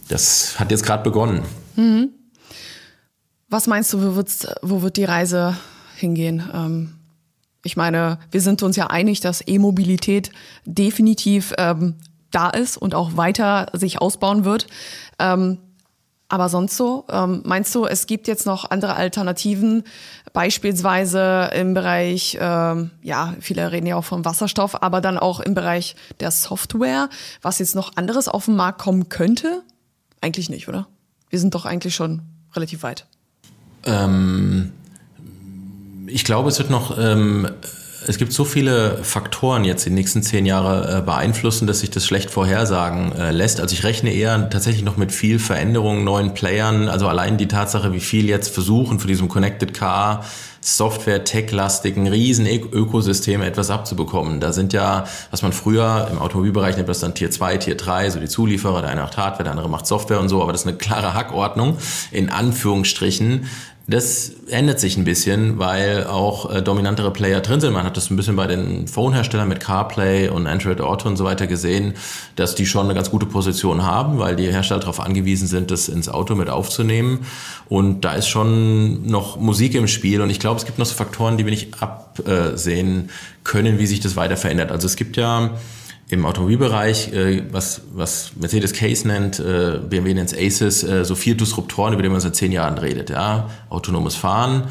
Das 0.09 0.59
hat 0.59 0.69
jetzt 0.69 0.85
gerade 0.85 1.01
begonnen. 1.01 1.41
Mhm. 1.75 2.09
Was 3.49 3.65
meinst 3.65 3.93
du, 3.93 3.99
wo, 3.99 4.15
wird's, 4.15 4.45
wo 4.61 4.83
wird 4.83 4.97
die 4.97 5.05
Reise 5.05 5.57
hingehen? 5.95 6.43
Ähm 6.53 6.93
ich 7.65 7.77
meine, 7.77 8.19
wir 8.29 8.41
sind 8.41 8.61
uns 8.61 8.75
ja 8.75 8.87
einig, 8.87 9.21
dass 9.21 9.41
E-Mobilität 9.47 10.31
definitiv 10.65 11.53
ähm, 11.57 11.95
da 12.33 12.49
ist 12.49 12.77
und 12.77 12.95
auch 12.95 13.15
weiter 13.15 13.67
sich 13.73 14.01
ausbauen 14.01 14.43
wird. 14.45 14.67
Ähm, 15.19 15.59
aber 16.33 16.49
sonst 16.49 16.77
so, 16.77 17.05
ähm, 17.11 17.43
meinst 17.45 17.75
du, 17.75 17.85
es 17.85 18.07
gibt 18.07 18.27
jetzt 18.27 18.47
noch 18.47 18.71
andere 18.71 18.95
Alternativen, 18.95 19.83
beispielsweise 20.33 21.51
im 21.53 21.75
Bereich, 21.75 22.37
ähm, 22.41 22.89
ja, 23.03 23.35
viele 23.39 23.71
reden 23.71 23.85
ja 23.85 23.97
auch 23.97 24.03
vom 24.03 24.25
Wasserstoff, 24.25 24.81
aber 24.81 24.99
dann 24.99 25.19
auch 25.19 25.41
im 25.41 25.53
Bereich 25.53 25.95
der 26.21 26.31
Software, 26.31 27.09
was 27.43 27.59
jetzt 27.59 27.75
noch 27.75 27.97
anderes 27.97 28.27
auf 28.27 28.45
den 28.45 28.55
Markt 28.55 28.81
kommen 28.81 29.09
könnte? 29.09 29.61
Eigentlich 30.21 30.49
nicht, 30.49 30.67
oder? 30.67 30.87
Wir 31.29 31.39
sind 31.39 31.53
doch 31.53 31.65
eigentlich 31.65 31.93
schon 31.93 32.23
relativ 32.55 32.81
weit. 32.81 33.05
Ähm, 33.85 34.71
ich 36.07 36.23
glaube, 36.25 36.49
es 36.49 36.57
wird 36.57 36.71
noch 36.71 36.97
ähm, 36.97 37.47
es 38.07 38.17
gibt 38.17 38.33
so 38.33 38.45
viele 38.45 39.03
Faktoren 39.03 39.63
jetzt 39.63 39.85
die 39.85 39.89
nächsten 39.89 40.23
zehn 40.23 40.45
Jahre 40.45 40.99
äh, 40.99 41.01
beeinflussen, 41.01 41.67
dass 41.67 41.79
sich 41.79 41.91
das 41.91 42.05
schlecht 42.05 42.29
vorhersagen 42.29 43.11
äh, 43.13 43.31
lässt. 43.31 43.59
Also 43.59 43.73
ich 43.73 43.83
rechne 43.83 44.13
eher 44.13 44.49
tatsächlich 44.49 44.83
noch 44.83 44.97
mit 44.97 45.11
viel 45.11 45.39
Veränderungen, 45.39 46.03
neuen 46.03 46.33
Playern. 46.33 46.89
Also 46.89 47.07
allein 47.07 47.37
die 47.37 47.47
Tatsache, 47.47 47.93
wie 47.93 47.99
viel 47.99 48.27
jetzt 48.27 48.53
versuchen 48.53 48.99
für 48.99 49.07
diesem 49.07 49.29
Connected 49.29 49.73
Car 49.73 50.23
Software, 50.63 51.25
Tech-lastigen 51.25 52.07
riesen 52.07 52.47
Ökosystem 52.47 53.41
etwas 53.41 53.69
abzubekommen. 53.69 54.39
Da 54.39 54.53
sind 54.53 54.71
ja, 54.71 55.03
was 55.29 55.41
man 55.41 55.51
früher 55.51 56.07
im 56.09 56.19
Automobilbereich 56.19 56.77
nennt, 56.77 56.87
das 56.87 57.01
dann 57.01 57.13
Tier 57.13 57.29
2, 57.29 57.57
Tier 57.57 57.75
3, 57.75 58.09
so 58.09 58.19
die 58.19 58.29
Zulieferer, 58.29 58.81
der 58.81 58.91
eine 58.91 59.01
macht 59.01 59.17
Hardware, 59.17 59.43
der 59.43 59.51
andere 59.51 59.69
macht 59.69 59.85
Software 59.85 60.21
und 60.21 60.29
so, 60.29 60.41
aber 60.41 60.53
das 60.53 60.61
ist 60.61 60.67
eine 60.67 60.77
klare 60.77 61.13
Hackordnung 61.13 61.77
in 62.11 62.29
Anführungsstrichen. 62.29 63.49
Das 63.85 64.31
ändert 64.47 64.79
sich 64.79 64.95
ein 64.95 65.03
bisschen, 65.03 65.59
weil 65.59 66.05
auch 66.05 66.49
äh, 66.49 66.61
dominantere 66.61 67.11
Player 67.11 67.41
drin 67.41 67.59
sind. 67.59 67.73
Man 67.73 67.83
hat 67.83 67.97
das 67.97 68.09
ein 68.09 68.15
bisschen 68.15 68.37
bei 68.37 68.47
den 68.47 68.87
Phone-Herstellern 68.87 69.49
mit 69.49 69.59
CarPlay 69.59 70.29
und 70.29 70.47
Android 70.47 70.79
Auto 70.79 71.09
und 71.09 71.17
so 71.17 71.25
weiter 71.25 71.47
gesehen, 71.47 71.93
dass 72.37 72.55
die 72.55 72.65
schon 72.65 72.85
eine 72.85 72.93
ganz 72.93 73.11
gute 73.11 73.25
Position 73.25 73.83
haben, 73.83 74.19
weil 74.19 74.37
die 74.37 74.49
Hersteller 74.49 74.79
darauf 74.79 75.01
angewiesen 75.01 75.49
sind, 75.49 75.69
das 75.69 75.89
ins 75.89 76.07
Auto 76.07 76.35
mit 76.35 76.49
aufzunehmen. 76.49 77.25
Und 77.67 78.05
da 78.05 78.13
ist 78.13 78.29
schon 78.29 79.05
noch 79.05 79.37
Musik 79.37 79.75
im 79.75 79.89
Spiel. 79.89 80.21
Und 80.21 80.29
ich 80.29 80.39
glaube, 80.39 80.61
es 80.61 80.65
gibt 80.65 80.79
noch 80.79 80.85
so 80.85 80.95
Faktoren, 80.95 81.35
die 81.35 81.43
wir 81.43 81.51
nicht 81.51 81.83
absehen 81.83 83.09
können, 83.43 83.79
wie 83.79 83.85
sich 83.85 83.99
das 83.99 84.15
weiter 84.15 84.37
verändert. 84.37 84.71
Also 84.71 84.87
es 84.87 84.95
gibt 84.95 85.17
ja 85.17 85.49
im 86.13 86.25
Automobilbereich, 86.25 87.11
äh, 87.13 87.43
was, 87.51 87.81
was 87.93 88.31
Mercedes 88.39 88.73
Case 88.73 89.07
nennt, 89.07 89.39
äh, 89.39 89.79
BMW 89.79 90.13
nennt 90.13 90.31
es 90.31 90.37
ACES, 90.37 90.83
äh, 90.83 91.05
so 91.05 91.15
vier 91.15 91.35
Disruptoren, 91.35 91.93
über 91.93 92.03
die 92.03 92.09
man 92.09 92.21
seit 92.21 92.35
zehn 92.35 92.51
Jahren 92.51 92.77
redet. 92.77 93.09
Ja? 93.09 93.49
Autonomes 93.69 94.15
Fahren, 94.15 94.65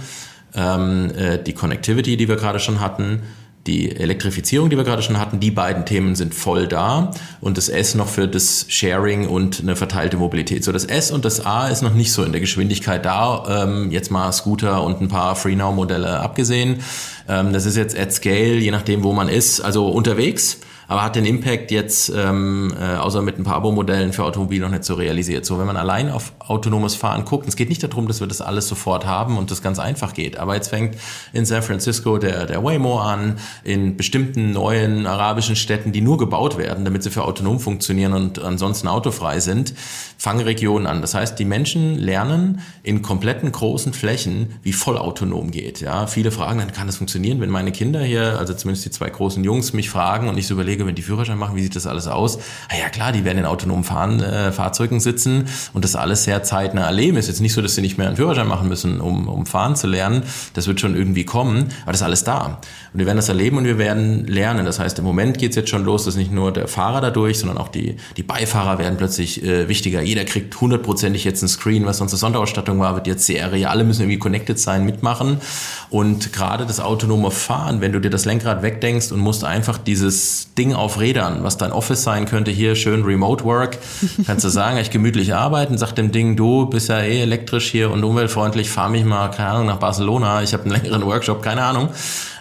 ähm, 0.55 1.11
äh, 1.17 1.43
die 1.43 1.53
Connectivity, 1.53 2.17
die 2.17 2.29
wir 2.29 2.37
gerade 2.37 2.61
schon 2.61 2.81
hatten, 2.81 3.23
die 3.67 3.95
Elektrifizierung, 3.95 4.71
die 4.71 4.77
wir 4.77 4.85
gerade 4.85 5.03
schon 5.03 5.19
hatten, 5.19 5.39
die 5.39 5.53
beiden 5.53 5.87
Themen 5.87 6.17
sind 6.17 6.35
voll 6.35 6.67
da 6.67 7.13
und 7.41 7.59
das 7.59 7.69
S 7.69 7.95
noch 7.95 8.09
für 8.09 8.27
das 8.27 8.67
Sharing 8.69 9.29
und 9.29 9.61
eine 9.61 9.77
verteilte 9.77 10.17
Mobilität. 10.17 10.65
So 10.65 10.73
das 10.73 10.85
S 10.85 11.13
und 11.13 11.25
das 11.25 11.47
A 11.47 11.69
ist 11.69 11.83
noch 11.83 11.95
nicht 11.95 12.13
so 12.13 12.25
in 12.25 12.33
der 12.33 12.41
Geschwindigkeit 12.41 13.05
da. 13.05 13.63
Ähm, 13.65 13.93
jetzt 13.93 14.11
mal 14.11 14.33
Scooter 14.33 14.83
und 14.83 15.01
ein 15.01 15.09
paar 15.09 15.37
FreeNow-Modelle 15.37 16.19
abgesehen. 16.21 16.81
Ähm, 17.29 17.53
das 17.53 17.65
ist 17.65 17.77
jetzt 17.77 17.97
at 17.97 18.13
scale, 18.13 18.57
je 18.57 18.73
nachdem, 18.73 19.05
wo 19.05 19.13
man 19.13 19.29
ist, 19.29 19.61
also 19.61 19.87
unterwegs 19.89 20.59
aber 20.93 21.05
hat 21.05 21.17
den 21.17 21.25
Impact 21.25 21.71
jetzt 21.71 22.13
ähm, 22.15 22.75
äh, 22.79 22.97
außer 22.97 23.23
mit 23.23 23.39
ein 23.39 23.45
paar 23.45 23.55
Abo-Modellen 23.55 24.13
für 24.13 24.25
Automobil 24.25 24.61
noch 24.61 24.69
nicht 24.69 24.85
so 24.85 24.93
realisiert. 24.93 25.47
So, 25.47 25.59
wenn 25.59 25.67
man 25.67 25.79
allein 25.79 26.11
auf 26.11 26.35
autonomes 26.39 26.95
Fahren 26.97 27.25
guckt, 27.25 27.49
es 27.49 27.57
geht 27.57 27.71
nicht 27.71 27.83
darum, 27.83 28.09
dass 28.09 28.21
wir 28.21 28.27
das 28.27 28.43
alles 28.43 28.69
sofort 28.69 29.07
haben 29.07 29.39
und 29.39 29.51
das 29.51 29.63
ganz 29.63 29.79
einfach 29.79 30.13
geht, 30.13 30.37
aber 30.37 30.55
jetzt 30.55 30.69
fängt 30.69 30.97
in 31.33 31.47
San 31.47 31.63
Francisco 31.63 32.19
der, 32.19 32.45
der 32.45 32.63
Waymo 32.63 33.01
an, 33.01 33.39
in 33.65 33.97
bestimmten 33.97 34.53
neuen 34.53 35.07
arabischen 35.07 35.57
Städten, 35.57 35.93
die 35.93 36.03
nur 36.03 36.19
gebaut 36.19 36.59
werden, 36.59 36.85
damit 36.85 37.03
sie 37.03 37.11
für 37.11 37.25
autonom 37.25 37.59
funktionieren 37.59 38.13
und 38.13 38.43
ansonsten 38.43 38.87
autofrei 38.87 39.41
sind, 39.41 39.73
fangen 40.19 40.41
Regionen 40.41 40.87
an. 40.87 41.01
Das 41.01 41.15
heißt, 41.15 41.39
die 41.39 41.47
Menschen 41.47 41.99
lernen 41.99 42.61
in 42.83 43.01
kompletten 43.01 43.51
großen 43.51 43.95
Flächen, 43.95 44.57
wie 44.63 44.75
vollautonom 44.75 45.53
geht. 45.53 45.81
Ja, 45.81 46.07
viele 46.07 46.31
fragen, 46.31 46.59
dann 46.59 46.73
kann 46.73 46.87
das 46.87 46.99
funktionieren, 46.99 47.41
wenn 47.41 47.49
meine 47.49 47.73
Kinder 47.73 48.03
hier, 48.03 48.39
also 48.39 48.53
zumindest 48.53 48.85
die 48.85 48.91
zwei 48.91 49.09
großen 49.09 49.43
Jungs, 49.43 49.73
mich 49.73 49.89
fragen 49.89 50.29
und 50.29 50.37
ich 50.37 50.47
so 50.47 50.53
überlege, 50.53 50.82
Kollege, 50.83 50.87
wenn 50.87 50.95
die 50.95 51.03
Führerschein 51.03 51.39
machen, 51.39 51.57
wie 51.57 51.63
sieht 51.63 51.77
das 51.77 51.87
alles 51.87 52.07
aus? 52.07 52.39
Ah 52.69 52.77
ja 52.79 52.89
klar, 52.89 53.13
die 53.13 53.25
werden 53.25 53.39
in 53.39 53.47
autonomen 53.47 53.85
Fahren, 53.85 54.21
äh, 54.21 54.53
Fahrzeugen 54.53 55.01
sitzen 55.01 55.47
und 55.73 55.85
das 55.85 55.97
alles 55.97 56.25
sehr 56.25 56.43
zeitnah 56.43 56.83
erleben. 56.83 57.17
Ist 57.17 57.29
jetzt 57.29 57.41
nicht 57.41 57.53
so, 57.53 57.63
dass 57.63 57.75
sie 57.75 57.81
nicht 57.81 57.99
mehr 57.99 58.09
einen 58.09 58.17
Führerschein 58.17 58.47
machen 58.47 58.69
müssen, 58.69 59.01
um, 59.01 59.29
um 59.29 59.47
fahren 59.47 59.77
zu 59.77 59.87
lernen. 59.87 60.25
Das 60.55 60.67
wird 60.67 60.81
schon 60.81 60.97
irgendwie 60.97 61.25
kommen, 61.25 61.69
aber 61.83 61.93
das 61.93 62.01
ist 62.01 62.07
alles 62.07 62.25
da. 62.25 62.61
Und 62.93 62.99
wir 62.99 63.07
werden 63.07 63.17
das 63.17 63.29
erleben 63.29 63.59
und 63.59 63.65
wir 63.65 63.79
werden 63.79 64.27
lernen. 64.27 64.65
Das 64.65 64.79
heißt, 64.79 64.99
im 64.99 65.05
Moment 65.05 65.39
geht 65.39 65.51
es 65.51 65.57
jetzt 65.57 65.71
schon 65.71 65.85
los, 65.85 66.05
dass 66.05 66.17
nicht 66.17 66.33
nur 66.33 66.53
der 66.53 66.69
Fahrer 66.69 67.01
dadurch, 67.01 67.39
sondern 67.39 67.59
auch 67.59 67.69
die, 67.69 67.97
die 68.17 68.23
Beifahrer 68.23 68.79
werden 68.79 68.97
plötzlich 68.97 69.43
äh, 69.43 69.69
wichtiger. 69.69 70.03
Jeder 70.03 70.25
kriegt 70.25 70.61
hundertprozentig 70.61 71.25
jetzt 71.25 71.43
ein 71.43 71.49
Screen, 71.49 71.87
was 71.87 71.99
sonst 71.99 72.13
eine 72.13 72.19
Sonderausstattung 72.19 72.81
war, 72.81 72.95
wird 72.95 73.07
jetzt 73.07 73.27
Serie. 73.27 73.71
Alle 73.71 73.85
müssen 73.85 74.03
irgendwie 74.03 74.19
connected 74.19 74.59
sein, 74.59 74.85
mitmachen. 74.85 75.39
Und 75.91 76.33
gerade 76.33 76.67
das 76.67 76.81
autonome 76.81 77.31
Fahren, 77.31 77.81
wenn 77.81 77.93
du 77.93 78.01
dir 78.01 78.11
das 78.11 78.25
Lenkrad 78.25 78.63
wegdenkst 78.63 79.13
und 79.13 79.21
musst 79.21 79.45
einfach 79.45 79.79
dieses 79.79 80.55
Ding 80.55 80.62
auf 80.71 81.01
Rädern, 81.01 81.43
was 81.43 81.57
dein 81.57 81.73
Office 81.73 82.05
sein 82.05 82.27
könnte, 82.27 82.51
hier 82.53 82.77
schön 82.77 83.03
Remote 83.03 83.45
Work, 83.45 83.79
kannst 84.27 84.45
du 84.45 84.49
sagen, 84.49 84.79
ich 84.79 84.91
gemütlich 84.91 85.35
arbeiten, 85.35 85.77
sag 85.79 85.93
dem 85.93 86.13
Ding, 86.13 86.37
du 86.37 86.67
bist 86.67 86.89
ja 86.89 87.01
eh 87.01 87.23
elektrisch 87.23 87.69
hier 87.71 87.91
und 87.91 88.05
umweltfreundlich, 88.05 88.71
fahr 88.71 88.89
mich 88.89 89.05
mal, 89.05 89.29
keine 89.31 89.49
Ahnung, 89.49 89.67
nach 89.67 89.79
Barcelona, 89.79 90.43
ich 90.43 90.53
habe 90.53 90.63
einen 90.63 90.73
längeren 90.73 91.05
Workshop, 91.05 91.43
keine 91.43 91.65
Ahnung. 91.65 91.89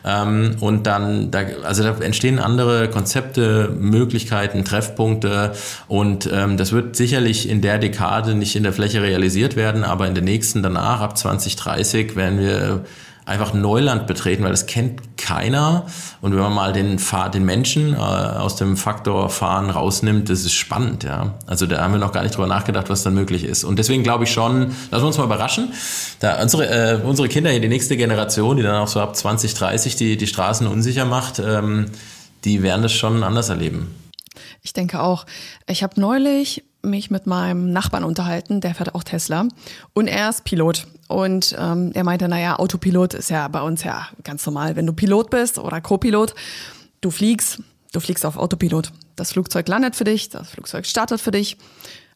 Ähm, 0.03 0.57
und 0.59 0.88
dann, 0.88 1.32
da, 1.32 1.41
also 1.63 1.84
da 1.84 1.95
entstehen 1.99 2.39
andere 2.39 2.89
Konzepte, 2.89 3.76
Möglichkeiten, 3.80 4.65
Treffpunkte 4.65 5.53
und 5.88 6.30
ähm, 6.32 6.57
das 6.57 6.72
wird 6.72 6.95
sicherlich 6.95 7.49
in 7.49 7.61
der 7.61 7.78
Dekade 7.78 8.36
nicht 8.36 8.55
in 8.55 8.63
der 8.63 8.74
Fläche 8.74 9.01
realisiert 9.01 9.55
werden, 9.55 9.84
aber 9.84 10.07
in 10.07 10.15
der 10.15 10.24
nächsten 10.24 10.63
danach, 10.63 11.01
ab 11.01 11.17
2030, 11.17 12.15
werden 12.15 12.39
wir 12.39 12.84
einfach 13.32 13.53
Neuland 13.53 14.07
betreten, 14.07 14.43
weil 14.43 14.51
das 14.51 14.65
kennt 14.65 15.17
keiner. 15.17 15.86
Und 16.21 16.34
wenn 16.34 16.39
man 16.39 16.53
mal 16.53 16.73
den, 16.73 16.99
den 17.34 17.45
Menschen 17.45 17.93
äh, 17.93 17.97
aus 17.97 18.55
dem 18.55 18.77
Faktor 18.77 19.29
Fahren 19.29 19.69
rausnimmt, 19.69 20.29
das 20.29 20.41
ist 20.41 20.53
spannend, 20.53 21.03
ja. 21.03 21.36
Also 21.47 21.65
da 21.65 21.82
haben 21.82 21.93
wir 21.93 21.99
noch 21.99 22.11
gar 22.11 22.23
nicht 22.23 22.36
drüber 22.36 22.47
nachgedacht, 22.47 22.89
was 22.89 23.03
dann 23.03 23.13
möglich 23.13 23.43
ist. 23.43 23.63
Und 23.63 23.79
deswegen 23.79 24.03
glaube 24.03 24.25
ich 24.25 24.32
schon, 24.32 24.75
lassen 24.91 25.03
wir 25.03 25.07
uns 25.07 25.17
mal 25.17 25.25
überraschen. 25.25 25.73
Da 26.19 26.41
unsere, 26.41 26.67
äh, 26.67 27.01
unsere 27.03 27.27
Kinder, 27.29 27.57
die 27.57 27.67
nächste 27.67 27.97
Generation, 27.97 28.57
die 28.57 28.63
dann 28.63 28.75
auch 28.75 28.88
so 28.88 28.99
ab 28.99 29.15
2030 29.15 29.95
die, 29.95 30.17
die 30.17 30.27
Straßen 30.27 30.67
unsicher 30.67 31.05
macht, 31.05 31.39
ähm, 31.39 31.88
die 32.43 32.63
werden 32.63 32.82
das 32.82 32.93
schon 32.93 33.23
anders 33.23 33.49
erleben. 33.49 33.95
Ich 34.61 34.73
denke 34.73 35.01
auch. 35.01 35.25
Ich 35.67 35.84
habe 35.84 35.99
neulich 35.99 36.63
mich 36.84 37.11
mit 37.11 37.27
meinem 37.27 37.71
Nachbarn 37.71 38.03
unterhalten, 38.03 38.61
der 38.61 38.75
fährt 38.75 38.95
auch 38.95 39.03
Tesla 39.03 39.47
und 39.93 40.07
er 40.07 40.29
ist 40.29 40.43
Pilot. 40.43 40.88
Und 41.07 41.55
ähm, 41.59 41.91
er 41.93 42.03
meinte, 42.03 42.27
naja, 42.27 42.57
Autopilot 42.57 43.13
ist 43.13 43.29
ja 43.29 43.47
bei 43.47 43.61
uns 43.61 43.84
ja 43.84 44.07
ganz 44.23 44.45
normal. 44.45 44.75
Wenn 44.75 44.86
du 44.86 44.93
Pilot 44.93 45.29
bist 45.29 45.59
oder 45.59 45.82
Co-Pilot, 45.82 46.34
du 47.01 47.11
fliegst, 47.11 47.61
du 47.91 47.99
fliegst 47.99 48.25
auf 48.25 48.38
Autopilot. 48.38 48.91
Das 49.15 49.34
Flugzeug 49.34 49.67
landet 49.67 49.95
für 49.95 50.05
dich, 50.05 50.29
das 50.29 50.51
Flugzeug 50.51 50.86
startet 50.86 51.19
für 51.19 51.32
dich, 51.32 51.57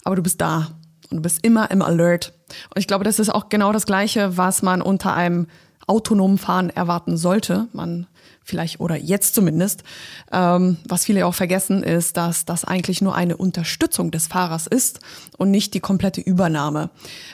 aber 0.03 0.15
du 0.15 0.23
bist 0.23 0.39
da 0.39 0.69
und 1.09 1.17
du 1.17 1.21
bist 1.21 1.45
immer 1.45 1.69
im 1.71 1.81
Alert. 1.81 2.33
Und 2.73 2.79
ich 2.79 2.87
glaube, 2.87 3.03
das 3.03 3.19
ist 3.19 3.29
auch 3.29 3.49
genau 3.49 3.71
das 3.73 3.85
Gleiche, 3.85 4.37
was 4.37 4.61
man 4.61 4.81
unter 4.81 5.13
einem 5.13 5.47
autonomen 5.87 6.37
Fahren 6.37 6.69
erwarten 6.69 7.17
sollte. 7.17 7.67
Man 7.73 8.07
vielleicht 8.45 8.79
oder 8.79 8.95
jetzt 8.95 9.35
zumindest. 9.35 9.83
Ähm, 10.31 10.77
was 10.87 11.05
viele 11.05 11.25
auch 11.25 11.35
vergessen, 11.35 11.83
ist, 11.83 12.15
dass 12.15 12.45
das 12.45 12.63
eigentlich 12.63 13.01
nur 13.01 13.15
eine 13.15 13.35
Unterstützung 13.35 14.11
des 14.11 14.27
Fahrers 14.27 14.67
ist 14.67 14.99
und 15.37 15.51
nicht 15.51 15.73
die 15.73 15.79
komplette 15.81 16.21
Übernahme. 16.21 16.91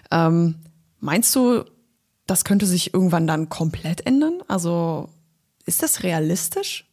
Ähm, 0.09 0.55
meinst 0.99 1.36
du, 1.36 1.66
das 2.26 2.45
könnte 2.45 2.66
sich 2.66 2.93
irgendwann 2.93 3.28
dann 3.28 3.49
komplett 3.49 4.05
ändern? 4.07 4.41
Also 4.47 5.09
ist 5.66 5.84
das 5.84 6.03
realistisch? 6.03 6.90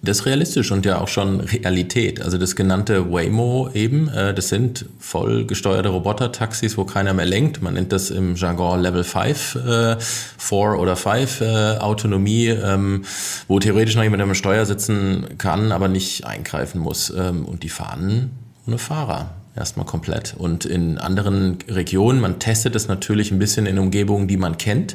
Das 0.00 0.20
ist 0.20 0.26
realistisch 0.26 0.70
und 0.70 0.86
ja 0.86 1.00
auch 1.00 1.08
schon 1.08 1.40
Realität. 1.40 2.22
Also 2.22 2.38
das 2.38 2.54
genannte 2.54 3.12
Waymo 3.12 3.68
eben, 3.74 4.08
äh, 4.08 4.32
das 4.32 4.48
sind 4.48 4.84
voll 5.00 5.44
gesteuerte 5.44 5.88
Roboter-Taxis, 5.88 6.78
wo 6.78 6.84
keiner 6.84 7.14
mehr 7.14 7.26
lenkt. 7.26 7.62
Man 7.62 7.74
nennt 7.74 7.90
das 7.90 8.10
im 8.10 8.36
Jargon 8.36 8.80
Level 8.80 9.02
5, 9.02 9.56
äh, 9.56 9.96
4 9.98 10.58
oder 10.78 10.94
5 10.94 11.40
äh, 11.40 11.78
Autonomie, 11.78 12.46
ähm, 12.46 13.04
wo 13.48 13.58
theoretisch 13.58 13.96
noch 13.96 14.04
jemand 14.04 14.22
am 14.22 14.34
Steuer 14.34 14.66
sitzen 14.66 15.26
kann, 15.36 15.72
aber 15.72 15.88
nicht 15.88 16.24
eingreifen 16.24 16.80
muss. 16.80 17.10
Ähm, 17.10 17.44
und 17.44 17.64
die 17.64 17.68
fahren 17.68 18.30
ohne 18.68 18.78
Fahrer 18.78 19.30
erstmal 19.56 19.84
komplett. 19.86 20.34
Und 20.38 20.64
in 20.64 20.98
anderen 20.98 21.58
Regionen, 21.68 22.20
man 22.20 22.38
testet 22.38 22.76
es 22.76 22.86
natürlich 22.86 23.32
ein 23.32 23.40
bisschen 23.40 23.66
in 23.66 23.80
Umgebungen, 23.80 24.28
die 24.28 24.36
man 24.36 24.58
kennt 24.58 24.94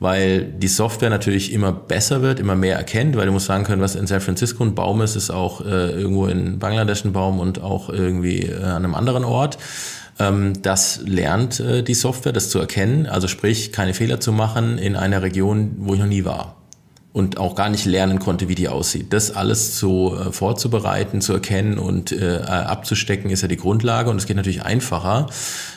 weil 0.00 0.44
die 0.44 0.68
Software 0.68 1.10
natürlich 1.10 1.52
immer 1.52 1.72
besser 1.72 2.22
wird, 2.22 2.38
immer 2.38 2.54
mehr 2.54 2.76
erkennt, 2.76 3.16
weil 3.16 3.26
du 3.26 3.32
musst 3.32 3.46
sagen 3.46 3.64
können, 3.64 3.82
was 3.82 3.96
in 3.96 4.06
San 4.06 4.20
Francisco 4.20 4.62
ein 4.62 4.74
Baum 4.74 5.00
ist, 5.00 5.16
ist 5.16 5.30
auch 5.30 5.60
äh, 5.60 5.90
irgendwo 5.90 6.26
in 6.26 6.58
Bangladesch 6.58 7.04
ein 7.04 7.12
Baum 7.12 7.40
und 7.40 7.60
auch 7.60 7.88
irgendwie 7.88 8.42
äh, 8.42 8.62
an 8.62 8.84
einem 8.84 8.94
anderen 8.94 9.24
Ort. 9.24 9.58
Ähm, 10.20 10.62
das 10.62 11.00
lernt 11.04 11.60
äh, 11.60 11.82
die 11.82 11.94
Software, 11.94 12.32
das 12.32 12.50
zu 12.50 12.58
erkennen, 12.58 13.06
also 13.06 13.28
sprich, 13.28 13.72
keine 13.72 13.94
Fehler 13.94 14.20
zu 14.20 14.32
machen 14.32 14.78
in 14.78 14.94
einer 14.94 15.22
Region, 15.22 15.76
wo 15.78 15.94
ich 15.94 16.00
noch 16.00 16.06
nie 16.06 16.24
war 16.24 16.57
und 17.18 17.36
auch 17.36 17.56
gar 17.56 17.68
nicht 17.68 17.84
lernen 17.84 18.20
konnte, 18.20 18.48
wie 18.48 18.54
die 18.54 18.68
aussieht. 18.68 19.12
Das 19.12 19.34
alles 19.34 19.74
zu 19.74 20.16
äh, 20.16 20.32
vorzubereiten, 20.32 21.20
zu 21.20 21.32
erkennen 21.32 21.76
und 21.76 22.12
äh, 22.12 22.38
abzustecken, 22.38 23.30
ist 23.30 23.42
ja 23.42 23.48
die 23.48 23.56
Grundlage. 23.56 24.08
Und 24.08 24.16
es 24.18 24.26
geht 24.26 24.36
natürlich 24.36 24.62
einfacher, 24.62 25.26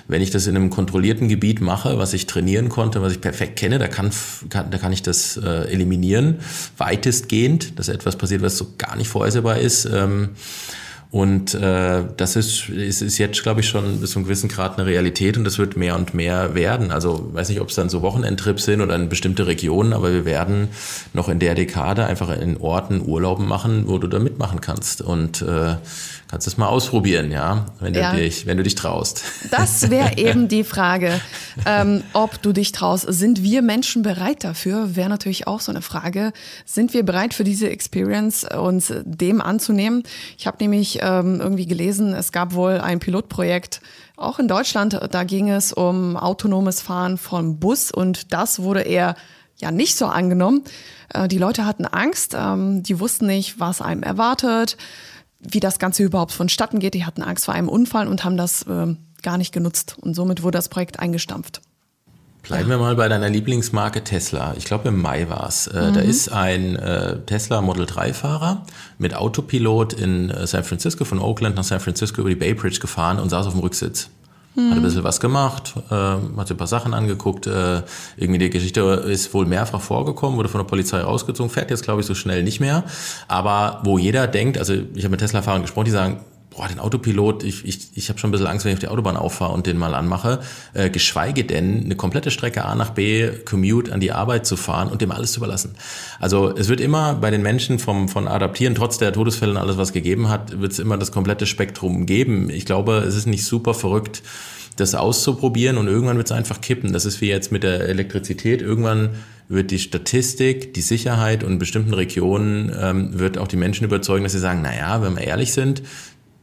wenn 0.08 0.22
ich 0.22 0.30
das 0.30 0.46
in 0.46 0.56
einem 0.56 0.70
kontrollierten 0.70 1.28
Gebiet 1.28 1.60
mache, 1.60 1.98
was 1.98 2.14
ich 2.14 2.28
trainieren 2.28 2.70
konnte, 2.70 3.02
was 3.02 3.14
ich 3.14 3.22
perfekt 3.22 3.58
kenne. 3.58 3.80
Da 3.80 3.88
kann, 3.88 4.12
kann 4.50 4.70
da 4.70 4.78
kann 4.78 4.94
ich 4.94 5.02
das 5.02 5.36
äh, 5.38 5.72
eliminieren, 5.72 6.40
weitestgehend, 6.78 7.80
dass 7.80 7.90
etwas 7.90 8.16
passiert, 8.16 8.44
was 8.44 8.58
so 8.58 8.68
gar 8.78 8.96
nicht 8.96 9.08
vorhersehbar 9.08 9.58
ist. 9.58 9.86
Ähm, 9.86 10.30
und 11.12 11.54
äh, 11.56 12.06
das 12.16 12.38
ist, 12.38 12.70
ist, 12.70 13.02
ist 13.02 13.18
jetzt, 13.18 13.44
glaube 13.44 13.60
ich, 13.60 13.68
schon 13.68 14.00
bis 14.00 14.12
zu 14.12 14.20
einem 14.20 14.24
gewissen 14.24 14.48
Grad 14.48 14.80
eine 14.80 14.88
Realität 14.88 15.38
und 15.38 15.44
das 15.44 15.58
wird 15.58 15.76
mehr 15.76 15.98
und 15.98 16.14
mehr 16.14 16.56
werden. 16.56 16.90
Also 16.90 17.34
weiß 17.34 17.50
nicht, 17.50 17.60
ob 17.60 17.68
es 17.68 17.76
dann 17.76 17.90
so 17.90 18.02
Wochenendtrips 18.02 18.64
sind 18.64 18.80
oder 18.80 18.96
in 18.96 19.10
bestimmte 19.10 19.46
Regionen, 19.46 19.92
aber 19.92 20.14
wir 20.14 20.24
werden 20.24 20.70
noch 21.12 21.28
in 21.28 21.40
der 21.40 21.54
Dekade 21.54 22.06
einfach 22.06 22.30
in 22.40 22.56
Orten 22.56 23.02
Urlauben 23.06 23.46
machen, 23.46 23.90
wo 23.90 23.98
du 23.98 24.08
da 24.08 24.20
mitmachen 24.20 24.62
kannst. 24.62 25.02
Und 25.02 25.42
äh, 25.42 25.76
kannst 26.30 26.48
es 26.48 26.56
mal 26.56 26.68
ausprobieren, 26.68 27.30
ja, 27.30 27.66
wenn 27.82 27.92
du, 27.92 28.00
ja. 28.00 28.14
Dich, 28.14 28.46
wenn 28.46 28.56
du 28.56 28.64
dich 28.64 28.76
traust. 28.76 29.26
Das 29.52 29.90
wäre 29.90 30.14
eben 30.18 30.48
die 30.48 30.64
Frage, 30.64 31.20
ähm, 31.66 32.04
ob 32.14 32.42
du 32.42 32.54
dich 32.54 32.72
traust. 32.72 33.06
Sind 33.10 33.44
wir 33.44 33.62
Menschen 33.62 34.02
bereit 34.02 34.46
dafür? 34.46 34.96
Wäre 34.96 35.10
natürlich 35.10 35.46
auch 35.46 35.60
so 35.60 35.74
eine 35.74 35.82
Frage. 35.82 36.32
Sind 36.64 36.94
wir 36.94 37.04
bereit 37.04 37.34
für 37.34 37.44
diese 37.44 37.70
Experience, 37.70 38.46
uns 38.46 38.94
dem 39.04 39.42
anzunehmen? 39.42 40.04
Ich 40.38 40.48
habe 40.48 40.56
nämlich 40.62 41.01
ähm, 41.02 41.42
irgendwie 41.42 41.66
gelesen, 41.66 42.14
es 42.14 42.32
gab 42.32 42.54
wohl 42.54 42.80
ein 42.80 43.00
Pilotprojekt, 43.00 43.82
auch 44.18 44.40
in 44.40 44.48
Deutschland, 44.48 45.00
da 45.12 45.24
ging 45.24 45.50
es 45.50 45.74
um 45.74 46.16
autonomes 46.16 46.82
Fahren 46.82 47.18
von 47.18 47.60
Bus 47.60 47.92
und 47.92 48.34
das 48.34 48.60
wurde 48.60 48.82
eher 48.82 49.16
ja 49.58 49.72
nicht 49.72 49.98
so 49.98 50.06
angenommen. 50.06 50.64
Äh, 51.14 51.28
die 51.28 51.38
Leute 51.38 51.66
hatten 51.66 51.86
Angst, 51.86 52.36
ähm, 52.38 52.84
die 52.84 53.00
wussten 53.00 53.26
nicht, 53.26 53.60
was 53.60 53.82
einem 53.82 54.04
erwartet 54.04 54.78
wie 55.42 55.60
das 55.60 55.80
Ganze 55.80 56.04
überhaupt 56.04 56.32
vonstatten 56.32 56.80
geht. 56.80 56.94
Die 56.94 57.06
hatten 57.06 57.24
Angst 57.24 57.46
vor 57.46 57.54
einem 57.54 57.70
Unfall 57.70 58.08
und 58.08 58.24
haben 58.24 58.38
das 58.38 58.64
äh, 58.64 58.96
gar 59.22 59.38
nicht 59.38 59.52
genutzt. 59.52 59.98
Und 60.00 60.14
somit 60.14 60.44
wurde 60.44 60.58
das 60.58 60.70
Projekt 60.70 61.00
eingestampft. 61.00 61.62
Bleiben 62.44 62.70
wir 62.70 62.78
mal 62.78 62.96
bei 62.96 63.08
deiner 63.08 63.30
Lieblingsmarke 63.30 64.04
Tesla. 64.04 64.56
Ich 64.58 64.66
glaube, 64.66 64.90
im 64.90 65.02
Mai 65.02 65.30
war's. 65.30 65.68
Äh, 65.68 65.90
mhm. 65.90 65.94
Da 65.94 66.00
ist 66.02 66.30
ein 66.30 66.76
äh, 66.76 67.20
Tesla 67.20 67.62
Model 67.62 67.86
3-Fahrer 67.86 68.64
mit 68.98 69.14
Autopilot 69.14 69.94
in 69.94 70.30
äh, 70.30 70.48
San 70.48 70.64
Francisco, 70.64 71.06
von 71.06 71.20
Oakland 71.20 71.56
nach 71.56 71.64
San 71.64 71.80
Francisco 71.80 72.22
über 72.22 72.30
die 72.30 72.36
Bay 72.36 72.54
Bridge 72.54 72.80
gefahren 72.80 73.20
und 73.20 73.30
saß 73.30 73.48
auf 73.48 73.54
dem 73.54 73.62
Rücksitz. 73.62 74.10
Hat 74.58 74.64
ein 74.64 74.82
bisschen 74.82 75.06
was 75.06 75.22
gemacht, 75.22 75.76
äh, 75.90 75.94
hat 75.94 76.48
sich 76.48 76.56
ein 76.56 76.58
paar 76.58 76.68
Sachen 76.68 76.94
angeguckt. 76.94 77.48
Äh, 77.48 77.84
irgendwie 78.18 78.38
die 78.38 78.50
Geschichte 78.50 78.82
ist 78.82 79.34
wohl 79.34 79.46
mehrfach 79.46 79.80
vorgekommen, 79.80 80.38
wurde 80.38 80.50
von 80.50 80.60
der 80.60 80.66
Polizei 80.68 81.00
rausgezogen, 81.00 81.50
fährt 81.50 81.70
jetzt, 81.70 81.84
glaube 81.84 82.02
ich, 82.02 82.06
so 82.06 82.16
schnell 82.16 82.44
nicht 82.44 82.60
mehr. 82.60 82.84
Aber 83.30 83.80
wo 83.86 83.98
jeder 83.98 84.28
denkt, 84.28 84.58
also 84.58 84.74
ich 84.74 85.06
habe 85.06 85.12
mit 85.12 85.22
Tesla-Fahrern 85.22 85.62
gesprochen, 85.62 85.86
die 85.86 85.92
sagen, 85.92 86.20
boah, 86.52 86.68
den 86.68 86.80
Autopilot, 86.80 87.44
ich, 87.44 87.66
ich, 87.66 87.90
ich 87.96 88.10
habe 88.10 88.20
schon 88.20 88.30
ein 88.30 88.32
bisschen 88.32 88.48
Angst, 88.48 88.66
wenn 88.66 88.72
ich 88.72 88.76
auf 88.76 88.82
die 88.82 88.90
Autobahn 88.90 89.16
auffahre 89.16 89.54
und 89.54 89.68
den 89.68 89.78
mal 89.78 89.96
anmache, 89.96 90.42
äh, 90.74 90.90
geschweige 90.90 91.46
denn 91.46 91.86
eine 91.86 91.96
komplette 91.96 92.30
Strecke 92.30 92.66
A 92.66 92.76
nach 92.76 92.92
B, 92.92 93.30
Commute 93.46 93.92
an 93.94 94.02
die 94.02 94.12
Arbeit 94.12 94.46
zu 94.46 94.58
fahren 94.58 94.90
und 94.90 95.02
dem 95.02 95.12
alles 95.12 95.32
zu 95.32 95.40
überlassen. 95.40 95.76
Also 96.20 96.54
es 96.56 96.68
wird 96.68 96.82
immer 96.82 97.16
bei 97.16 97.32
den 97.32 97.42
Menschen 97.42 97.80
vom, 97.80 98.10
von 98.10 98.28
Adaptieren, 98.28 98.76
trotz 98.76 98.98
der 98.98 99.14
Todesfälle 99.14 99.52
und 99.52 99.58
alles, 99.58 99.78
was 99.78 99.94
gegeben 99.94 100.28
hat, 100.28 100.60
wird 100.60 100.74
es 100.74 100.80
immer 100.80 100.98
das 100.98 101.14
komplette 101.14 101.46
Spektrum 101.46 102.06
geben. 102.06 102.50
Ich 102.50 102.66
glaube, 102.66 102.98
es 102.98 103.16
ist 103.16 103.28
nicht 103.28 103.46
super 103.46 103.74
verrückt, 103.74 104.22
das 104.76 104.96
auszuprobieren 104.96 105.78
und 105.78 105.88
irgendwann 105.88 106.18
wird 106.18 106.28
es 106.28 106.32
einfach 106.32 106.60
kippen. 106.60 106.92
Das 106.92 107.06
ist 107.06 107.22
wie 107.22 107.28
jetzt 107.28 107.52
mit 107.52 107.64
der 107.64 107.88
Elektrizität. 107.88 108.62
Irgendwann 108.62 109.12
wird 109.52 109.72
die 109.72 109.80
Statistik, 109.80 110.74
die 110.74 110.82
Sicherheit 110.82 111.44
und 111.44 111.54
in 111.54 111.60
bestimmten 111.60 111.94
Regionen 111.94 112.72
ähm, 112.80 113.20
wird 113.20 113.38
auch 113.38 113.48
die 113.48 113.58
Menschen 113.58 113.84
überzeugen, 113.84 114.24
dass 114.24 114.32
sie 114.32 114.40
sagen, 114.40 114.62
naja, 114.62 115.02
wenn 115.02 115.16
wir 115.16 115.24
ehrlich 115.24 115.52
sind, 115.52 115.84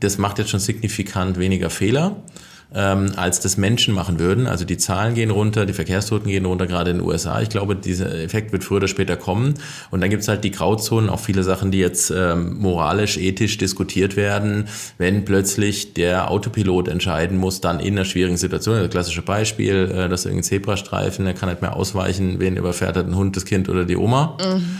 das 0.01 0.19
macht 0.19 0.39
jetzt 0.39 0.51
schon 0.51 0.61
signifikant 0.61 1.39
weniger 1.39 1.71
Fehler 1.71 2.17
ähm, 2.75 3.13
als 3.17 3.41
das 3.41 3.57
Menschen 3.57 3.95
machen 3.95 4.19
würden. 4.19 4.47
Also 4.47 4.65
die 4.65 4.77
Zahlen 4.77 5.15
gehen 5.15 5.31
runter, 5.31 5.67
die 5.67 5.73
Verkehrstoten 5.73 6.29
gehen 6.29 6.45
runter, 6.45 6.67
gerade 6.67 6.91
in 6.91 6.99
den 6.99 7.07
USA. 7.07 7.41
Ich 7.41 7.49
glaube, 7.49 7.77
dieser 7.77 8.15
Effekt 8.15 8.53
wird 8.53 8.65
früher 8.65 8.79
oder 8.79 8.89
später 8.89 9.17
kommen. 9.17 9.55
Und 9.91 10.01
dann 10.01 10.11
gibt 10.11 10.23
es 10.23 10.29
halt 10.29 10.45
die 10.45 10.51
Grauzonen, 10.51 11.09
auch 11.09 11.21
viele 11.21 11.43
Sachen, 11.43 11.71
die 11.71 11.79
jetzt 11.79 12.11
ähm, 12.15 12.59
moralisch, 12.59 13.17
ethisch 13.17 13.57
diskutiert 13.59 14.17
werden, 14.17 14.69
wenn 14.99 15.25
plötzlich 15.25 15.95
der 15.95 16.31
Autopilot 16.31 16.89
entscheiden 16.89 17.39
muss, 17.39 17.61
dann 17.61 17.81
in 17.81 17.95
einer 17.95 18.05
schwierigen 18.05 18.37
Situation. 18.37 18.79
Das 18.79 18.91
klassische 18.91 19.23
Beispiel, 19.23 19.91
äh, 19.91 20.09
dass 20.09 20.25
irgendein 20.25 20.45
Zebrastreifen, 20.45 21.25
der 21.25 21.35
kann 21.35 21.49
nicht 21.49 21.63
mehr 21.63 21.75
ausweichen, 21.75 22.39
wen 22.39 22.57
überfährt 22.57 22.97
hat, 22.97 23.07
ein 23.07 23.17
Hund, 23.17 23.37
das 23.37 23.45
Kind 23.45 23.69
oder 23.69 23.85
die 23.85 23.97
Oma. 23.97 24.37
Mhm. 24.43 24.79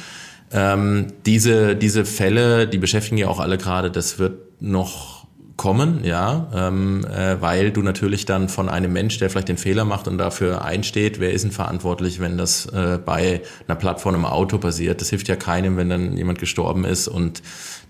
Ähm, 0.53 1.09
diese, 1.27 1.77
diese 1.77 2.05
Fälle, 2.05 2.67
die 2.67 2.79
beschäftigen 2.79 3.19
ja 3.19 3.29
auch 3.29 3.41
alle 3.41 3.59
gerade, 3.59 3.91
das 3.91 4.19
wird 4.19 4.61
noch 4.61 5.19
kommen, 5.59 6.05
ja, 6.05 6.49
ähm, 6.55 7.05
äh, 7.05 7.41
weil 7.43 7.73
du 7.73 7.83
natürlich 7.83 8.25
dann 8.25 8.49
von 8.49 8.69
einem 8.69 8.93
Mensch, 8.93 9.19
der 9.19 9.29
vielleicht 9.29 9.49
den 9.49 9.59
Fehler 9.59 9.85
macht 9.85 10.07
und 10.07 10.17
dafür 10.17 10.65
einsteht, 10.65 11.19
wer 11.19 11.33
ist 11.33 11.43
denn 11.43 11.51
verantwortlich, 11.51 12.21
wenn 12.21 12.39
das 12.39 12.67
äh, 12.67 12.99
bei 13.05 13.43
einer 13.67 13.77
Plattform 13.77 14.15
im 14.15 14.25
Auto 14.25 14.59
passiert. 14.59 15.01
Das 15.01 15.11
hilft 15.11 15.29
ja 15.29 15.37
keinem, 15.37 15.77
wenn 15.77 15.91
dann 15.91 16.17
jemand 16.17 16.39
gestorben 16.39 16.85
ist 16.85 17.09
und 17.09 17.43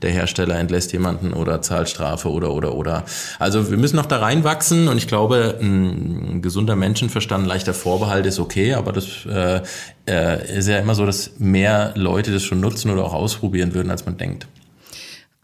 der 0.03 0.11
Hersteller 0.11 0.59
entlässt 0.59 0.93
jemanden 0.93 1.33
oder 1.33 1.63
zahlt 1.63 1.89
Strafe 1.89 2.31
oder 2.31 2.53
oder 2.53 2.75
oder. 2.75 3.05
Also 3.39 3.71
wir 3.71 3.79
müssen 3.79 3.97
noch 3.97 4.07
da 4.07 4.19
reinwachsen 4.19 4.89
und 4.89 4.97
ich 4.97 5.09
glaube, 5.09 5.59
ein 5.61 6.41
gesunder 6.43 6.77
Menschenverstand, 6.77 7.47
leichter 7.47 7.75
Vorbehalt 7.75 8.27
ist 8.27 8.39
okay, 8.39 8.75
aber 8.75 8.93
das 8.93 9.27
äh, 9.27 9.61
äh, 10.09 10.59
ist 10.59 10.69
ja 10.69 10.79
immer 10.79 10.95
so, 10.95 11.07
dass 11.07 11.39
mehr 11.39 11.93
Leute 11.97 12.33
das 12.33 12.43
schon 12.43 12.61
nutzen 12.61 12.91
oder 12.91 13.05
auch 13.05 13.15
ausprobieren 13.15 13.75
würden, 13.75 13.91
als 13.91 14.07
man 14.07 14.17
denkt. 14.17 14.47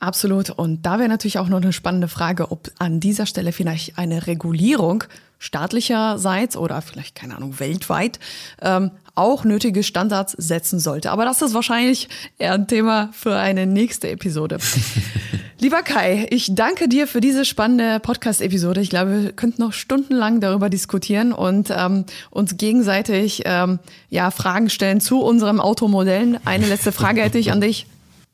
Absolut. 0.00 0.50
Und 0.50 0.82
da 0.82 0.98
wäre 0.98 1.09
natürlich 1.09 1.38
auch 1.38 1.48
noch 1.48 1.62
eine 1.62 1.72
spannende 1.72 2.09
Frage, 2.09 2.50
ob 2.50 2.70
an 2.78 3.00
dieser 3.00 3.24
Stelle 3.24 3.52
vielleicht 3.52 3.98
eine 3.98 4.26
Regulierung 4.26 5.05
staatlicherseits 5.38 6.57
oder 6.57 6.82
vielleicht, 6.82 7.14
keine 7.14 7.36
Ahnung, 7.36 7.59
weltweit 7.59 8.18
ähm, 8.61 8.90
auch 9.14 9.44
nötige 9.44 9.82
Standards 9.82 10.32
setzen 10.32 10.78
sollte. 10.78 11.10
Aber 11.10 11.24
das 11.24 11.42
ist 11.42 11.54
wahrscheinlich 11.54 12.08
eher 12.38 12.54
ein 12.54 12.66
Thema 12.66 13.10
für 13.12 13.36
eine 13.36 13.66
nächste 13.66 14.10
Episode. 14.10 14.58
Lieber 15.60 15.82
Kai, 15.82 16.26
ich 16.30 16.54
danke 16.54 16.88
dir 16.88 17.06
für 17.06 17.20
diese 17.20 17.44
spannende 17.44 18.00
Podcast-Episode. 18.00 18.80
Ich 18.80 18.90
glaube, 18.90 19.22
wir 19.22 19.32
könnten 19.32 19.62
noch 19.62 19.72
stundenlang 19.72 20.40
darüber 20.40 20.68
diskutieren 20.68 21.32
und 21.32 21.72
ähm, 21.74 22.04
uns 22.30 22.56
gegenseitig 22.56 23.42
ähm, 23.46 23.78
ja, 24.10 24.30
Fragen 24.30 24.68
stellen 24.68 25.00
zu 25.00 25.22
unserem 25.22 25.60
Automodellen. 25.60 26.38
Eine 26.44 26.66
letzte 26.66 26.92
Frage 26.92 27.22
hätte 27.22 27.38
ich 27.38 27.52
an 27.52 27.60
dich. 27.60 27.86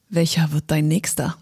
Welcher 0.09 0.51
wird 0.53 0.65
dein 0.69 0.89
nächster? 0.89 1.37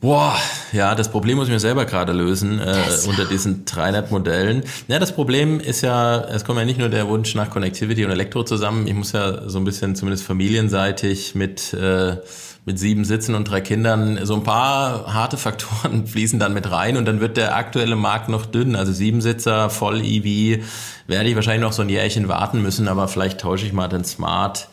Boah, 0.00 0.36
ja, 0.72 0.94
das 0.94 1.10
Problem 1.10 1.38
muss 1.38 1.48
ich 1.48 1.52
mir 1.52 1.60
selber 1.60 1.86
gerade 1.86 2.12
lösen 2.12 2.60
äh, 2.60 2.76
unter 3.08 3.24
diesen 3.24 3.64
300 3.64 4.10
Modellen. 4.10 4.62
Ja, 4.88 4.98
das 4.98 5.14
Problem 5.14 5.58
ist 5.58 5.80
ja, 5.80 6.20
es 6.20 6.44
kommt 6.44 6.58
ja 6.58 6.66
nicht 6.66 6.78
nur 6.78 6.90
der 6.90 7.08
Wunsch 7.08 7.34
nach 7.34 7.48
Connectivity 7.48 8.04
und 8.04 8.10
Elektro 8.10 8.44
zusammen. 8.44 8.86
Ich 8.86 8.94
muss 8.94 9.12
ja 9.12 9.48
so 9.48 9.58
ein 9.58 9.64
bisschen, 9.64 9.96
zumindest 9.96 10.24
familienseitig, 10.24 11.34
mit 11.34 11.72
äh, 11.72 12.18
mit 12.66 12.80
sieben 12.80 13.04
Sitzen 13.04 13.36
und 13.36 13.48
drei 13.48 13.60
Kindern, 13.60 14.18
so 14.24 14.34
ein 14.34 14.42
paar 14.42 15.14
harte 15.14 15.36
Faktoren 15.36 16.06
fließen 16.08 16.40
dann 16.40 16.52
mit 16.52 16.70
rein 16.70 16.96
und 16.96 17.04
dann 17.04 17.20
wird 17.20 17.36
der 17.36 17.54
aktuelle 17.54 17.94
Markt 17.94 18.28
noch 18.28 18.44
dünn. 18.44 18.74
Also 18.74 18.92
Siebensitzer, 18.92 19.70
voll 19.70 20.00
EV, 20.04 20.64
werde 21.06 21.28
ich 21.28 21.36
wahrscheinlich 21.36 21.62
noch 21.62 21.72
so 21.72 21.82
ein 21.82 21.88
Jährchen 21.88 22.26
warten 22.26 22.60
müssen, 22.60 22.88
aber 22.88 23.06
vielleicht 23.06 23.40
tausche 23.40 23.66
ich 23.66 23.72
mal 23.72 23.86
den 23.86 24.04
Smart 24.04 24.68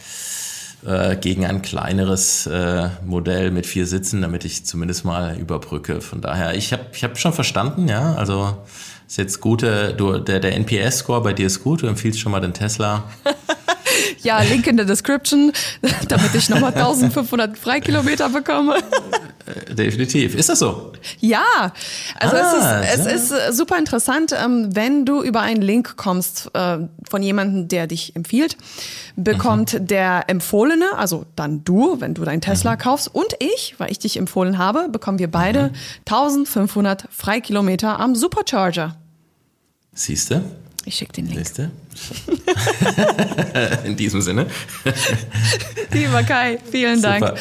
äh, 0.86 1.16
gegen 1.16 1.46
ein 1.46 1.62
kleineres 1.62 2.48
äh, 2.48 2.90
Modell 3.06 3.52
mit 3.52 3.66
vier 3.66 3.86
Sitzen, 3.86 4.22
damit 4.22 4.46
ich 4.46 4.66
zumindest 4.66 5.06
mal 5.06 5.38
überbrücke. 5.38 6.02
Von 6.02 6.22
daher, 6.22 6.56
ich 6.56 6.74
habe 6.74 6.86
ich 6.94 7.04
hab 7.04 7.18
schon 7.18 7.34
verstanden, 7.34 7.88
ja, 7.88 8.16
also 8.16 8.58
ist 9.08 9.18
jetzt 9.18 9.42
gute, 9.42 9.94
du, 9.94 10.18
der, 10.18 10.40
der 10.40 10.56
NPS-Score 10.56 11.22
bei 11.22 11.34
dir 11.34 11.48
ist 11.48 11.64
gut, 11.64 11.82
du 11.84 11.88
empfiehlst 11.88 12.20
schon 12.20 12.32
mal 12.32 12.40
den 12.40 12.54
Tesla. 12.54 13.04
ja, 14.24 14.42
Link 14.42 14.68
in 14.68 14.78
der 14.78 14.86
Description, 14.86 15.52
damit 16.08 16.34
ich 16.36 16.50
nochmal 16.50 16.74
1500 16.74 17.58
Freikilometer 17.58 18.30
bekomme. 18.30 18.78
Äh, 19.46 19.76
definitiv. 19.76 20.36
Ist 20.36 20.50
das 20.50 20.60
so? 20.60 20.94
Ja, 21.20 21.74
also 22.20 22.36
ah, 22.36 22.82
es, 22.82 23.00
ist, 23.00 23.06
es 23.06 23.32
ist 23.32 23.58
super 23.58 23.78
interessant, 23.78 24.34
ähm, 24.34 24.76
wenn 24.76 25.06
du 25.06 25.22
über 25.22 25.42
einen 25.42 25.62
Link 25.62 25.98
kommst 25.98 26.50
äh, 26.54 26.78
von 27.10 27.22
jemandem, 27.22 27.68
der 27.68 27.88
dich 27.88 28.16
empfiehlt, 28.16 28.58
bekommt 29.16 29.74
mhm. 29.74 29.88
der 29.88 30.30
Empfohlene, 30.30 30.98
also 30.98 31.26
dann 31.36 31.64
du, 31.64 32.00
wenn 32.00 32.14
du 32.14 32.24
deinen 32.24 32.42
Tesla 32.42 32.74
mhm. 32.74 32.80
kaufst, 32.80 33.14
und 33.14 33.36
ich, 33.40 33.76
weil 33.78 33.92
ich 33.92 34.00
dich 34.00 34.18
empfohlen 34.18 34.58
habe, 34.58 34.90
bekommen 34.90 35.20
wir 35.20 35.30
beide 35.30 35.70
mhm. 35.70 35.76
1500 36.08 37.06
Freikilometer 37.12 38.00
am 38.00 38.16
Supercharger. 38.16 38.96
Siehste? 39.94 40.44
Ich 40.86 40.96
schicke 40.96 41.14
den 41.14 41.28
Link. 41.28 41.40
Siehste? 41.40 41.72
In 43.86 43.96
diesem 43.96 44.22
Sinne. 44.22 44.48
Lieber 45.94 46.24
Kai, 46.24 46.60
vielen 46.72 46.98
Super. 46.98 47.20
Dank. 47.20 47.40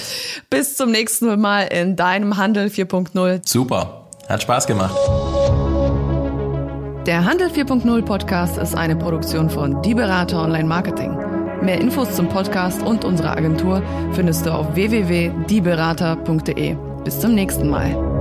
Bis 0.51 0.77
zum 0.77 0.91
nächsten 0.91 1.41
Mal 1.41 1.63
in 1.65 1.97
deinem 1.97 2.37
Handel 2.37 2.69
4.0. 2.69 3.41
Super. 3.49 4.07
Hat 4.29 4.43
Spaß 4.43 4.67
gemacht. 4.67 4.95
Der 7.07 7.25
Handel 7.25 7.49
4.0 7.49 8.03
Podcast 8.03 8.59
ist 8.59 8.77
eine 8.77 8.95
Produktion 8.95 9.51
von 9.51 9.83
Die 9.83 9.95
Berater 9.95 10.41
Online 10.41 10.69
Marketing. 10.69 11.17
Mehr 11.61 11.81
Infos 11.81 12.15
zum 12.15 12.29
Podcast 12.29 12.83
und 12.83 13.05
unserer 13.05 13.37
Agentur 13.37 13.83
findest 14.13 14.47
du 14.47 14.53
auf 14.53 14.73
www.dieberater.de. 14.75 16.77
Bis 17.05 17.19
zum 17.19 17.35
nächsten 17.35 17.69
Mal. 17.69 18.12